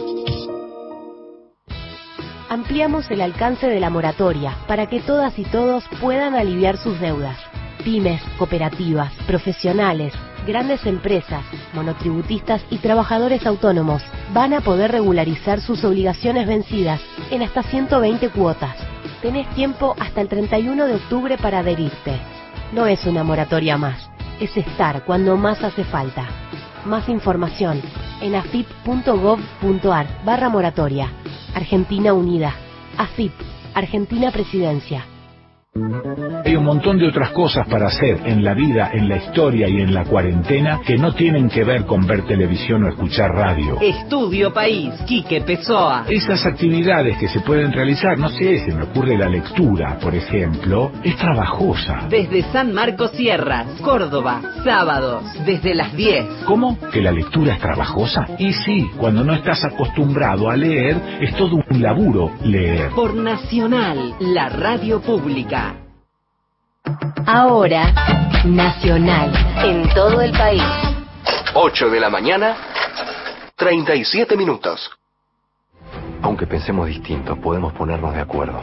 Ampliamos 2.49 3.11
el 3.11 3.19
alcance 3.19 3.67
de 3.67 3.81
la 3.81 3.89
moratoria 3.89 4.55
para 4.67 4.87
que 4.87 5.01
todas 5.01 5.37
y 5.37 5.43
todos 5.43 5.83
puedan 5.99 6.33
aliviar 6.33 6.77
sus 6.77 6.97
deudas. 7.01 7.37
Pymes, 7.83 8.21
cooperativas, 8.37 9.11
profesionales, 9.27 10.13
grandes 10.45 10.85
empresas, 10.85 11.43
monotributistas 11.73 12.61
y 12.69 12.77
trabajadores 12.77 13.45
autónomos 13.45 14.01
van 14.33 14.53
a 14.53 14.61
poder 14.61 14.93
regularizar 14.93 15.59
sus 15.59 15.83
obligaciones 15.83 16.47
vencidas 16.47 17.01
en 17.31 17.41
hasta 17.41 17.63
120 17.63 18.29
cuotas. 18.29 18.77
Tenés 19.21 19.49
tiempo 19.53 19.93
hasta 19.99 20.21
el 20.21 20.29
31 20.29 20.85
de 20.85 20.95
octubre 20.95 21.37
para 21.37 21.59
adherirte. 21.59 22.17
No 22.71 22.87
es 22.87 23.05
una 23.05 23.25
moratoria 23.25 23.77
más, 23.77 24.09
es 24.39 24.55
estar 24.55 25.03
cuando 25.03 25.35
más 25.35 25.61
hace 25.65 25.83
falta. 25.83 26.25
Más 26.85 27.09
información 27.09 27.81
en 28.21 28.35
afip.gov.ar 28.35 30.07
barra 30.25 30.49
moratoria. 30.49 31.11
Argentina 31.53 32.13
Unida. 32.13 32.53
AFIP. 32.97 33.33
Argentina 33.73 34.31
Presidencia. 34.31 35.05
Hay 36.45 36.55
un 36.55 36.63
montón 36.63 36.97
de 36.97 37.07
otras 37.07 37.31
cosas 37.31 37.67
para 37.67 37.87
hacer 37.87 38.19
en 38.25 38.43
la 38.43 38.53
vida, 38.53 38.89
en 38.93 39.09
la 39.09 39.17
historia 39.17 39.67
y 39.67 39.81
en 39.81 39.93
la 39.93 40.05
cuarentena 40.05 40.79
que 40.85 40.97
no 40.97 41.13
tienen 41.13 41.49
que 41.49 41.63
ver 41.63 41.85
con 41.85 42.05
ver 42.07 42.25
televisión 42.25 42.83
o 42.83 42.89
escuchar 42.89 43.31
radio. 43.31 43.77
Estudio 43.81 44.53
País, 44.53 44.93
Quique 45.05 45.41
Pessoa. 45.41 46.05
Esas 46.09 46.45
actividades 46.45 47.17
que 47.17 47.27
se 47.27 47.41
pueden 47.41 47.71
realizar, 47.71 48.17
no 48.17 48.29
sé, 48.29 48.65
se 48.65 48.73
me 48.73 48.83
ocurre 48.83 49.17
la 49.17 49.29
lectura, 49.29 49.97
por 49.99 50.15
ejemplo, 50.15 50.91
es 51.03 51.15
trabajosa. 51.17 52.07
Desde 52.09 52.43
San 52.51 52.73
Marcos 52.73 53.11
Sierras, 53.11 53.67
Córdoba, 53.81 54.41
sábados, 54.63 55.23
desde 55.45 55.75
las 55.75 55.95
10. 55.95 56.25
¿Cómo? 56.45 56.77
¿Que 56.91 57.01
la 57.01 57.11
lectura 57.11 57.53
es 57.53 57.59
trabajosa? 57.59 58.25
Y 58.39 58.53
sí, 58.53 58.89
cuando 58.97 59.23
no 59.23 59.33
estás 59.33 59.63
acostumbrado 59.65 60.49
a 60.49 60.55
leer, 60.55 60.97
es 61.21 61.35
todo 61.35 61.55
un 61.55 61.81
laburo 61.81 62.31
leer. 62.43 62.89
Por 62.91 63.15
Nacional, 63.15 64.15
la 64.19 64.49
radio 64.49 65.01
pública. 65.01 65.66
Ahora, 67.25 67.93
Nacional, 68.45 69.31
en 69.65 69.89
todo 69.93 70.21
el 70.21 70.31
país. 70.31 70.63
8 71.53 71.89
de 71.89 71.99
la 71.99 72.09
mañana, 72.09 72.55
37 73.55 74.37
minutos. 74.37 74.91
Aunque 76.21 76.47
pensemos 76.47 76.87
distinto, 76.87 77.35
podemos 77.35 77.73
ponernos 77.73 78.13
de 78.13 78.21
acuerdo 78.21 78.61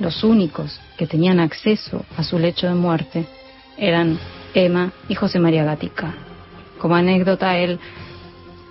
los 0.00 0.24
únicos 0.24 0.80
que 0.96 1.06
tenían 1.06 1.40
acceso 1.40 2.04
a 2.16 2.22
su 2.22 2.38
lecho 2.38 2.66
de 2.66 2.74
muerte 2.74 3.26
eran 3.78 4.18
Emma 4.54 4.92
y 5.08 5.14
José 5.14 5.38
María 5.38 5.64
Gatica. 5.64 6.14
Como 6.78 6.96
anécdota, 6.96 7.58
él 7.58 7.78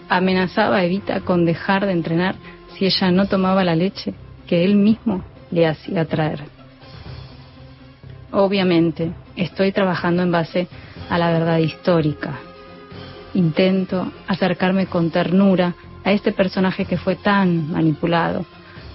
amenazaba 0.09 0.77
a 0.77 0.83
Evita 0.83 1.21
con 1.21 1.45
dejar 1.45 1.85
de 1.85 1.93
entrenar 1.93 2.35
si 2.75 2.85
ella 2.85 3.11
no 3.11 3.27
tomaba 3.27 3.63
la 3.63 3.75
leche 3.75 4.13
que 4.47 4.63
él 4.63 4.75
mismo 4.75 5.23
le 5.51 5.67
hacía 5.67 6.05
traer. 6.05 6.43
Obviamente, 8.31 9.13
estoy 9.35 9.71
trabajando 9.71 10.23
en 10.23 10.31
base 10.31 10.67
a 11.09 11.17
la 11.17 11.31
verdad 11.31 11.57
histórica. 11.59 12.39
Intento 13.33 14.11
acercarme 14.27 14.87
con 14.87 15.11
ternura 15.11 15.75
a 16.05 16.11
este 16.13 16.31
personaje 16.31 16.85
que 16.85 16.97
fue 16.97 17.15
tan 17.15 17.71
manipulado 17.71 18.45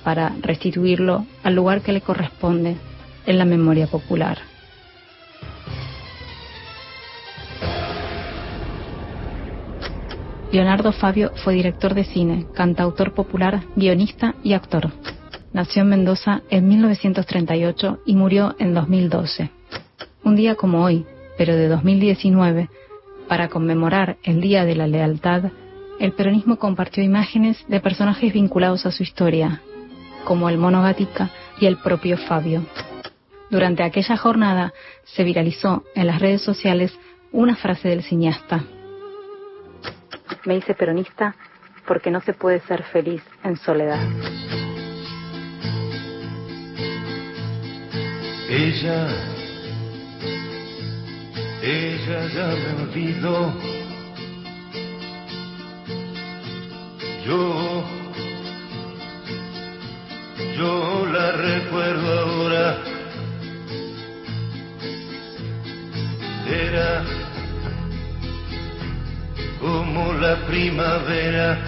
para 0.02 0.32
restituirlo 0.40 1.26
al 1.42 1.54
lugar 1.54 1.82
que 1.82 1.92
le 1.92 2.00
corresponde 2.00 2.76
en 3.26 3.38
la 3.38 3.44
memoria 3.44 3.86
popular. 3.86 4.38
Leonardo 10.52 10.92
Fabio 10.92 11.30
fue 11.44 11.54
director 11.54 11.94
de 11.94 12.04
cine, 12.04 12.46
cantautor 12.54 13.12
popular, 13.12 13.62
guionista 13.76 14.34
y 14.42 14.54
actor. 14.54 14.90
Nació 15.52 15.82
en 15.82 15.88
Mendoza 15.90 16.42
en 16.50 16.66
1938 16.68 18.00
y 18.06 18.16
murió 18.16 18.56
en 18.58 18.74
2012. 18.74 19.50
Un 20.24 20.36
día 20.36 20.54
como 20.56 20.82
hoy, 20.82 21.06
pero 21.38 21.54
de 21.54 21.68
2019, 21.68 22.68
para 23.28 23.48
conmemorar 23.48 24.16
el 24.24 24.40
Día 24.40 24.64
de 24.64 24.74
la 24.74 24.88
Lealtad, 24.88 25.52
el 26.00 26.12
peronismo 26.12 26.56
compartió 26.56 27.02
imágenes 27.02 27.62
de 27.68 27.78
personajes 27.78 28.32
vinculados 28.32 28.86
a 28.86 28.90
su 28.90 29.02
historia, 29.02 29.60
como 30.24 30.48
el 30.48 30.56
mono 30.56 30.82
Gatica 30.82 31.30
y 31.60 31.66
el 31.66 31.76
propio 31.76 32.16
Fabio. 32.16 32.64
Durante 33.50 33.82
aquella 33.82 34.16
jornada 34.16 34.72
se 35.04 35.24
viralizó 35.24 35.84
en 35.94 36.06
las 36.06 36.20
redes 36.20 36.40
sociales 36.42 36.98
una 37.32 37.54
frase 37.54 37.88
del 37.88 38.02
cineasta. 38.02 38.64
Me 40.46 40.56
hice 40.56 40.74
peronista 40.74 41.36
porque 41.86 42.10
no 42.10 42.20
se 42.22 42.32
puede 42.32 42.60
ser 42.60 42.82
feliz 42.84 43.22
en 43.44 43.56
soledad. 43.58 44.00
Ella, 48.48 49.06
ella 51.62 52.28
ya 52.34 52.46
me 52.46 52.82
olvidó. 52.84 53.79
Yo, 57.30 57.84
yo 60.58 61.06
la 61.12 61.30
recuerdo 61.30 62.18
ahora. 62.18 62.78
Era 66.48 67.04
como 69.60 70.12
la 70.14 70.44
primavera, 70.48 71.58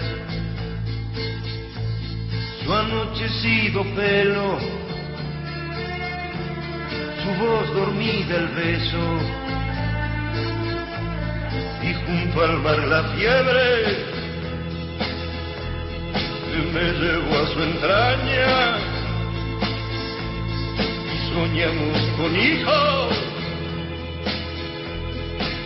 su 2.65 2.73
anochecido 2.73 3.83
pelo, 3.95 4.59
su 7.23 7.29
voz 7.41 7.73
dormida 7.73 8.35
el 8.35 8.47
beso, 8.49 9.17
y 11.83 11.93
junto 12.05 12.43
al 12.43 12.59
mar 12.59 12.79
la 12.79 13.03
fiebre 13.15 14.22
me 16.57 16.91
llevó 16.93 17.37
a 17.39 17.47
su 17.47 17.63
entraña, 17.63 18.77
y 21.13 21.33
soñamos 21.33 21.99
con 22.17 22.35
hijos, 22.35 23.17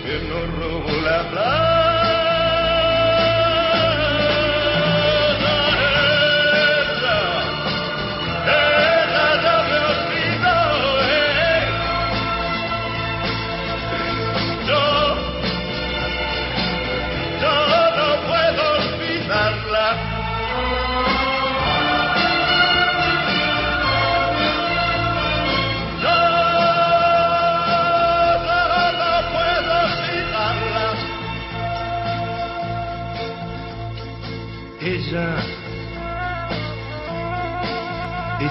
que 0.06 0.16
nos 0.30 0.46
robó 0.60 1.02
la 1.04 1.30
plata. 1.30 1.87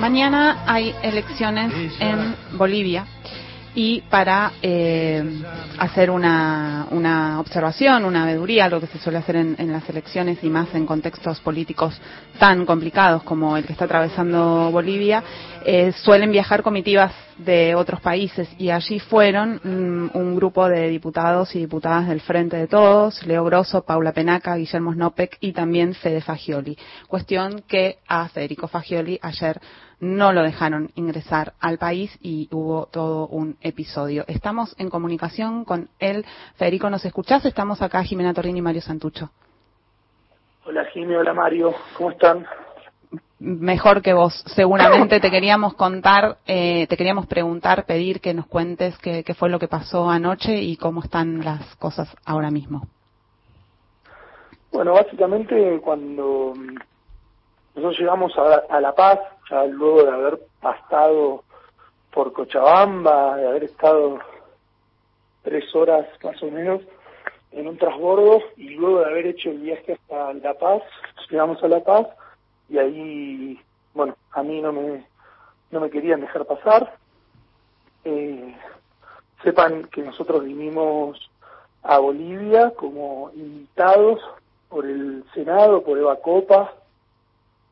Mañana 0.00 0.64
hay 0.66 0.94
elecciones 1.02 1.70
en 2.00 2.34
Bolivia 2.56 3.04
y 3.74 4.00
para 4.10 4.52
eh, 4.62 5.22
hacer 5.78 6.10
una, 6.10 6.86
una 6.90 7.38
observación, 7.38 8.04
una 8.04 8.24
veeduría, 8.24 8.68
lo 8.68 8.80
que 8.80 8.86
se 8.86 8.98
suele 8.98 9.18
hacer 9.18 9.36
en, 9.36 9.56
en 9.58 9.70
las 9.70 9.88
elecciones 9.88 10.42
y 10.42 10.48
más 10.48 10.74
en 10.74 10.86
contextos 10.86 11.38
políticos 11.40 12.00
tan 12.38 12.66
complicados 12.66 13.22
como 13.22 13.56
el 13.56 13.64
que 13.64 13.72
está 13.72 13.84
atravesando 13.84 14.70
Bolivia, 14.72 15.22
eh, 15.64 15.92
suelen 15.92 16.32
viajar 16.32 16.62
comitivas 16.62 17.12
de 17.36 17.74
otros 17.74 18.00
países 18.00 18.48
y 18.58 18.70
allí 18.70 18.98
fueron 18.98 19.60
mm, 19.62 20.16
un 20.16 20.34
grupo 20.34 20.68
de 20.68 20.88
diputados 20.88 21.54
y 21.54 21.60
diputadas 21.60 22.08
del 22.08 22.20
Frente 22.20 22.56
de 22.56 22.66
Todos, 22.66 23.24
Leo 23.26 23.44
Grosso, 23.44 23.82
Paula 23.82 24.12
Penaca, 24.12 24.56
Guillermo 24.56 24.92
Snopek 24.92 25.38
y 25.40 25.52
también 25.52 25.94
Fede 25.94 26.20
Fagioli. 26.20 26.76
Cuestión 27.06 27.62
que 27.68 27.98
a 28.08 28.28
Federico 28.28 28.68
Fagioli 28.68 29.18
ayer 29.22 29.60
no 30.00 30.32
lo 30.32 30.42
dejaron 30.42 30.90
ingresar 30.94 31.52
al 31.60 31.78
país 31.78 32.18
y 32.22 32.48
hubo 32.50 32.86
todo 32.86 33.28
un 33.28 33.56
episodio. 33.60 34.24
Estamos 34.26 34.74
en 34.78 34.90
comunicación 34.90 35.64
con 35.64 35.90
él. 35.98 36.24
Federico, 36.56 36.90
¿nos 36.90 37.04
escuchás? 37.04 37.44
Estamos 37.44 37.82
acá, 37.82 38.02
Jimena 38.02 38.34
Torrini 38.34 38.58
y 38.58 38.62
Mario 38.62 38.80
Santucho. 38.80 39.30
Hola 40.64 40.84
Jimmy, 40.92 41.14
hola 41.14 41.32
Mario, 41.32 41.74
¿cómo 41.96 42.10
están? 42.10 42.46
Mejor 43.38 44.02
que 44.02 44.12
vos. 44.12 44.34
Seguramente 44.54 45.18
te 45.18 45.30
queríamos 45.30 45.74
contar, 45.74 46.36
eh, 46.46 46.86
te 46.86 46.96
queríamos 46.96 47.26
preguntar, 47.26 47.86
pedir 47.86 48.20
que 48.20 48.34
nos 48.34 48.46
cuentes 48.46 48.96
qué, 48.98 49.24
qué 49.24 49.34
fue 49.34 49.48
lo 49.48 49.58
que 49.58 49.68
pasó 49.68 50.10
anoche 50.10 50.56
y 50.60 50.76
cómo 50.76 51.02
están 51.02 51.42
las 51.44 51.74
cosas 51.76 52.14
ahora 52.24 52.50
mismo. 52.50 52.86
Bueno, 54.70 54.92
básicamente 54.92 55.80
cuando 55.82 56.52
mm, 56.54 56.74
nosotros 57.74 57.98
llegamos 57.98 58.32
a, 58.38 58.76
a 58.76 58.80
La 58.80 58.94
Paz, 58.94 59.18
ya 59.50 59.64
luego 59.66 60.04
de 60.04 60.10
haber 60.10 60.40
pasado 60.60 61.42
por 62.12 62.32
Cochabamba, 62.32 63.36
de 63.36 63.48
haber 63.48 63.64
estado 63.64 64.18
tres 65.42 65.74
horas 65.74 66.06
más 66.22 66.42
o 66.42 66.50
menos 66.50 66.82
en 67.52 67.66
un 67.66 67.76
transbordo 67.76 68.40
y 68.56 68.70
luego 68.70 69.00
de 69.00 69.06
haber 69.06 69.26
hecho 69.26 69.50
el 69.50 69.58
viaje 69.58 69.94
hasta 69.94 70.32
La 70.34 70.54
Paz, 70.54 70.82
llegamos 71.30 71.62
a 71.62 71.68
La 71.68 71.80
Paz 71.80 72.06
y 72.68 72.78
ahí, 72.78 73.60
bueno, 73.94 74.14
a 74.32 74.42
mí 74.42 74.60
no 74.60 74.72
me, 74.72 75.04
no 75.70 75.80
me 75.80 75.90
querían 75.90 76.20
dejar 76.20 76.46
pasar. 76.46 76.96
Eh, 78.04 78.54
sepan 79.42 79.84
que 79.84 80.02
nosotros 80.02 80.44
vinimos 80.44 81.30
a 81.82 81.98
Bolivia 81.98 82.72
como 82.76 83.30
invitados 83.34 84.20
por 84.68 84.86
el 84.86 85.24
Senado, 85.34 85.82
por 85.82 85.98
Eva 85.98 86.16
Copa, 86.16 86.72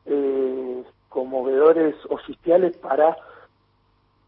eh, 0.05 0.83
como 1.09 1.43
veedores 1.43 1.95
oficiales 2.09 2.77
para 2.77 3.17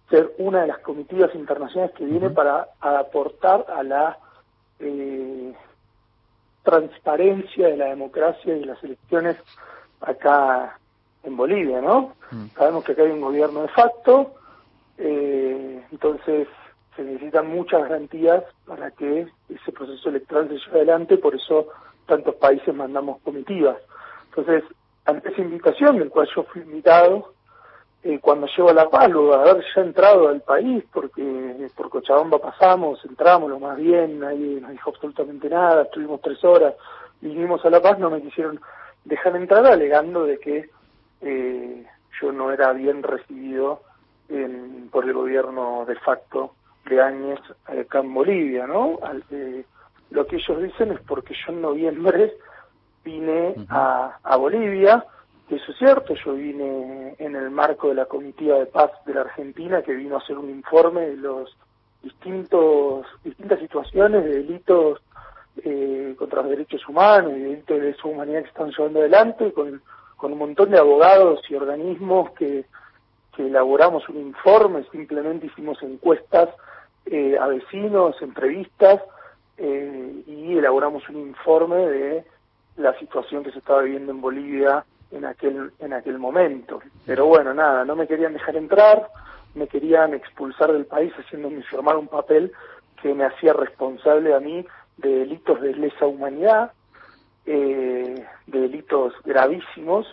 ser 0.10 0.34
una 0.40 0.62
de 0.62 0.68
las 0.68 0.80
comitivas 0.80 1.34
internacionales 1.36 1.96
que 1.96 2.06
viene 2.06 2.30
para 2.30 2.68
aportar 2.82 3.66
a 3.70 3.82
la 3.82 4.18
eh, 4.80 5.54
transparencia 6.64 7.68
de 7.68 7.78
la 7.78 7.86
democracia 7.86 8.56
y 8.56 8.66
las 8.66 8.84
elecciones 8.84 9.38
acá 10.02 10.78
en 11.24 11.38
Bolivia, 11.38 11.82
¿no? 11.82 12.16
Sabemos 12.56 12.84
que 12.84 12.94
acá 12.94 13.04
hay 13.04 13.12
un 13.12 13.22
gobierno 13.22 13.62
de 13.62 13.68
facto, 13.70 14.34
eh, 14.98 15.84
entonces 15.92 16.48
se 16.96 17.04
necesitan 17.04 17.50
muchas 17.50 17.84
garantías 17.84 18.44
para 18.66 18.92
que 18.92 19.28
ese 19.50 19.72
proceso 19.72 20.10
electoral 20.10 20.50
se 20.50 20.56
lleve 20.56 20.78
adelante, 20.78 21.18
por 21.18 21.36
eso 21.36 21.68
tantos 22.06 22.36
países 22.36 22.74
mandamos 22.74 23.22
comitivas. 23.22 23.78
Entonces, 24.30 24.64
ante 25.06 25.30
esa 25.30 25.42
invitación, 25.42 25.98
del 26.00 26.10
cual 26.10 26.28
yo 26.36 26.44
fui 26.44 26.62
invitado, 26.62 27.34
eh, 28.04 28.20
cuando 28.20 28.48
llego 28.48 28.70
a 28.70 28.74
La 28.74 28.90
Paz, 28.90 29.10
luego 29.10 29.38
de 29.38 29.50
haber 29.50 29.66
ya 29.76 29.82
entrado 29.82 30.28
al 30.28 30.42
país, 30.42 30.84
porque 30.92 31.68
por 31.76 31.90
Cochabamba 31.90 32.40
pasamos, 32.40 33.04
entramos 33.06 33.50
lo 33.50 33.60
más 33.60 33.78
bien, 33.78 34.20
nadie 34.20 34.60
nos 34.60 34.72
dijo 34.72 34.90
absolutamente 34.90 35.50
nada, 35.50 35.84
estuvimos 35.84 36.20
tres 36.22 36.44
horas, 36.44 36.74
vinimos 37.22 37.64
a 37.66 37.70
La 37.70 37.82
Paz, 37.82 38.00
no 38.00 38.10
me 38.10 38.22
quisieron 38.22 38.60
dejar 39.06 39.36
entrar 39.36 39.66
alegando 39.66 40.26
de 40.26 40.40
que 40.40 40.70
eh, 41.22 41.86
yo 42.20 42.32
no 42.32 42.52
era 42.52 42.74
bien 42.74 43.04
recibido 43.04 43.82
en, 44.30 44.90
por 44.92 45.06
el 45.06 45.14
gobierno 45.14 45.86
de 45.88 45.96
facto 45.98 46.54
de 46.86 47.02
Áñez 47.02 47.40
acá 47.66 48.00
en 48.00 48.14
Bolivia, 48.14 48.66
¿no? 48.66 48.98
Al- 49.04 49.24
eh, 49.32 49.64
lo 50.10 50.26
que 50.26 50.38
ellos 50.38 50.62
dicen 50.62 50.92
es 50.92 51.00
porque 51.02 51.34
yo 51.36 51.54
en 51.54 51.62
noviembre 51.70 52.34
vine 53.04 53.56
a, 53.70 54.18
a 54.24 54.36
Bolivia, 54.38 55.06
que 55.48 55.56
eso 55.56 55.72
es 55.72 55.78
cierto, 55.78 56.14
yo 56.16 56.34
vine 56.34 57.16
en 57.18 57.36
el 57.36 57.50
marco 57.50 57.90
de 57.90 57.96
la 57.96 58.06
comitiva 58.06 58.58
de 58.58 58.68
paz 58.68 58.92
de 59.06 59.14
la 59.14 59.22
Argentina 59.22 59.82
que 59.82 59.94
vino 59.94 60.16
a 60.16 60.20
hacer 60.20 60.38
un 60.38 60.50
informe 60.50 61.02
de 61.02 61.18
los 61.18 61.56
distintos 62.04 63.06
distintas 63.24 63.60
situaciones 63.60 64.24
de 64.24 64.44
delitos 64.44 65.02
eh, 65.64 66.16
contra 66.18 66.42
los 66.42 66.52
derechos 66.52 66.88
humanos 66.88 67.34
y 67.36 67.40
delitos 67.42 67.78
de 67.80 67.92
lesa 67.92 68.08
humanidad 68.08 68.42
que 68.42 68.48
están 68.48 68.72
llevando 68.72 69.00
adelante 69.00 69.52
con, 69.54 69.82
con 70.18 70.32
un 70.34 70.40
montón 70.40 70.72
de 70.72 70.80
abogados 70.80 71.42
y 71.50 71.56
organismos 71.56 72.32
que, 72.32 72.66
que 73.36 73.48
elaboramos 73.48 74.08
un 74.10 74.18
informe, 74.18 74.86
simplemente 74.92 75.48
hicimos 75.48 75.82
encuestas 75.84 76.50
eh, 77.06 77.38
a 77.40 77.48
vecinos, 77.48 78.16
entrevistas 78.22 79.02
eh, 79.58 80.24
y 80.26 80.58
elaboramos 80.58 81.08
un 81.10 81.18
informe 81.18 81.78
de 81.78 82.24
la 82.78 82.98
situación 83.00 83.44
que 83.44 83.52
se 83.52 83.60
estaba 83.60 83.82
viviendo 83.82 84.12
en 84.12 84.22
Bolivia 84.22 84.86
en 85.12 85.26
aquel 85.26 85.72
en 85.80 85.94
aquel 85.94 86.18
momento. 86.18 86.82
Pero 87.06 87.26
bueno, 87.26 87.54
nada, 87.54 87.84
no 87.86 87.96
me 87.96 88.08
querían 88.08 88.34
dejar 88.34 88.56
entrar, 88.56 89.08
me 89.56 89.68
querían 89.68 90.14
expulsar 90.14 90.72
del 90.72 90.86
país 90.86 91.14
haciéndome 91.14 91.64
firmar 91.64 91.98
un 91.98 92.08
papel 92.08 92.52
que 93.02 93.14
me 93.14 93.26
hacía 93.26 93.54
responsable 93.54 94.34
a 94.34 94.40
mí 94.40 94.66
de 94.98 95.10
delitos 95.10 95.62
de 95.62 95.74
lesa 95.74 96.06
humanidad, 96.06 96.72
eh, 97.46 98.26
de 98.48 98.60
delitos 98.60 99.14
gravísimos, 99.24 100.08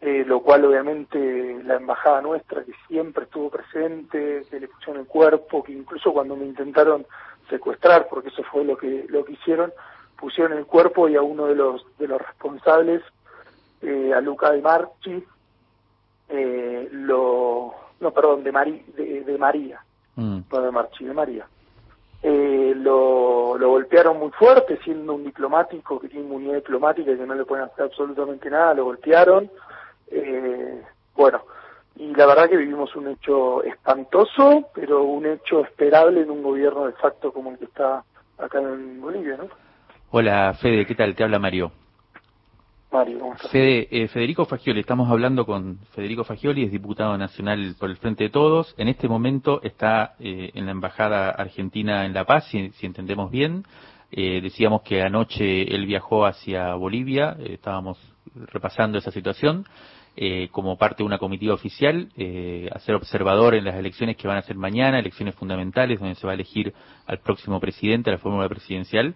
eh, 0.00 0.24
lo 0.26 0.40
cual 0.40 0.64
obviamente 0.64 1.62
la 1.64 1.76
embajada 1.76 2.22
nuestra 2.22 2.64
que 2.64 2.72
siempre 2.88 3.24
estuvo 3.24 3.50
presente, 3.50 4.42
que 4.50 4.60
le 4.60 4.68
pusieron 4.68 5.02
el 5.02 5.06
cuerpo, 5.06 5.62
que 5.62 5.72
incluso 5.72 6.12
cuando 6.12 6.36
me 6.36 6.46
intentaron 6.46 7.06
secuestrar, 7.48 8.08
porque 8.08 8.28
eso 8.28 8.42
fue 8.50 8.64
lo 8.64 8.76
que 8.76 9.06
lo 9.08 9.24
que 9.24 9.34
hicieron, 9.34 9.72
pusieron 10.18 10.56
el 10.56 10.66
cuerpo 10.66 11.08
y 11.08 11.16
a 11.16 11.22
uno 11.22 11.46
de 11.46 11.54
los 11.54 11.86
de 11.98 12.08
los 12.08 12.20
responsables, 12.20 13.02
eh, 13.82 14.12
a 14.14 14.20
Luca 14.20 14.50
de 14.50 14.62
Marchi, 14.62 15.24
eh, 16.28 16.88
lo 16.92 17.74
no 18.00 18.10
perdón 18.10 18.44
de, 18.44 18.52
Mari, 18.52 18.84
de, 18.96 19.22
de 19.22 19.38
María, 19.38 19.80
no 20.16 20.60
de 20.62 20.70
Marchi, 20.70 21.04
de 21.04 21.14
María. 21.14 21.46
Eh, 22.22 22.74
lo, 22.76 23.56
lo 23.58 23.68
golpearon 23.70 24.18
muy 24.18 24.30
fuerte, 24.30 24.78
siendo 24.82 25.14
un 25.14 25.24
diplomático 25.24 26.00
que 26.00 26.08
tiene 26.08 26.26
inmunidad 26.26 26.54
diplomática 26.56 27.12
y 27.12 27.16
que 27.16 27.26
no 27.26 27.34
le 27.34 27.44
pueden 27.44 27.66
hacer 27.66 27.84
absolutamente 27.84 28.50
nada, 28.50 28.74
lo 28.74 28.84
golpearon. 28.84 29.50
Eh, 30.08 30.82
bueno, 31.14 31.42
y 31.96 32.14
la 32.14 32.26
verdad 32.26 32.48
que 32.48 32.56
vivimos 32.56 32.94
un 32.96 33.08
hecho 33.08 33.62
espantoso, 33.62 34.68
pero 34.74 35.04
un 35.04 35.26
hecho 35.26 35.60
esperable 35.60 36.22
en 36.22 36.30
un 36.30 36.42
gobierno 36.42 36.86
de 36.86 36.92
facto 36.92 37.32
como 37.32 37.50
el 37.50 37.58
que 37.58 37.66
está 37.66 38.02
acá 38.38 38.58
en 38.60 39.00
Bolivia, 39.00 39.36
¿no? 39.36 39.48
Hola 40.10 40.54
Fede, 40.60 40.86
¿qué 40.86 40.94
tal? 40.94 41.14
Te 41.14 41.24
habla 41.24 41.38
Mario. 41.38 41.72
Mario, 42.92 43.18
¿cómo 43.18 43.34
estás? 43.34 43.50
Fede, 43.50 43.88
eh, 43.90 44.08
Federico 44.08 44.44
Fagioli, 44.46 44.80
estamos 44.80 45.10
hablando 45.10 45.44
con 45.44 45.78
Federico 45.94 46.24
Fagioli, 46.24 46.64
es 46.64 46.72
diputado 46.72 47.18
nacional 47.18 47.74
por 47.78 47.90
el 47.90 47.96
Frente 47.96 48.24
de 48.24 48.30
Todos. 48.30 48.74
En 48.78 48.88
este 48.88 49.08
momento 49.08 49.60
está 49.62 50.14
eh, 50.20 50.50
en 50.54 50.66
la 50.66 50.72
Embajada 50.72 51.30
Argentina 51.30 52.04
en 52.06 52.14
La 52.14 52.24
Paz, 52.24 52.46
si, 52.50 52.70
si 52.70 52.86
entendemos 52.86 53.30
bien. 53.30 53.64
Eh, 54.12 54.40
decíamos 54.42 54.82
que 54.82 55.02
anoche 55.02 55.62
él 55.74 55.86
viajó 55.86 56.24
hacia 56.24 56.74
Bolivia, 56.74 57.36
eh, 57.40 57.54
estábamos 57.54 57.98
repasando 58.52 58.98
esa 58.98 59.10
situación. 59.10 59.66
eh, 60.16 60.48
como 60.50 60.78
parte 60.78 61.02
de 61.02 61.06
una 61.06 61.18
comitiva 61.18 61.54
oficial, 61.54 62.08
eh, 62.16 62.70
a 62.72 62.78
ser 62.80 62.94
observador 62.94 63.54
en 63.54 63.64
las 63.64 63.74
elecciones 63.76 64.16
que 64.16 64.26
van 64.26 64.38
a 64.38 64.42
ser 64.42 64.56
mañana, 64.56 64.98
elecciones 64.98 65.34
fundamentales 65.34 66.00
donde 66.00 66.14
se 66.14 66.26
va 66.26 66.32
a 66.32 66.34
elegir 66.34 66.72
al 67.06 67.18
próximo 67.18 67.60
presidente, 67.60 68.08
a 68.08 68.14
la 68.14 68.18
fórmula 68.18 68.48
presidencial, 68.48 69.14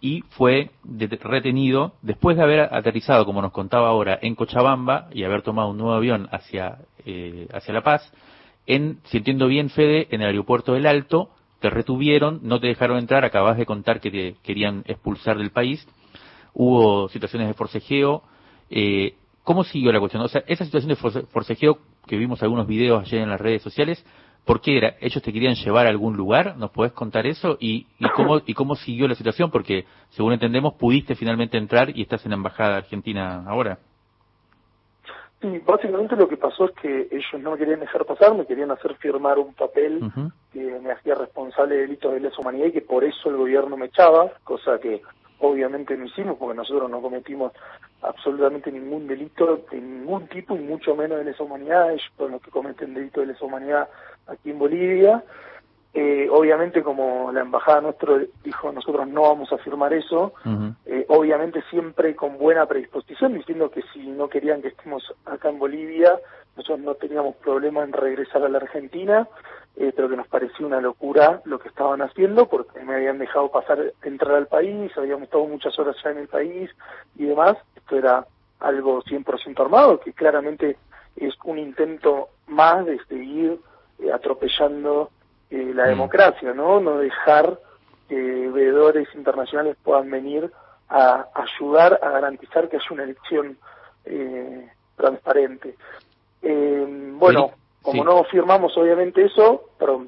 y 0.00 0.22
fue 0.30 0.70
retenido 0.84 1.92
después 2.02 2.36
de 2.36 2.42
haber 2.42 2.60
aterrizado, 2.60 3.24
como 3.26 3.42
nos 3.42 3.52
contaba 3.52 3.88
ahora, 3.88 4.18
en 4.20 4.34
Cochabamba 4.34 5.08
y 5.12 5.24
haber 5.24 5.42
tomado 5.42 5.70
un 5.70 5.78
nuevo 5.78 5.92
avión 5.92 6.28
hacia, 6.32 6.78
eh, 7.04 7.48
hacia 7.52 7.74
La 7.74 7.82
Paz, 7.82 8.12
en, 8.66 8.98
si 9.04 9.18
entiendo 9.18 9.46
bien, 9.46 9.70
Fede, 9.70 10.08
en 10.10 10.22
el 10.22 10.28
aeropuerto 10.28 10.72
del 10.72 10.86
Alto, 10.86 11.30
te 11.60 11.70
retuvieron, 11.70 12.40
no 12.42 12.60
te 12.60 12.68
dejaron 12.68 12.98
entrar, 12.98 13.24
acabas 13.24 13.58
de 13.58 13.66
contar 13.66 14.00
que 14.00 14.10
te 14.10 14.36
querían 14.42 14.84
expulsar 14.86 15.36
del 15.36 15.50
país, 15.50 15.86
hubo 16.54 17.08
situaciones 17.08 17.48
de 17.48 17.54
forcejeo, 17.54 18.22
eh, 18.70 19.14
¿Cómo 19.42 19.64
siguió 19.64 19.90
la 19.90 20.00
cuestión? 20.00 20.22
O 20.22 20.28
sea, 20.28 20.44
esa 20.46 20.64
situación 20.64 20.90
de 20.90 21.24
forcejeo 21.26 21.78
que 22.06 22.16
vimos 22.16 22.42
algunos 22.42 22.66
videos 22.66 23.02
ayer 23.02 23.22
en 23.22 23.30
las 23.30 23.40
redes 23.40 23.62
sociales, 23.62 24.04
¿por 24.44 24.60
qué 24.60 24.76
era? 24.76 24.96
¿Ellos 25.00 25.22
te 25.22 25.32
querían 25.32 25.54
llevar 25.54 25.86
a 25.86 25.90
algún 25.90 26.16
lugar? 26.16 26.56
¿Nos 26.56 26.70
podés 26.70 26.92
contar 26.92 27.26
eso? 27.26 27.56
¿Y, 27.60 27.86
y, 27.98 28.08
cómo, 28.16 28.40
¿Y 28.44 28.54
cómo 28.54 28.76
siguió 28.76 29.08
la 29.08 29.14
situación? 29.14 29.50
Porque, 29.50 29.84
según 30.10 30.32
entendemos, 30.32 30.74
pudiste 30.74 31.14
finalmente 31.14 31.58
entrar 31.58 31.96
y 31.96 32.02
estás 32.02 32.24
en 32.24 32.30
la 32.30 32.36
Embajada 32.36 32.76
Argentina 32.76 33.44
ahora. 33.46 33.78
Sí, 35.40 35.58
básicamente 35.66 36.16
lo 36.16 36.28
que 36.28 36.36
pasó 36.36 36.66
es 36.66 36.72
que 36.72 37.08
ellos 37.10 37.42
no 37.42 37.52
me 37.52 37.58
querían 37.58 37.80
dejar 37.80 38.04
pasar, 38.04 38.34
me 38.34 38.44
querían 38.44 38.70
hacer 38.72 38.94
firmar 38.96 39.38
un 39.38 39.54
papel 39.54 40.00
que 40.52 40.60
me 40.60 40.92
hacía 40.92 41.14
responsable 41.14 41.76
de 41.76 41.80
delitos 41.82 42.12
de 42.12 42.20
lesa 42.20 42.40
humanidad 42.40 42.66
y 42.66 42.72
que 42.72 42.82
por 42.82 43.04
eso 43.04 43.30
el 43.30 43.38
gobierno 43.38 43.74
me 43.78 43.86
echaba, 43.86 44.32
cosa 44.44 44.78
que 44.78 45.00
obviamente 45.40 45.96
no 45.96 46.06
hicimos 46.06 46.36
porque 46.38 46.56
nosotros 46.56 46.90
no 46.90 47.00
cometimos 47.00 47.52
absolutamente 48.02 48.70
ningún 48.72 49.06
delito 49.06 49.64
de 49.70 49.80
ningún 49.80 50.26
tipo 50.28 50.56
y 50.56 50.60
mucho 50.60 50.94
menos 50.94 51.18
de 51.18 51.24
lesa 51.24 51.42
humanidad, 51.42 51.90
ellos 51.90 52.02
son 52.16 52.32
los 52.32 52.42
que 52.42 52.50
cometen 52.50 52.94
delitos 52.94 53.26
de 53.26 53.32
lesa 53.32 53.44
humanidad 53.44 53.88
aquí 54.26 54.50
en 54.50 54.58
Bolivia. 54.58 55.24
Eh, 55.92 56.28
obviamente 56.30 56.84
como 56.84 57.32
la 57.32 57.40
embajada 57.40 57.80
nuestro 57.80 58.20
dijo 58.44 58.70
nosotros 58.70 59.08
no 59.08 59.22
vamos 59.22 59.52
a 59.52 59.58
firmar 59.58 59.92
eso, 59.92 60.32
eh, 60.86 61.04
obviamente 61.08 61.64
siempre 61.68 62.14
con 62.14 62.38
buena 62.38 62.64
predisposición 62.66 63.34
diciendo 63.34 63.72
que 63.72 63.82
si 63.92 64.06
no 64.06 64.28
querían 64.28 64.62
que 64.62 64.68
estemos 64.68 65.02
acá 65.26 65.48
en 65.48 65.58
Bolivia, 65.58 66.16
nosotros 66.56 66.80
no 66.80 66.94
teníamos 66.94 67.34
problema 67.36 67.82
en 67.82 67.92
regresar 67.92 68.44
a 68.44 68.48
la 68.48 68.58
Argentina, 68.58 69.26
eh, 69.76 69.92
pero 69.94 70.08
que 70.08 70.16
nos 70.16 70.28
parecía 70.28 70.66
una 70.66 70.80
locura 70.80 71.40
lo 71.44 71.58
que 71.58 71.68
estaban 71.68 72.02
haciendo 72.02 72.46
porque 72.48 72.80
me 72.80 72.96
habían 72.96 73.18
dejado 73.18 73.50
pasar, 73.50 73.92
entrar 74.02 74.34
al 74.34 74.46
país, 74.46 74.92
habíamos 74.96 75.24
estado 75.24 75.46
muchas 75.46 75.78
horas 75.78 75.96
ya 76.02 76.10
en 76.10 76.18
el 76.18 76.28
país 76.28 76.70
y 77.16 77.24
demás, 77.24 77.56
esto 77.76 77.96
era 77.96 78.26
algo 78.58 79.02
100% 79.02 79.60
armado, 79.60 80.00
que 80.00 80.12
claramente 80.12 80.76
es 81.16 81.34
un 81.44 81.58
intento 81.58 82.28
más 82.48 82.84
de 82.84 82.98
seguir 83.04 83.58
eh, 84.00 84.12
atropellando 84.12 85.10
eh, 85.50 85.72
la 85.74 85.86
mm. 85.86 85.88
democracia, 85.88 86.52
¿no? 86.52 86.80
No 86.80 86.98
dejar 86.98 87.58
que 88.08 88.50
veedores 88.52 89.08
internacionales 89.14 89.76
puedan 89.82 90.10
venir 90.10 90.50
a 90.88 91.26
ayudar 91.34 92.00
a 92.02 92.10
garantizar 92.10 92.68
que 92.68 92.76
haya 92.76 92.86
una 92.90 93.04
elección 93.04 93.56
transparente. 94.96 95.76
bueno, 96.42 97.52
como 97.82 98.04
no 98.04 98.24
firmamos 98.24 98.76
obviamente 98.76 99.24
eso, 99.24 99.64
pero 99.78 100.06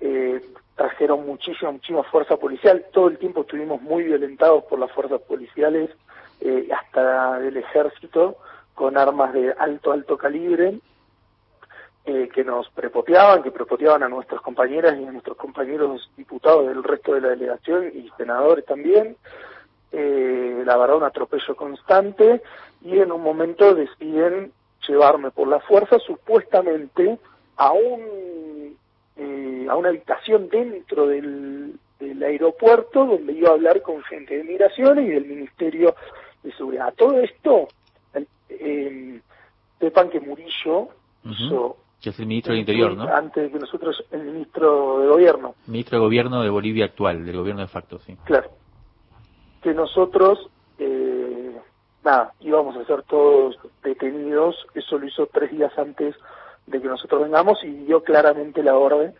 eh, 0.00 0.40
trajeron 0.76 1.26
muchísima, 1.26 1.72
muchísima 1.72 2.02
fuerza 2.04 2.36
policial. 2.36 2.86
Todo 2.92 3.08
el 3.08 3.18
tiempo 3.18 3.42
estuvimos 3.42 3.82
muy 3.82 4.04
violentados 4.04 4.64
por 4.64 4.78
las 4.78 4.90
fuerzas 4.92 5.20
policiales, 5.22 5.90
eh, 6.40 6.68
hasta 6.72 7.38
del 7.38 7.56
ejército, 7.56 8.36
con 8.74 8.96
armas 8.96 9.32
de 9.34 9.52
alto, 9.58 9.92
alto 9.92 10.16
calibre, 10.16 10.78
eh, 12.06 12.30
que 12.34 12.44
nos 12.44 12.70
prepoteaban, 12.70 13.42
que 13.42 13.50
prepoteaban 13.50 14.02
a 14.02 14.08
nuestras 14.08 14.40
compañeras 14.40 14.98
y 14.98 15.04
a 15.04 15.12
nuestros 15.12 15.36
compañeros 15.36 16.10
diputados 16.16 16.66
del 16.66 16.82
resto 16.82 17.12
de 17.12 17.20
la 17.20 17.28
delegación 17.28 17.92
y 17.94 18.10
senadores 18.16 18.64
también. 18.64 19.16
Eh, 19.92 20.62
la 20.64 20.78
verdad, 20.78 20.96
un 20.96 21.04
atropello 21.04 21.54
constante 21.56 22.40
y 22.82 22.98
en 22.98 23.12
un 23.12 23.22
momento 23.22 23.74
deciden 23.74 24.52
llevarme 24.88 25.30
por 25.30 25.48
la 25.48 25.60
fuerza 25.60 25.98
supuestamente 25.98 27.18
a 27.56 27.72
un 27.72 28.76
eh, 29.16 29.66
a 29.68 29.76
una 29.76 29.90
habitación 29.90 30.48
dentro 30.48 31.06
del, 31.06 31.74
del 31.98 32.22
aeropuerto 32.22 33.04
donde 33.04 33.32
iba 33.32 33.50
a 33.50 33.52
hablar 33.52 33.82
con 33.82 34.02
gente 34.04 34.38
de 34.38 34.44
migraciones 34.44 35.06
y 35.06 35.10
del 35.10 35.26
Ministerio 35.26 35.94
de 36.42 36.52
Seguridad. 36.52 36.94
Todo 36.96 37.20
esto, 37.20 37.68
eh, 38.48 39.20
sepan 39.78 40.10
que 40.10 40.20
Murillo 40.20 40.88
hizo 41.24 41.76
que 42.00 42.10
es 42.10 42.18
el 42.18 42.26
ministro 42.26 42.52
del 42.52 42.60
Interior, 42.60 42.96
¿no? 42.96 43.04
Antes 43.14 43.44
de 43.44 43.50
que 43.50 43.58
nosotros, 43.58 44.02
el 44.10 44.22
ministro 44.22 45.00
de 45.00 45.08
Gobierno. 45.08 45.54
Ministro 45.66 45.98
de 45.98 46.04
Gobierno 46.04 46.42
de 46.42 46.48
Bolivia 46.48 46.86
actual, 46.86 47.26
del 47.26 47.36
gobierno 47.36 47.60
de 47.60 47.68
facto, 47.68 47.98
sí. 47.98 48.16
Claro. 48.24 48.50
Que 49.62 49.74
nosotros 49.74 50.48
eh, 50.78 51.09
nada, 52.04 52.32
íbamos 52.40 52.76
a 52.76 52.84
ser 52.84 53.02
todos 53.02 53.58
detenidos, 53.82 54.66
eso 54.74 54.98
lo 54.98 55.06
hizo 55.06 55.26
tres 55.26 55.50
días 55.50 55.72
antes 55.78 56.14
de 56.66 56.80
que 56.80 56.88
nosotros 56.88 57.22
vengamos 57.22 57.62
y 57.64 57.70
dio 57.84 58.02
claramente 58.02 58.62
la 58.62 58.76
orden 58.76 59.14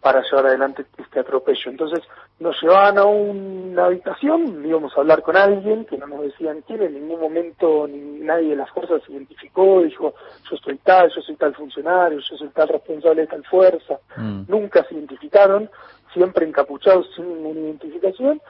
para 0.00 0.22
llevar 0.22 0.46
adelante 0.46 0.86
este 0.96 1.20
atropello. 1.20 1.70
Entonces 1.70 2.00
nos 2.38 2.60
llevaban 2.62 2.98
a 2.98 3.04
una 3.04 3.86
habitación, 3.86 4.64
íbamos 4.64 4.96
a 4.96 5.00
hablar 5.00 5.22
con 5.22 5.36
alguien 5.36 5.84
que 5.86 5.98
no 5.98 6.06
nos 6.06 6.22
decían 6.22 6.62
quién, 6.66 6.82
en 6.82 6.94
ningún 6.94 7.20
momento 7.20 7.86
ni 7.88 8.20
nadie 8.20 8.50
de 8.50 8.56
las 8.56 8.70
fuerzas 8.70 9.02
se 9.04 9.12
identificó, 9.12 9.82
dijo 9.82 10.14
yo 10.48 10.56
soy 10.56 10.76
tal, 10.78 11.10
yo 11.14 11.20
soy 11.20 11.36
tal 11.36 11.54
funcionario, 11.54 12.20
yo 12.20 12.36
soy 12.36 12.48
tal 12.48 12.68
responsable 12.68 13.22
de 13.22 13.26
tal 13.26 13.44
fuerza, 13.44 13.98
mm. 14.16 14.42
nunca 14.46 14.84
se 14.84 14.94
identificaron, 14.94 15.68
siempre 16.12 16.46
encapuchados 16.46 17.10
sin 17.16 17.26
ninguna 17.28 17.60
identificación, 17.60 18.40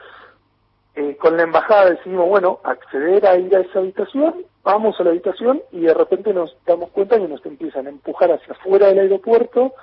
eh, 0.99 1.17
con 1.17 1.37
la 1.37 1.45
embajada 1.45 1.91
decidimos, 1.91 2.29
bueno, 2.29 2.59
acceder 2.65 3.25
a 3.25 3.37
ir 3.37 3.55
a 3.55 3.61
esa 3.61 3.79
habitación, 3.79 4.35
vamos 4.65 4.99
a 4.99 5.05
la 5.05 5.11
habitación 5.11 5.63
y 5.71 5.83
de 5.83 5.95
repente 5.95 6.35
nos 6.35 6.57
damos 6.67 6.91
cuenta 6.91 7.17
que 7.17 7.29
nos 7.29 7.47
empiezan 7.47 7.87
a 7.87 7.91
empujar 7.91 8.33
hacia 8.33 8.53
afuera 8.55 8.89
del 8.89 8.99
aeropuerto 8.99 9.75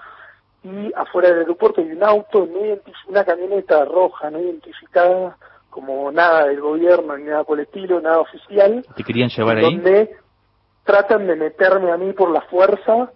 y 0.61 0.91
afuera 0.93 1.29
del 1.29 1.39
aeropuerto 1.39 1.79
hay 1.79 1.93
un 1.93 2.03
auto, 2.03 2.45
una 3.07 3.23
camioneta 3.23 3.85
roja 3.85 4.29
no 4.29 4.41
identificada 4.41 5.37
como 5.69 6.11
nada 6.11 6.47
del 6.47 6.59
gobierno, 6.59 7.17
ni 7.17 7.23
nada 7.23 7.45
por 7.45 7.59
el 7.59 7.65
estilo, 7.65 8.01
nada 8.01 8.19
oficial. 8.19 8.85
¿Te 8.97 9.03
querían 9.05 9.29
llevar 9.29 9.55
ahí? 9.55 9.63
Donde 9.63 10.17
tratan 10.83 11.27
de 11.27 11.37
meterme 11.37 11.93
a 11.93 11.97
mí 11.97 12.11
por 12.11 12.29
la 12.29 12.41
fuerza 12.41 13.09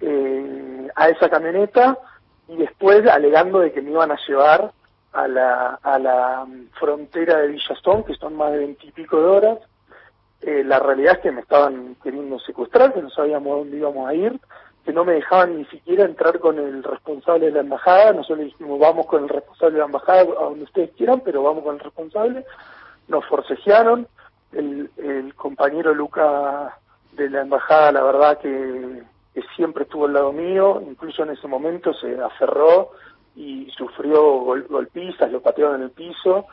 eh, 0.00 0.88
a 0.94 1.08
esa 1.08 1.28
camioneta 1.28 1.98
y 2.46 2.56
después 2.58 3.04
alegando 3.08 3.58
de 3.58 3.72
que 3.72 3.82
me 3.82 3.90
iban 3.90 4.12
a 4.12 4.18
llevar 4.28 4.70
a 5.14 5.28
la, 5.28 5.78
a 5.82 5.98
la 5.98 6.46
frontera 6.78 7.38
de 7.38 7.48
Villastón, 7.48 8.02
que 8.04 8.14
son 8.14 8.36
más 8.36 8.52
de 8.52 8.58
veintipico 8.58 9.18
de 9.20 9.26
horas. 9.26 9.58
Eh, 10.42 10.62
la 10.64 10.78
realidad 10.80 11.14
es 11.14 11.18
que 11.20 11.32
me 11.32 11.40
estaban 11.40 11.96
queriendo 12.02 12.38
secuestrar, 12.40 12.92
que 12.92 13.00
no 13.00 13.08
sabíamos 13.10 13.58
dónde 13.58 13.76
íbamos 13.76 14.08
a 14.08 14.14
ir, 14.14 14.38
que 14.84 14.92
no 14.92 15.04
me 15.04 15.14
dejaban 15.14 15.56
ni 15.56 15.64
siquiera 15.66 16.04
entrar 16.04 16.38
con 16.40 16.58
el 16.58 16.82
responsable 16.82 17.46
de 17.46 17.52
la 17.52 17.60
embajada. 17.60 18.12
Nosotros 18.12 18.46
dijimos, 18.46 18.78
vamos 18.78 19.06
con 19.06 19.22
el 19.22 19.28
responsable 19.28 19.74
de 19.74 19.78
la 19.78 19.86
embajada 19.86 20.20
a 20.22 20.44
donde 20.44 20.64
ustedes 20.64 20.90
quieran, 20.96 21.22
pero 21.24 21.42
vamos 21.42 21.62
con 21.62 21.76
el 21.76 21.80
responsable. 21.80 22.44
Nos 23.08 23.24
forcejearon. 23.26 24.08
El, 24.52 24.90
compañero 25.36 25.94
Luca 25.94 26.78
de 27.12 27.28
la 27.28 27.42
embajada, 27.42 27.92
la 27.92 28.02
verdad 28.02 28.38
que 28.38 29.02
siempre 29.56 29.82
estuvo 29.82 30.06
al 30.06 30.12
lado 30.12 30.32
mío, 30.32 30.82
incluso 30.86 31.22
en 31.22 31.30
ese 31.30 31.46
momento 31.46 31.92
se 31.92 32.20
aferró 32.20 32.90
y 33.36 33.68
sufrió 33.76 34.22
golpizas, 34.68 35.30
lo 35.30 35.40
patearon 35.40 35.76
en 35.76 35.82
el 35.82 35.90
piso. 35.90 36.46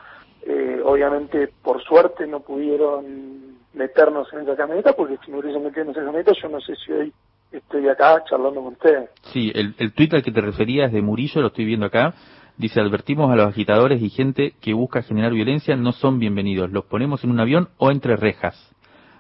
Eh, 0.44 0.82
obviamente, 0.84 1.50
por 1.62 1.82
suerte, 1.84 2.26
no 2.26 2.40
pudieron 2.40 3.58
meternos 3.74 4.32
en 4.34 4.40
esa 4.40 4.56
camioneta, 4.56 4.94
porque 4.94 5.18
si 5.24 5.32
me 5.32 5.40
hubiesen 5.40 5.64
metido 5.64 5.84
en 5.84 5.92
esa 5.92 6.04
camioneta, 6.04 6.34
yo 6.42 6.50
no 6.50 6.60
sé 6.60 6.76
si 6.76 6.92
hoy 6.92 7.14
estoy 7.52 7.88
acá 7.88 8.24
charlando 8.30 8.62
con 8.62 8.74
ustedes. 8.74 9.10
Sí, 9.34 9.52
el, 9.54 9.76
el 9.78 9.94
tuit 9.94 10.14
al 10.14 10.24
que 10.24 10.32
te 10.32 10.42
referías 10.42 10.92
de 10.92 11.02
Murillo, 11.02 11.42
lo 11.42 11.48
estoy 11.48 11.66
viendo 11.66 11.86
acá. 11.86 12.14
Dice, 12.58 12.82
advertimos 12.82 13.32
a 13.32 13.36
los 13.36 13.48
agitadores 13.48 14.02
y 14.02 14.10
gente 14.10 14.54
que 14.62 14.74
busca 14.74 15.02
generar 15.02 15.32
violencia, 15.32 15.76
no 15.76 15.94
son 15.94 16.20
bienvenidos. 16.20 16.72
Los 16.72 16.86
ponemos 16.86 17.24
en 17.24 17.32
un 17.32 17.40
avión 17.40 17.70
o 17.78 17.92
entre 17.92 18.16
rejas. 18.16 18.76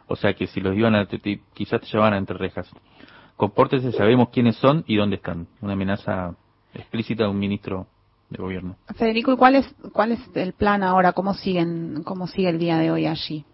O 0.07 0.15
sea 0.15 0.33
que 0.33 0.47
si 0.47 0.59
los 0.59 0.75
iban 0.75 0.93
a, 0.93 1.07
quizás 1.53 1.81
te 1.81 1.87
llevaban 1.87 2.13
a 2.13 2.17
entre 2.17 2.37
rejas. 2.37 2.69
Compórtense, 3.37 3.93
sabemos 3.93 4.29
quiénes 4.29 4.57
son 4.57 4.83
y 4.85 4.97
dónde 4.97 5.15
están. 5.15 5.47
Una 5.61 5.73
amenaza 5.73 6.35
explícita 6.73 7.23
de 7.23 7.29
un 7.29 7.39
ministro 7.39 7.87
de 8.29 8.41
gobierno. 8.41 8.75
Federico, 8.97 9.33
¿y 9.33 9.37
cuál 9.37 9.55
es, 9.55 9.75
cuál 9.91 10.13
es 10.13 10.19
el 10.35 10.53
plan 10.53 10.83
ahora? 10.83 11.13
¿Cómo, 11.13 11.33
siguen, 11.33 12.03
cómo 12.03 12.27
sigue 12.27 12.49
el 12.49 12.59
día 12.59 12.77
de 12.77 12.91
hoy 12.91 13.05
allí? 13.05 13.45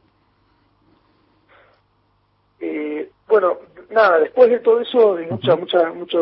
Eh, 2.59 3.09
bueno, 3.28 3.57
nada, 3.89 4.20
después 4.20 4.49
de 4.49 4.59
todo 4.59 4.80
eso, 4.82 5.15
de 5.15 5.28
muchas, 5.28 5.59
muchas, 5.59 5.95
muchas 5.95 6.22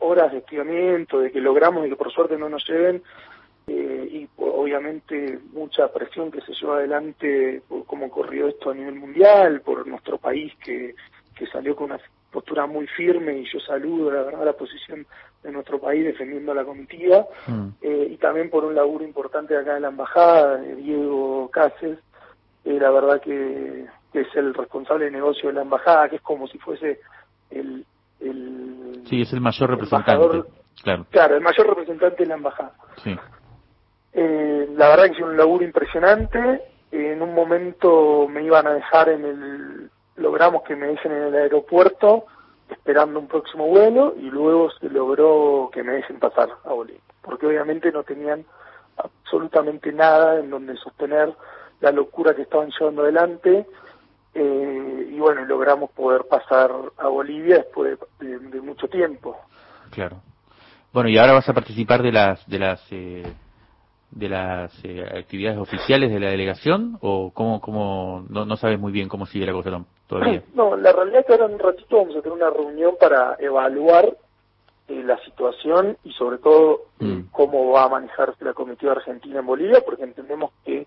horas 0.00 0.32
de 0.32 0.38
estiramiento, 0.38 1.20
de 1.20 1.30
que 1.30 1.40
logramos 1.40 1.86
y 1.86 1.90
que 1.90 1.96
por 1.96 2.12
suerte 2.12 2.38
no 2.38 2.48
nos 2.48 2.66
lleven, 2.66 3.02
eh, 3.66 4.08
y 4.10 4.28
obviamente 4.38 5.38
mucha 5.52 5.92
presión 5.92 6.30
que 6.30 6.40
se 6.40 6.52
lleva 6.54 6.78
adelante 6.78 7.62
por 7.68 7.84
cómo 7.84 8.06
ocurrió 8.06 8.48
esto 8.48 8.70
a 8.70 8.74
nivel 8.74 8.96
mundial, 8.96 9.60
por 9.60 9.86
nuestro 9.86 10.18
país 10.18 10.52
que, 10.64 10.94
que 11.36 11.46
salió 11.46 11.76
con 11.76 11.92
una 11.92 12.00
postura 12.30 12.66
muy 12.66 12.86
firme 12.86 13.38
y 13.38 13.44
yo 13.44 13.60
saludo 13.60 14.10
la 14.10 14.22
verdad 14.22 14.44
la 14.46 14.52
posición 14.54 15.06
de 15.42 15.50
nuestro 15.52 15.80
país 15.80 16.04
defendiendo 16.04 16.54
la 16.54 16.64
comitiva 16.64 17.26
Mm. 17.48 17.68
eh, 17.82 18.08
y 18.12 18.16
también 18.18 18.48
por 18.50 18.64
un 18.64 18.74
laburo 18.74 19.04
importante 19.04 19.56
acá 19.56 19.76
en 19.76 19.82
la 19.82 19.88
embajada 19.88 20.56
de 20.58 20.76
Diego 20.76 21.50
Cáceres 21.50 21.98
eh, 22.64 22.78
la 22.80 22.90
verdad 22.90 23.20
que, 23.20 23.86
que 24.12 24.20
es 24.20 24.28
el 24.36 24.54
responsable 24.54 25.06
de 25.06 25.10
negocio 25.10 25.48
de 25.48 25.54
la 25.54 25.62
embajada 25.62 26.08
que 26.08 26.16
es 26.16 26.22
como 26.22 26.46
si 26.46 26.58
fuese 26.58 27.00
el, 27.50 27.84
el 28.20 29.02
Sí, 29.08 29.22
es 29.22 29.32
el 29.32 29.40
mayor 29.40 29.70
representante. 29.70 30.12
embajador- 30.12 30.46
Claro, 30.82 31.06
claro 31.10 31.36
el 31.36 31.42
mayor 31.42 31.66
representante 31.68 32.22
de 32.22 32.28
la 32.28 32.34
embajada 32.36 32.72
sí. 33.02 33.14
eh, 34.14 34.68
la 34.76 34.88
verdad 34.88 35.04
que 35.06 35.12
hice 35.12 35.24
un 35.24 35.36
laburo 35.36 35.64
impresionante. 35.64 36.62
En 36.90 37.22
un 37.22 37.34
momento 37.34 38.28
me 38.28 38.42
iban 38.44 38.66
a 38.66 38.74
dejar 38.74 39.08
en 39.08 39.24
el, 39.24 39.90
logramos 40.16 40.62
que 40.64 40.76
me 40.76 40.88
dejen 40.88 41.12
en 41.12 41.22
el 41.24 41.34
aeropuerto 41.34 42.26
esperando 42.72 43.18
un 43.18 43.28
próximo 43.28 43.66
vuelo 43.66 44.14
y 44.18 44.30
luego 44.30 44.70
se 44.72 44.88
logró 44.88 45.70
que 45.72 45.82
me 45.82 45.92
dejen 45.92 46.18
pasar 46.18 46.48
a 46.64 46.72
Bolivia, 46.72 47.00
porque 47.22 47.46
obviamente 47.46 47.92
no 47.92 48.02
tenían 48.02 48.44
absolutamente 48.96 49.92
nada 49.92 50.38
en 50.40 50.50
donde 50.50 50.76
sostener 50.76 51.34
la 51.80 51.92
locura 51.92 52.34
que 52.34 52.42
estaban 52.42 52.70
llevando 52.70 53.02
adelante 53.02 53.66
eh, 54.34 55.08
y 55.10 55.18
bueno, 55.18 55.44
logramos 55.44 55.90
poder 55.90 56.22
pasar 56.24 56.70
a 56.98 57.08
Bolivia 57.08 57.56
después 57.56 57.98
de, 58.20 58.60
mucho 58.60 58.88
tiempo. 58.88 59.36
Claro. 59.90 60.22
Bueno, 60.92 61.10
y 61.10 61.18
ahora 61.18 61.32
vas 61.32 61.48
a 61.48 61.54
participar 61.54 62.02
de 62.02 62.12
las 62.12 62.46
de 62.46 62.58
las 62.58 62.80
eh, 62.92 63.22
de 64.10 64.28
las 64.28 64.72
eh, 64.84 65.04
actividades 65.18 65.58
oficiales 65.58 66.10
de 66.10 66.20
la 66.20 66.30
delegación 66.30 66.98
o 67.00 67.32
cómo 67.32 67.60
cómo 67.60 68.24
no, 68.28 68.44
no 68.44 68.56
sabes 68.56 68.78
muy 68.78 68.92
bien 68.92 69.08
cómo 69.08 69.26
sigue 69.26 69.46
la 69.46 69.52
cosa 69.52 69.70
tam- 69.70 69.86
todavía. 70.06 70.42
No, 70.54 70.76
la 70.76 70.92
realidad 70.92 71.20
es 71.20 71.26
que 71.26 71.32
ahora 71.32 71.46
en 71.46 71.54
un 71.54 71.58
ratito 71.58 71.96
vamos 71.96 72.16
a 72.16 72.22
tener 72.22 72.36
una 72.36 72.50
reunión 72.50 72.94
para 72.98 73.36
evaluar 73.38 74.16
eh, 74.88 75.02
la 75.04 75.18
situación 75.24 75.96
y 76.04 76.12
sobre 76.12 76.38
todo 76.38 76.86
eh, 77.00 77.24
cómo 77.30 77.70
va 77.70 77.84
a 77.84 77.88
manejarse 77.88 78.44
la 78.44 78.52
comitiva 78.52 78.92
argentina 78.92 79.40
en 79.40 79.46
Bolivia, 79.46 79.82
porque 79.84 80.04
entendemos 80.04 80.50
que 80.64 80.86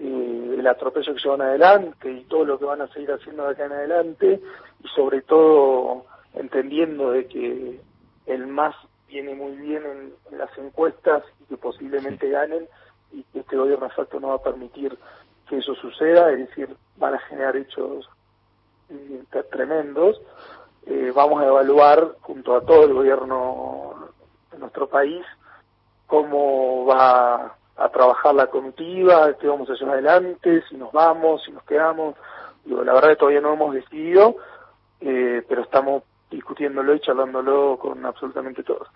eh, 0.00 0.56
el 0.58 0.66
atropello 0.66 1.14
que 1.14 1.20
llevan 1.20 1.42
adelante 1.42 2.10
y 2.10 2.24
todo 2.24 2.44
lo 2.44 2.58
que 2.58 2.64
van 2.64 2.82
a 2.82 2.88
seguir 2.88 3.12
haciendo 3.12 3.44
de 3.44 3.52
acá 3.52 3.66
en 3.66 3.72
adelante 3.72 4.40
y 4.82 4.88
sobre 4.88 5.22
todo 5.22 6.04
entendiendo 6.34 7.12
de 7.12 7.26
que 7.26 7.80
el 8.26 8.46
MAS 8.46 8.74
viene 9.08 9.34
muy 9.34 9.52
bien 9.56 9.84
en, 9.84 10.12
en 10.32 10.38
las 10.38 10.56
encuestas 10.58 11.22
y 11.40 11.44
que 11.44 11.56
posiblemente 11.56 12.28
ganen 12.28 12.66
y 13.12 13.22
que 13.32 13.40
este 13.40 13.56
gobierno 13.56 13.86
de 13.86 13.94
facto 13.94 14.18
no 14.18 14.28
va 14.28 14.34
a 14.34 14.42
permitir 14.42 14.98
que 15.48 15.58
eso 15.58 15.74
suceda, 15.76 16.32
es 16.32 16.48
decir, 16.48 16.68
van 16.96 17.14
a 17.14 17.18
generar 17.20 17.56
hechos 17.56 18.08
eh, 18.90 19.22
tre- 19.30 19.48
tremendos. 19.50 20.20
Eh, 20.86 21.12
vamos 21.14 21.42
a 21.42 21.46
evaluar 21.46 22.16
junto 22.20 22.54
a 22.56 22.60
todo 22.60 22.84
el 22.84 22.92
gobierno 22.94 23.94
de 24.52 24.58
nuestro 24.58 24.86
país 24.88 25.24
cómo 26.06 26.84
va 26.86 27.56
a 27.76 27.88
trabajar 27.88 28.34
la 28.34 28.46
comitiva, 28.48 29.32
qué 29.38 29.48
vamos 29.48 29.68
a 29.68 29.72
hacer 29.72 29.88
adelante, 29.88 30.62
si 30.68 30.76
nos 30.76 30.92
vamos, 30.92 31.42
si 31.44 31.50
nos 31.52 31.64
quedamos. 31.64 32.14
Digo, 32.64 32.84
la 32.84 32.92
verdad 32.94 33.10
que 33.10 33.16
todavía 33.16 33.40
no 33.40 33.54
hemos 33.54 33.74
decidido, 33.74 34.36
eh, 35.00 35.42
pero 35.48 35.62
estamos 35.62 36.02
discutiéndolo 36.30 36.94
y 36.94 37.00
charlándolo 37.00 37.78
con 37.80 38.04
absolutamente 38.06 38.62
todos. 38.62 38.88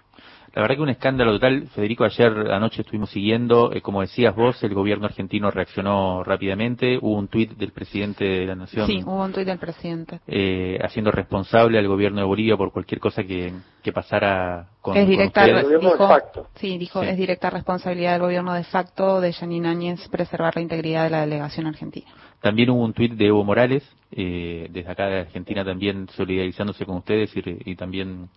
La 0.58 0.62
verdad 0.62 0.74
que 0.74 0.82
un 0.82 0.88
escándalo 0.88 1.30
total. 1.34 1.68
Federico, 1.68 2.02
ayer 2.02 2.32
anoche 2.50 2.80
estuvimos 2.82 3.10
siguiendo, 3.10 3.70
eh, 3.72 3.80
como 3.80 4.00
decías 4.00 4.34
vos, 4.34 4.60
el 4.64 4.74
gobierno 4.74 5.06
argentino 5.06 5.52
reaccionó 5.52 6.24
rápidamente. 6.24 6.98
Hubo 7.00 7.16
un 7.16 7.28
tuit 7.28 7.52
del 7.52 7.70
presidente 7.70 8.24
de 8.24 8.44
la 8.44 8.56
Nación 8.56 8.84
Sí, 8.88 9.00
hubo 9.06 9.22
un 9.24 9.32
tuit 9.32 9.46
del 9.46 9.60
presidente. 9.60 10.18
eh, 10.26 10.76
haciendo 10.82 11.12
responsable 11.12 11.78
al 11.78 11.86
gobierno 11.86 12.18
de 12.18 12.26
Bolivia 12.26 12.56
por 12.56 12.72
cualquier 12.72 12.98
cosa 12.98 13.22
que, 13.22 13.52
que 13.84 13.92
pasara 13.92 14.66
con, 14.80 14.96
es 14.96 15.04
con 15.04 15.10
directa, 15.12 15.42
ustedes. 15.46 15.80
dijo, 15.80 16.18
sí, 16.56 16.76
dijo, 16.76 17.02
Sí. 17.04 17.08
es 17.08 17.16
directa 17.16 17.50
responsabilidad 17.50 18.14
del 18.14 18.22
gobierno 18.22 18.52
de 18.54 18.64
facto 18.64 19.20
de 19.20 19.32
Janine 19.32 19.68
Áñez 19.68 20.08
preservar 20.08 20.56
la 20.56 20.62
integridad 20.62 21.04
de 21.04 21.10
la 21.10 21.20
delegación 21.20 21.68
argentina. 21.68 22.08
También 22.40 22.70
hubo 22.70 22.82
un 22.84 22.92
tuit 22.94 23.12
de 23.12 23.26
Evo 23.26 23.44
Morales, 23.44 23.88
eh, 24.10 24.66
desde 24.72 24.90
acá 24.90 25.06
de 25.06 25.20
Argentina 25.20 25.64
también 25.64 26.08
solidarizándose 26.08 26.84
con 26.84 26.96
ustedes 26.96 27.36
y, 27.36 27.42
re- 27.42 27.58
y 27.64 27.76
también 27.76 28.28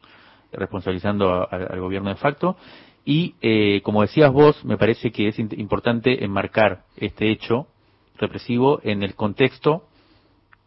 responsabilizando 0.53 1.31
a- 1.33 1.43
al 1.45 1.79
gobierno 1.79 2.09
de 2.09 2.15
facto. 2.15 2.55
Y 3.05 3.35
eh, 3.41 3.81
como 3.83 4.01
decías 4.01 4.31
vos, 4.31 4.63
me 4.63 4.77
parece 4.77 5.11
que 5.11 5.27
es 5.27 5.39
importante 5.39 6.23
enmarcar 6.23 6.83
este 6.97 7.31
hecho 7.31 7.67
represivo 8.17 8.79
en 8.83 9.01
el 9.03 9.15
contexto 9.15 9.83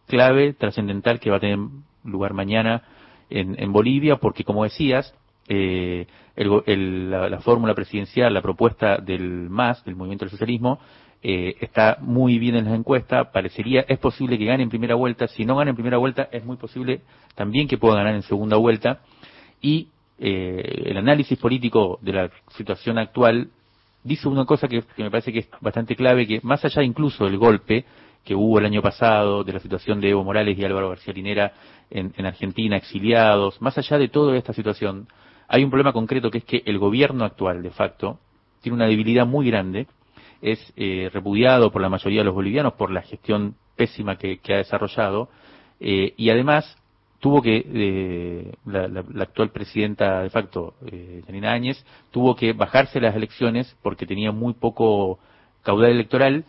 clave, 0.07 0.53
trascendental 0.53 1.20
que 1.20 1.30
va 1.30 1.37
a 1.37 1.41
tener 1.41 1.59
lugar 2.05 2.35
mañana 2.35 2.82
en, 3.30 3.55
en 3.62 3.72
Bolivia, 3.72 4.16
porque 4.16 4.45
como 4.45 4.64
decías, 4.64 5.14
eh, 5.49 6.07
el 6.37 6.51
el- 6.66 7.11
la, 7.11 7.28
la 7.28 7.41
fórmula 7.41 7.74
presidencial, 7.74 8.35
la 8.35 8.43
propuesta 8.43 8.99
del 8.99 9.49
MAS, 9.49 9.85
del 9.85 9.97
Movimiento 9.97 10.24
del 10.24 10.30
Socialismo, 10.30 10.78
eh, 11.22 11.55
está 11.61 11.97
muy 12.03 12.39
bien 12.39 12.55
en 12.57 12.66
las 12.66 12.74
encuestas, 12.74 13.28
parecería, 13.32 13.85
es 13.89 13.99
posible 13.99 14.37
que 14.39 14.45
gane 14.45 14.62
en 14.62 14.68
primera 14.68 14.95
vuelta, 14.95 15.26
si 15.28 15.45
no 15.47 15.57
gana 15.57 15.70
en 15.70 15.76
primera 15.76 15.97
vuelta, 15.97 16.28
es 16.32 16.45
muy 16.45 16.57
posible 16.57 17.01
también 17.35 17.66
que 17.66 17.78
pueda 17.78 17.95
ganar 17.97 18.14
en 18.14 18.22
segunda 18.22 18.57
vuelta, 18.59 19.01
y 19.65 19.89
eh, 20.19 20.83
el 20.85 20.97
análisis 20.99 21.39
político 21.39 21.99
de 22.03 22.12
la 22.12 22.31
situación 22.55 22.99
actual 22.99 23.49
dice 24.03 24.29
una 24.29 24.45
cosa 24.45 24.69
que, 24.69 24.83
que 24.83 25.03
me 25.03 25.11
parece 25.11 25.33
que 25.33 25.39
es 25.39 25.49
bastante 25.62 25.97
clave, 25.97 26.27
que 26.27 26.41
más 26.43 26.62
allá 26.67 26.83
incluso 26.83 27.25
del 27.25 27.39
golpe 27.39 27.87
que 28.23 28.35
hubo 28.35 28.59
el 28.59 28.67
año 28.67 28.83
pasado, 28.83 29.43
de 29.43 29.55
la 29.55 29.61
situación 29.61 30.03
de 30.03 30.11
Evo 30.11 30.23
Morales 30.23 30.59
y 30.59 30.65
Álvaro 30.65 30.91
García 30.91 31.15
Linera 31.15 31.55
en, 31.91 32.12
en 32.15 32.27
Argentina, 32.27 32.77
exiliados, 32.77 33.61
más 33.62 33.79
allá 33.79 33.97
de 33.97 34.09
toda 34.09 34.37
esta 34.37 34.53
situación, 34.53 35.09
hay 35.49 35.65
un 35.65 35.71
problema 35.71 35.95
concreto 35.95 36.31
que 36.31 36.39
es 36.39 36.45
que 36.45 36.62
el 36.67 36.79
gobierno 36.79 37.25
actual, 37.25 37.62
de 37.62 37.71
facto, 37.71 38.19
tiene 38.61 38.77
una 38.77 38.87
debilidad 38.87 39.27
muy 39.27 39.47
grande, 39.47 39.87
es 40.43 40.61
eh, 40.77 41.11
repudiado 41.11 41.73
por 41.73 41.81
la 41.81 41.89
mayoría 41.89 42.21
de 42.21 42.27
los 42.27 42.35
bolivianos 42.35 42.75
por 42.75 42.91
la 42.91 43.01
gestión 43.01 43.57
pésima 43.77 44.17
que, 44.17 44.39
que 44.41 44.53
ha 44.53 44.59
desarrollado, 44.59 45.31
eh, 45.81 46.12
y 46.19 46.29
además 46.29 46.77
tuvo 47.25 47.41
que, 47.41 47.64
eh, 47.66 48.53
la, 48.66 48.87
la- 48.87 49.03
la 49.11 49.22
actual 49.22 49.49
presidenta 49.49 50.20
de 50.20 50.29
facto, 50.29 50.75
eh, 50.85 51.22
Janina 51.25 51.53
Áñez, 51.53 51.83
tuvo 52.11 52.37
que 52.37 52.53
bajarse 52.53 53.01
las 53.01 53.16
elecciones 53.16 53.75
porque 53.83 54.05
tenía 54.05 54.31
muy 54.31 54.53
poco 54.53 55.18
caudal 55.62 55.93
electoral 55.93 56.45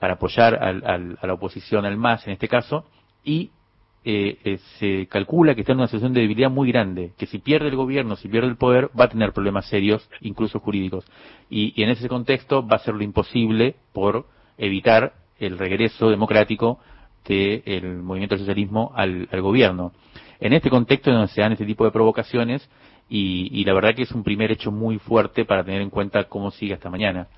para 0.00 0.14
apoyar 0.14 0.56
al- 0.56 1.16
a 1.22 1.26
la 1.28 1.32
oposición, 1.32 1.84
al 1.86 1.96
MAS 1.96 2.26
en 2.26 2.32
este 2.32 2.48
caso, 2.48 2.86
y 3.22 3.50
eh, 4.04 4.36
eh, 4.44 4.58
se 4.80 5.06
calcula 5.06 5.54
que 5.54 5.60
está 5.60 5.74
en 5.74 5.78
una 5.78 5.86
situación 5.86 6.12
de 6.12 6.22
debilidad 6.22 6.50
muy 6.50 6.72
grande, 6.72 7.12
que 7.16 7.26
si 7.26 7.38
pierde 7.38 7.68
el 7.68 7.76
gobierno, 7.76 8.16
si 8.16 8.26
pierde 8.26 8.48
el 8.48 8.56
poder, 8.56 8.90
va 8.98 9.04
a 9.04 9.08
tener 9.08 9.32
problemas 9.32 9.68
serios, 9.68 10.10
incluso 10.22 10.58
jurídicos. 10.58 11.04
Y, 11.48 11.72
y 11.80 11.84
en 11.84 11.90
ese 11.90 12.08
contexto 12.08 12.66
va 12.66 12.76
a 12.76 12.80
ser 12.80 12.94
lo 12.96 13.04
imposible 13.04 13.76
por 13.92 14.26
evitar 14.58 15.12
el 15.38 15.56
regreso 15.56 16.10
democrático 16.10 16.80
del 17.34 17.96
movimiento 17.98 18.34
del 18.34 18.40
socialismo 18.44 18.92
al, 18.94 19.28
al 19.30 19.42
gobierno. 19.42 19.92
En 20.40 20.52
este 20.52 20.70
contexto 20.70 21.10
es 21.10 21.16
donde 21.16 21.32
se 21.32 21.40
dan 21.40 21.52
este 21.52 21.64
tipo 21.66 21.84
de 21.84 21.90
provocaciones 21.90 22.68
y, 23.08 23.64
la 23.64 23.72
verdad 23.72 23.94
que 23.94 24.02
es 24.02 24.12
un 24.12 24.24
primer 24.24 24.50
hecho 24.50 24.72
muy 24.72 24.98
fuerte 24.98 25.44
para 25.44 25.64
tener 25.64 25.80
en 25.80 25.90
cuenta 25.90 26.24
cómo 26.24 26.50
sigue 26.50 26.74
hasta 26.74 26.90
mañana. 26.90 27.28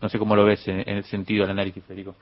No 0.00 0.08
sé 0.08 0.18
cómo 0.18 0.36
lo 0.36 0.44
ves 0.44 0.66
en, 0.68 0.88
el 0.88 1.04
sentido 1.04 1.42
del 1.42 1.50
análisis, 1.50 1.84
Federico. 1.84 2.14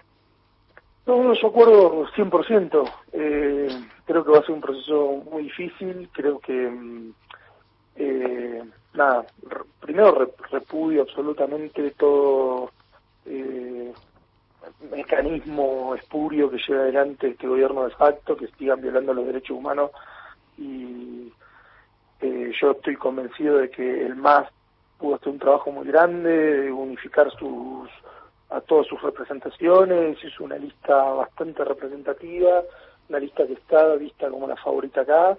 No, 1.07 1.35
yo 1.35 1.49
acuerdo 1.49 2.07
100%. 2.17 2.91
Eh, 3.13 3.69
creo 4.07 4.25
que 4.25 4.31
va 4.31 4.39
a 4.39 4.43
ser 4.43 4.53
un 4.53 4.61
proceso 4.63 5.23
muy 5.31 5.45
difícil. 5.45 6.09
Creo 6.13 6.39
que, 6.41 6.53
mm, 6.53 7.13
eh, 7.97 8.63
nada, 8.95 9.27
primero 9.81 10.13
re- 10.13 10.33
repudio 10.51 11.03
absolutamente 11.03 11.91
todo 11.93 12.71
eh, 13.27 13.93
mecanismo 14.91 15.95
espurio 15.95 16.51
que 16.51 16.59
lleva 16.59 16.83
adelante 16.83 17.29
este 17.29 17.47
gobierno 17.47 17.85
de 17.85 17.91
facto, 17.91 18.37
que 18.37 18.49
sigan 18.59 18.81
violando 18.81 19.15
los 19.15 19.27
derechos 19.27 19.57
humanos. 19.57 19.91
Y 20.59 21.33
eh, 22.21 22.53
yo 22.61 22.73
estoy 22.73 22.97
convencido 22.97 23.59
de 23.59 23.71
que 23.71 24.07
el 24.07 24.17
MAS 24.17 24.49
pudo 24.99 25.17
hacer 25.17 25.29
un 25.29 25.39
trabajo 25.39 25.71
muy 25.71 25.87
grande 25.87 26.31
de 26.63 26.73
unificar 26.73 27.31
sus 27.33 27.91
a 28.49 28.61
todas 28.61 28.87
sus 28.87 29.03
representaciones, 29.03 30.23
hizo 30.23 30.45
una 30.45 30.57
lista 30.57 30.95
bastante 30.95 31.65
representativa, 31.65 32.63
una 33.09 33.19
lista 33.19 33.47
que 33.47 33.55
está 33.55 33.95
vista 33.97 34.31
como 34.31 34.47
la 34.47 34.57
favorita 34.57 35.01
acá, 35.01 35.37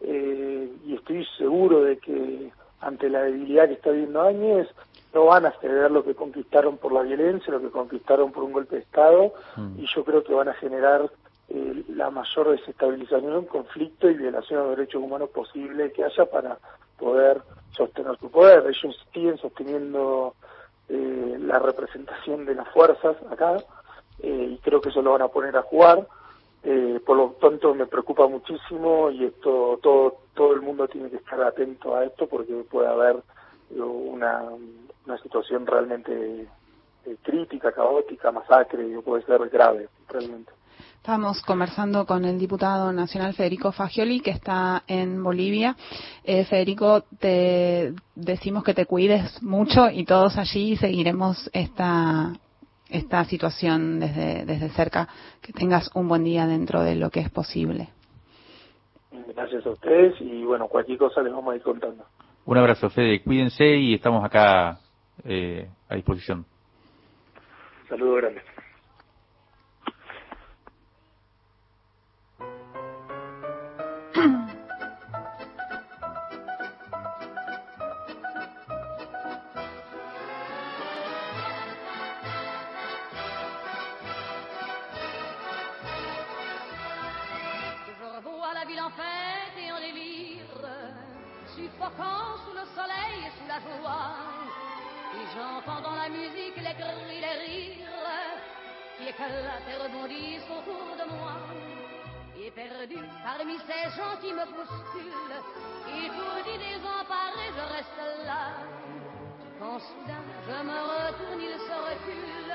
eh, 0.00 0.68
y 0.84 0.94
estoy 0.94 1.24
seguro 1.36 1.84
de 1.84 1.98
que 1.98 2.50
ante 2.80 3.08
la 3.08 3.22
debilidad 3.22 3.66
que 3.66 3.74
está 3.74 3.90
viendo 3.90 4.22
Áñez, 4.22 4.68
no 5.14 5.24
van 5.26 5.46
a 5.46 5.52
ceder 5.60 5.90
lo 5.90 6.04
que 6.04 6.14
conquistaron 6.14 6.76
por 6.76 6.92
la 6.92 7.02
violencia, 7.02 7.52
lo 7.52 7.60
que 7.60 7.70
conquistaron 7.70 8.32
por 8.32 8.44
un 8.44 8.52
golpe 8.52 8.76
de 8.76 8.82
Estado, 8.82 9.32
y 9.76 9.86
yo 9.94 10.04
creo 10.04 10.22
que 10.22 10.34
van 10.34 10.48
a 10.48 10.54
generar 10.54 11.10
eh, 11.48 11.84
la 11.88 12.10
mayor 12.10 12.50
desestabilización, 12.50 13.46
conflicto 13.46 14.10
y 14.10 14.14
violación 14.14 14.60
de 14.60 14.66
los 14.68 14.76
derechos 14.76 15.02
humanos 15.02 15.30
posible 15.30 15.92
que 15.92 16.04
haya 16.04 16.26
para 16.26 16.58
poder 16.98 17.40
sostener 17.70 18.18
su 18.18 18.30
poder. 18.30 18.64
Ellos 18.66 18.96
siguen 19.12 19.38
sosteniendo 19.38 20.34
eh, 20.88 21.36
la 21.40 21.58
representación 21.58 22.44
de 22.44 22.54
las 22.54 22.68
fuerzas 22.68 23.16
acá 23.30 23.56
eh, 24.20 24.48
y 24.52 24.58
creo 24.58 24.80
que 24.80 24.90
eso 24.90 25.00
lo 25.00 25.12
van 25.12 25.22
a 25.22 25.28
poner 25.28 25.56
a 25.56 25.62
jugar 25.62 26.06
Eh, 26.64 27.00
por 27.06 27.16
lo 27.16 27.36
tanto, 27.40 27.72
me 27.74 27.86
preocupa 27.86 28.26
muchísimo 28.26 29.10
y 29.10 29.24
esto 29.24 29.78
todo 29.80 30.18
todo 30.34 30.52
el 30.54 30.60
mundo 30.60 30.88
tiene 30.88 31.08
que 31.08 31.16
estar 31.16 31.40
atento 31.40 31.94
a 31.94 32.04
esto 32.04 32.26
porque 32.26 32.52
puede 32.68 32.88
haber 32.88 33.16
eh, 33.70 33.80
una, 33.80 34.42
una 35.08 35.18
situación 35.18 35.66
realmente 35.66 36.46
eh, 37.06 37.16
crítica, 37.22 37.72
caótica, 37.72 38.30
masacre, 38.30 38.84
puede 39.00 39.24
ser 39.24 39.48
grave, 39.48 39.88
realmente. 40.08 40.52
Estamos 40.96 41.42
conversando 41.42 42.04
con 42.04 42.24
el 42.26 42.38
diputado 42.38 42.92
nacional 42.92 43.32
Federico 43.32 43.72
Fagioli, 43.72 44.20
que 44.20 44.30
está 44.30 44.82
en 44.86 45.22
Bolivia. 45.22 45.74
Eh, 46.22 46.44
Federico, 46.44 47.04
te 47.18 47.94
decimos 48.14 48.62
que 48.62 48.74
te 48.74 48.84
cuides 48.84 49.42
mucho 49.42 49.88
y 49.90 50.04
todos 50.04 50.36
allí 50.36 50.76
seguiremos 50.76 51.48
esta, 51.54 52.34
esta 52.90 53.24
situación 53.24 54.00
desde, 54.00 54.44
desde 54.44 54.68
cerca. 54.70 55.08
Que 55.40 55.52
tengas 55.52 55.90
un 55.94 56.08
buen 56.08 56.24
día 56.24 56.46
dentro 56.46 56.82
de 56.82 56.96
lo 56.96 57.08
que 57.10 57.20
es 57.20 57.30
posible. 57.30 57.88
Gracias 59.34 59.64
a 59.64 59.70
ustedes 59.70 60.20
y 60.20 60.44
bueno, 60.44 60.68
cualquier 60.68 60.98
cosa 60.98 61.22
les 61.22 61.32
vamos 61.32 61.54
a 61.54 61.56
ir 61.56 61.62
contando. 61.62 62.04
Un 62.44 62.58
abrazo, 62.58 62.90
Fede. 62.90 63.22
Cuídense 63.22 63.64
y 63.64 63.94
estamos 63.94 64.22
acá 64.24 64.78
eh, 65.24 65.68
a 65.88 65.94
disposición. 65.94 66.44
Saludos 67.88 68.16
grandes. 68.18 68.42
sous 92.44 92.54
le 92.54 92.64
soleil 92.74 93.26
et 93.26 93.32
sous 93.38 93.48
la 93.48 93.60
joie. 93.60 94.67
J'entends 95.34 95.80
dans 95.82 95.94
la 95.94 96.08
musique 96.08 96.56
les 96.56 96.74
cris, 96.74 97.20
les 97.20 97.36
rires 97.44 97.88
qui 98.96 99.08
éclatent 99.08 99.68
et 99.68 99.76
rebondissent 99.76 100.50
autour 100.50 100.96
de 100.96 101.04
moi. 101.12 101.34
Et 102.40 102.50
perdu 102.50 102.96
parmi 103.22 103.58
ces 103.66 103.90
gens 103.96 104.16
qui 104.20 104.32
me 104.32 104.44
bousculent, 104.46 105.40
étourdi, 105.86 106.54
désemparé, 106.58 107.44
je 107.56 107.64
reste 107.74 108.24
là. 108.24 108.42
Quand 109.58 109.78
soudain 109.80 110.22
je 110.46 110.58
me 110.64 110.78
retourne, 110.92 111.40
il 111.40 111.58
se 111.58 111.76
recule, 111.88 112.54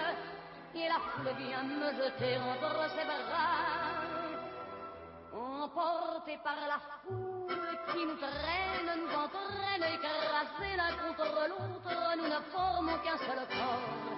et 0.76 0.88
la 0.88 1.00
foule 1.12 1.34
vient 1.38 1.64
me 1.64 1.92
jeter 1.92 2.38
entre 2.38 2.90
ses 2.96 3.06
bras. 3.06 3.53
Emporté 5.64 6.38
par 6.44 6.58
la 6.68 6.78
foule 7.04 7.56
qui 7.94 8.06
nous 8.06 8.18
traîne, 8.18 9.00
nous 9.00 9.16
entraîne, 9.16 9.94
écrasés 9.96 10.76
l'un 10.76 10.92
contre 10.92 11.48
l'autre, 11.48 12.18
nous 12.18 12.28
ne 12.28 12.42
formons 12.52 12.98
qu'un 12.98 13.18
seul 13.18 13.48
corps. 13.48 14.18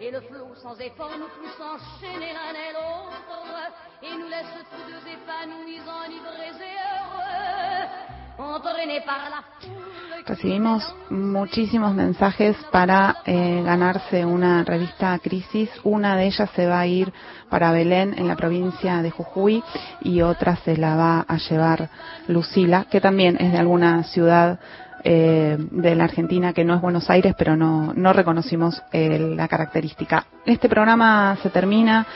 Et 0.00 0.10
le 0.10 0.20
flot 0.22 0.52
sans 0.56 0.76
effort 0.80 1.12
nous 1.16 1.28
pousse 1.28 1.60
enchaîner 1.60 2.32
l'un 2.32 2.52
et 2.58 2.72
l'autre, 2.72 3.70
et 4.02 4.16
nous 4.16 4.26
laisse 4.26 4.66
tous 4.68 4.90
deux 4.90 5.12
épanouis, 5.12 5.80
enivrés 5.80 6.58
et 6.58 6.78
heureux, 6.90 8.54
entraînés 8.56 9.02
par 9.02 9.30
la 9.30 9.44
foule. 9.60 9.89
Recibimos 10.26 10.94
muchísimos 11.08 11.94
mensajes 11.94 12.56
para 12.70 13.16
eh, 13.24 13.62
ganarse 13.64 14.24
una 14.24 14.64
revista 14.64 15.18
Crisis. 15.18 15.70
Una 15.82 16.16
de 16.16 16.26
ellas 16.26 16.50
se 16.54 16.66
va 16.66 16.80
a 16.80 16.86
ir 16.86 17.12
para 17.48 17.72
Belén, 17.72 18.14
en 18.16 18.28
la 18.28 18.36
provincia 18.36 19.02
de 19.02 19.10
Jujuy, 19.10 19.62
y 20.02 20.22
otra 20.22 20.56
se 20.56 20.76
la 20.76 20.94
va 20.94 21.24
a 21.26 21.36
llevar 21.38 21.88
Lucila, 22.28 22.86
que 22.90 23.00
también 23.00 23.36
es 23.40 23.52
de 23.52 23.58
alguna 23.58 24.04
ciudad 24.04 24.60
eh, 25.02 25.56
de 25.58 25.94
la 25.94 26.04
Argentina 26.04 26.52
que 26.52 26.64
no 26.64 26.74
es 26.74 26.80
Buenos 26.80 27.08
Aires, 27.08 27.34
pero 27.36 27.56
no, 27.56 27.92
no 27.94 28.12
reconocimos 28.12 28.82
eh, 28.92 29.18
la 29.18 29.48
característica. 29.48 30.26
Este 30.44 30.68
programa 30.68 31.36
se 31.42 31.50
termina. 31.50 32.06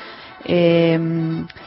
Eh, 0.44 0.98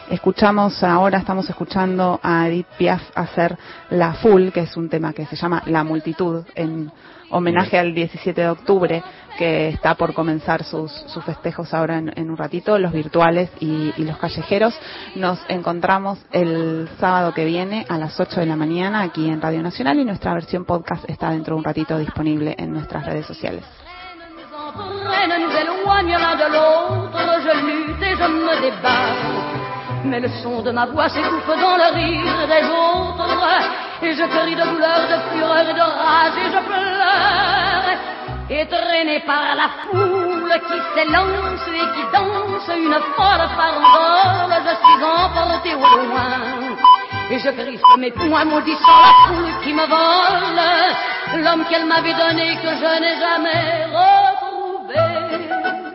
escuchamos 0.09 0.83
ahora, 0.83 1.17
estamos 1.17 1.49
escuchando 1.49 2.19
a 2.21 2.47
Edith 2.47 2.67
Piaf 2.77 3.01
hacer 3.15 3.57
La 3.89 4.13
Full, 4.13 4.49
que 4.49 4.61
es 4.61 4.77
un 4.77 4.89
tema 4.89 5.13
que 5.13 5.25
se 5.25 5.35
llama 5.35 5.63
La 5.65 5.83
Multitud, 5.83 6.45
en 6.55 6.91
homenaje 7.29 7.77
al 7.77 7.93
17 7.93 8.39
de 8.39 8.49
octubre, 8.49 9.03
que 9.37 9.69
está 9.69 9.95
por 9.95 10.13
comenzar 10.13 10.63
sus, 10.63 10.91
sus 10.91 11.23
festejos 11.23 11.73
ahora 11.73 11.97
en, 11.97 12.11
en, 12.15 12.29
un 12.29 12.37
ratito, 12.37 12.77
los 12.79 12.91
virtuales 12.91 13.49
y, 13.59 13.93
y, 13.97 14.03
los 14.03 14.17
callejeros. 14.17 14.73
Nos 15.15 15.39
encontramos 15.47 16.19
el 16.31 16.87
sábado 16.99 17.33
que 17.33 17.45
viene 17.45 17.85
a 17.89 17.97
las 17.97 18.19
8 18.19 18.39
de 18.39 18.45
la 18.45 18.55
mañana 18.55 19.01
aquí 19.01 19.27
en 19.27 19.41
Radio 19.41 19.61
Nacional 19.61 19.99
y 19.99 20.05
nuestra 20.05 20.33
versión 20.33 20.65
podcast 20.65 21.07
está 21.09 21.31
dentro 21.31 21.55
de 21.55 21.59
un 21.59 21.63
ratito 21.63 21.97
disponible 21.97 22.55
en 22.57 22.73
nuestras 22.73 23.05
redes 23.05 23.25
sociales. 23.25 23.63
Nous 24.75 25.55
éloigne 25.55 26.17
l'un 26.17 26.35
de 26.35 26.47
l'autre. 26.53 27.19
Je 27.43 27.53
lutte 27.65 28.01
et 28.01 28.15
je 28.15 28.27
me 28.27 28.61
débat. 28.61 29.15
Mais 30.03 30.19
le 30.19 30.29
son 30.41 30.61
de 30.61 30.71
ma 30.71 30.85
voix 30.85 31.09
s'écouffe 31.09 31.47
dans 31.47 31.77
le 31.77 31.93
rire 31.95 32.47
des 32.47 32.65
autres. 32.67 33.37
Et 34.01 34.13
je 34.13 34.23
crie 34.23 34.55
de 34.55 34.63
douleur, 34.63 35.01
de 35.09 35.17
fureur 35.31 35.69
et 35.69 35.73
de 35.73 35.79
rage 35.79 36.37
et 36.37 36.51
je 36.51 36.61
pleure. 36.69 36.97
Et 38.49 38.65
traîné 38.65 39.19
par 39.25 39.55
la 39.55 39.69
foule 39.83 40.53
qui 40.67 40.79
s'élance 40.93 41.67
et 41.67 41.87
qui 41.93 42.03
danse 42.13 42.69
une 42.77 42.99
folle 43.15 43.47
farandole, 43.57 44.55
je 44.63 44.73
suis 44.83 45.03
emporté 45.03 45.73
au 45.75 45.79
loin. 45.79 46.77
Et 47.29 47.39
je 47.39 47.49
crispe 47.49 47.97
mes 47.97 48.11
poings 48.11 48.45
maudissant 48.45 49.01
la 49.01 49.27
foule 49.27 49.63
qui 49.63 49.73
me 49.73 49.85
vole, 49.85 51.43
l'homme 51.43 51.65
qu'elle 51.69 51.85
m'avait 51.85 52.13
donné 52.13 52.55
que 52.63 52.69
je 52.69 53.01
n'ai 53.01 53.19
jamais 53.19 53.85
revu. 53.91 54.56
vez 54.87 55.86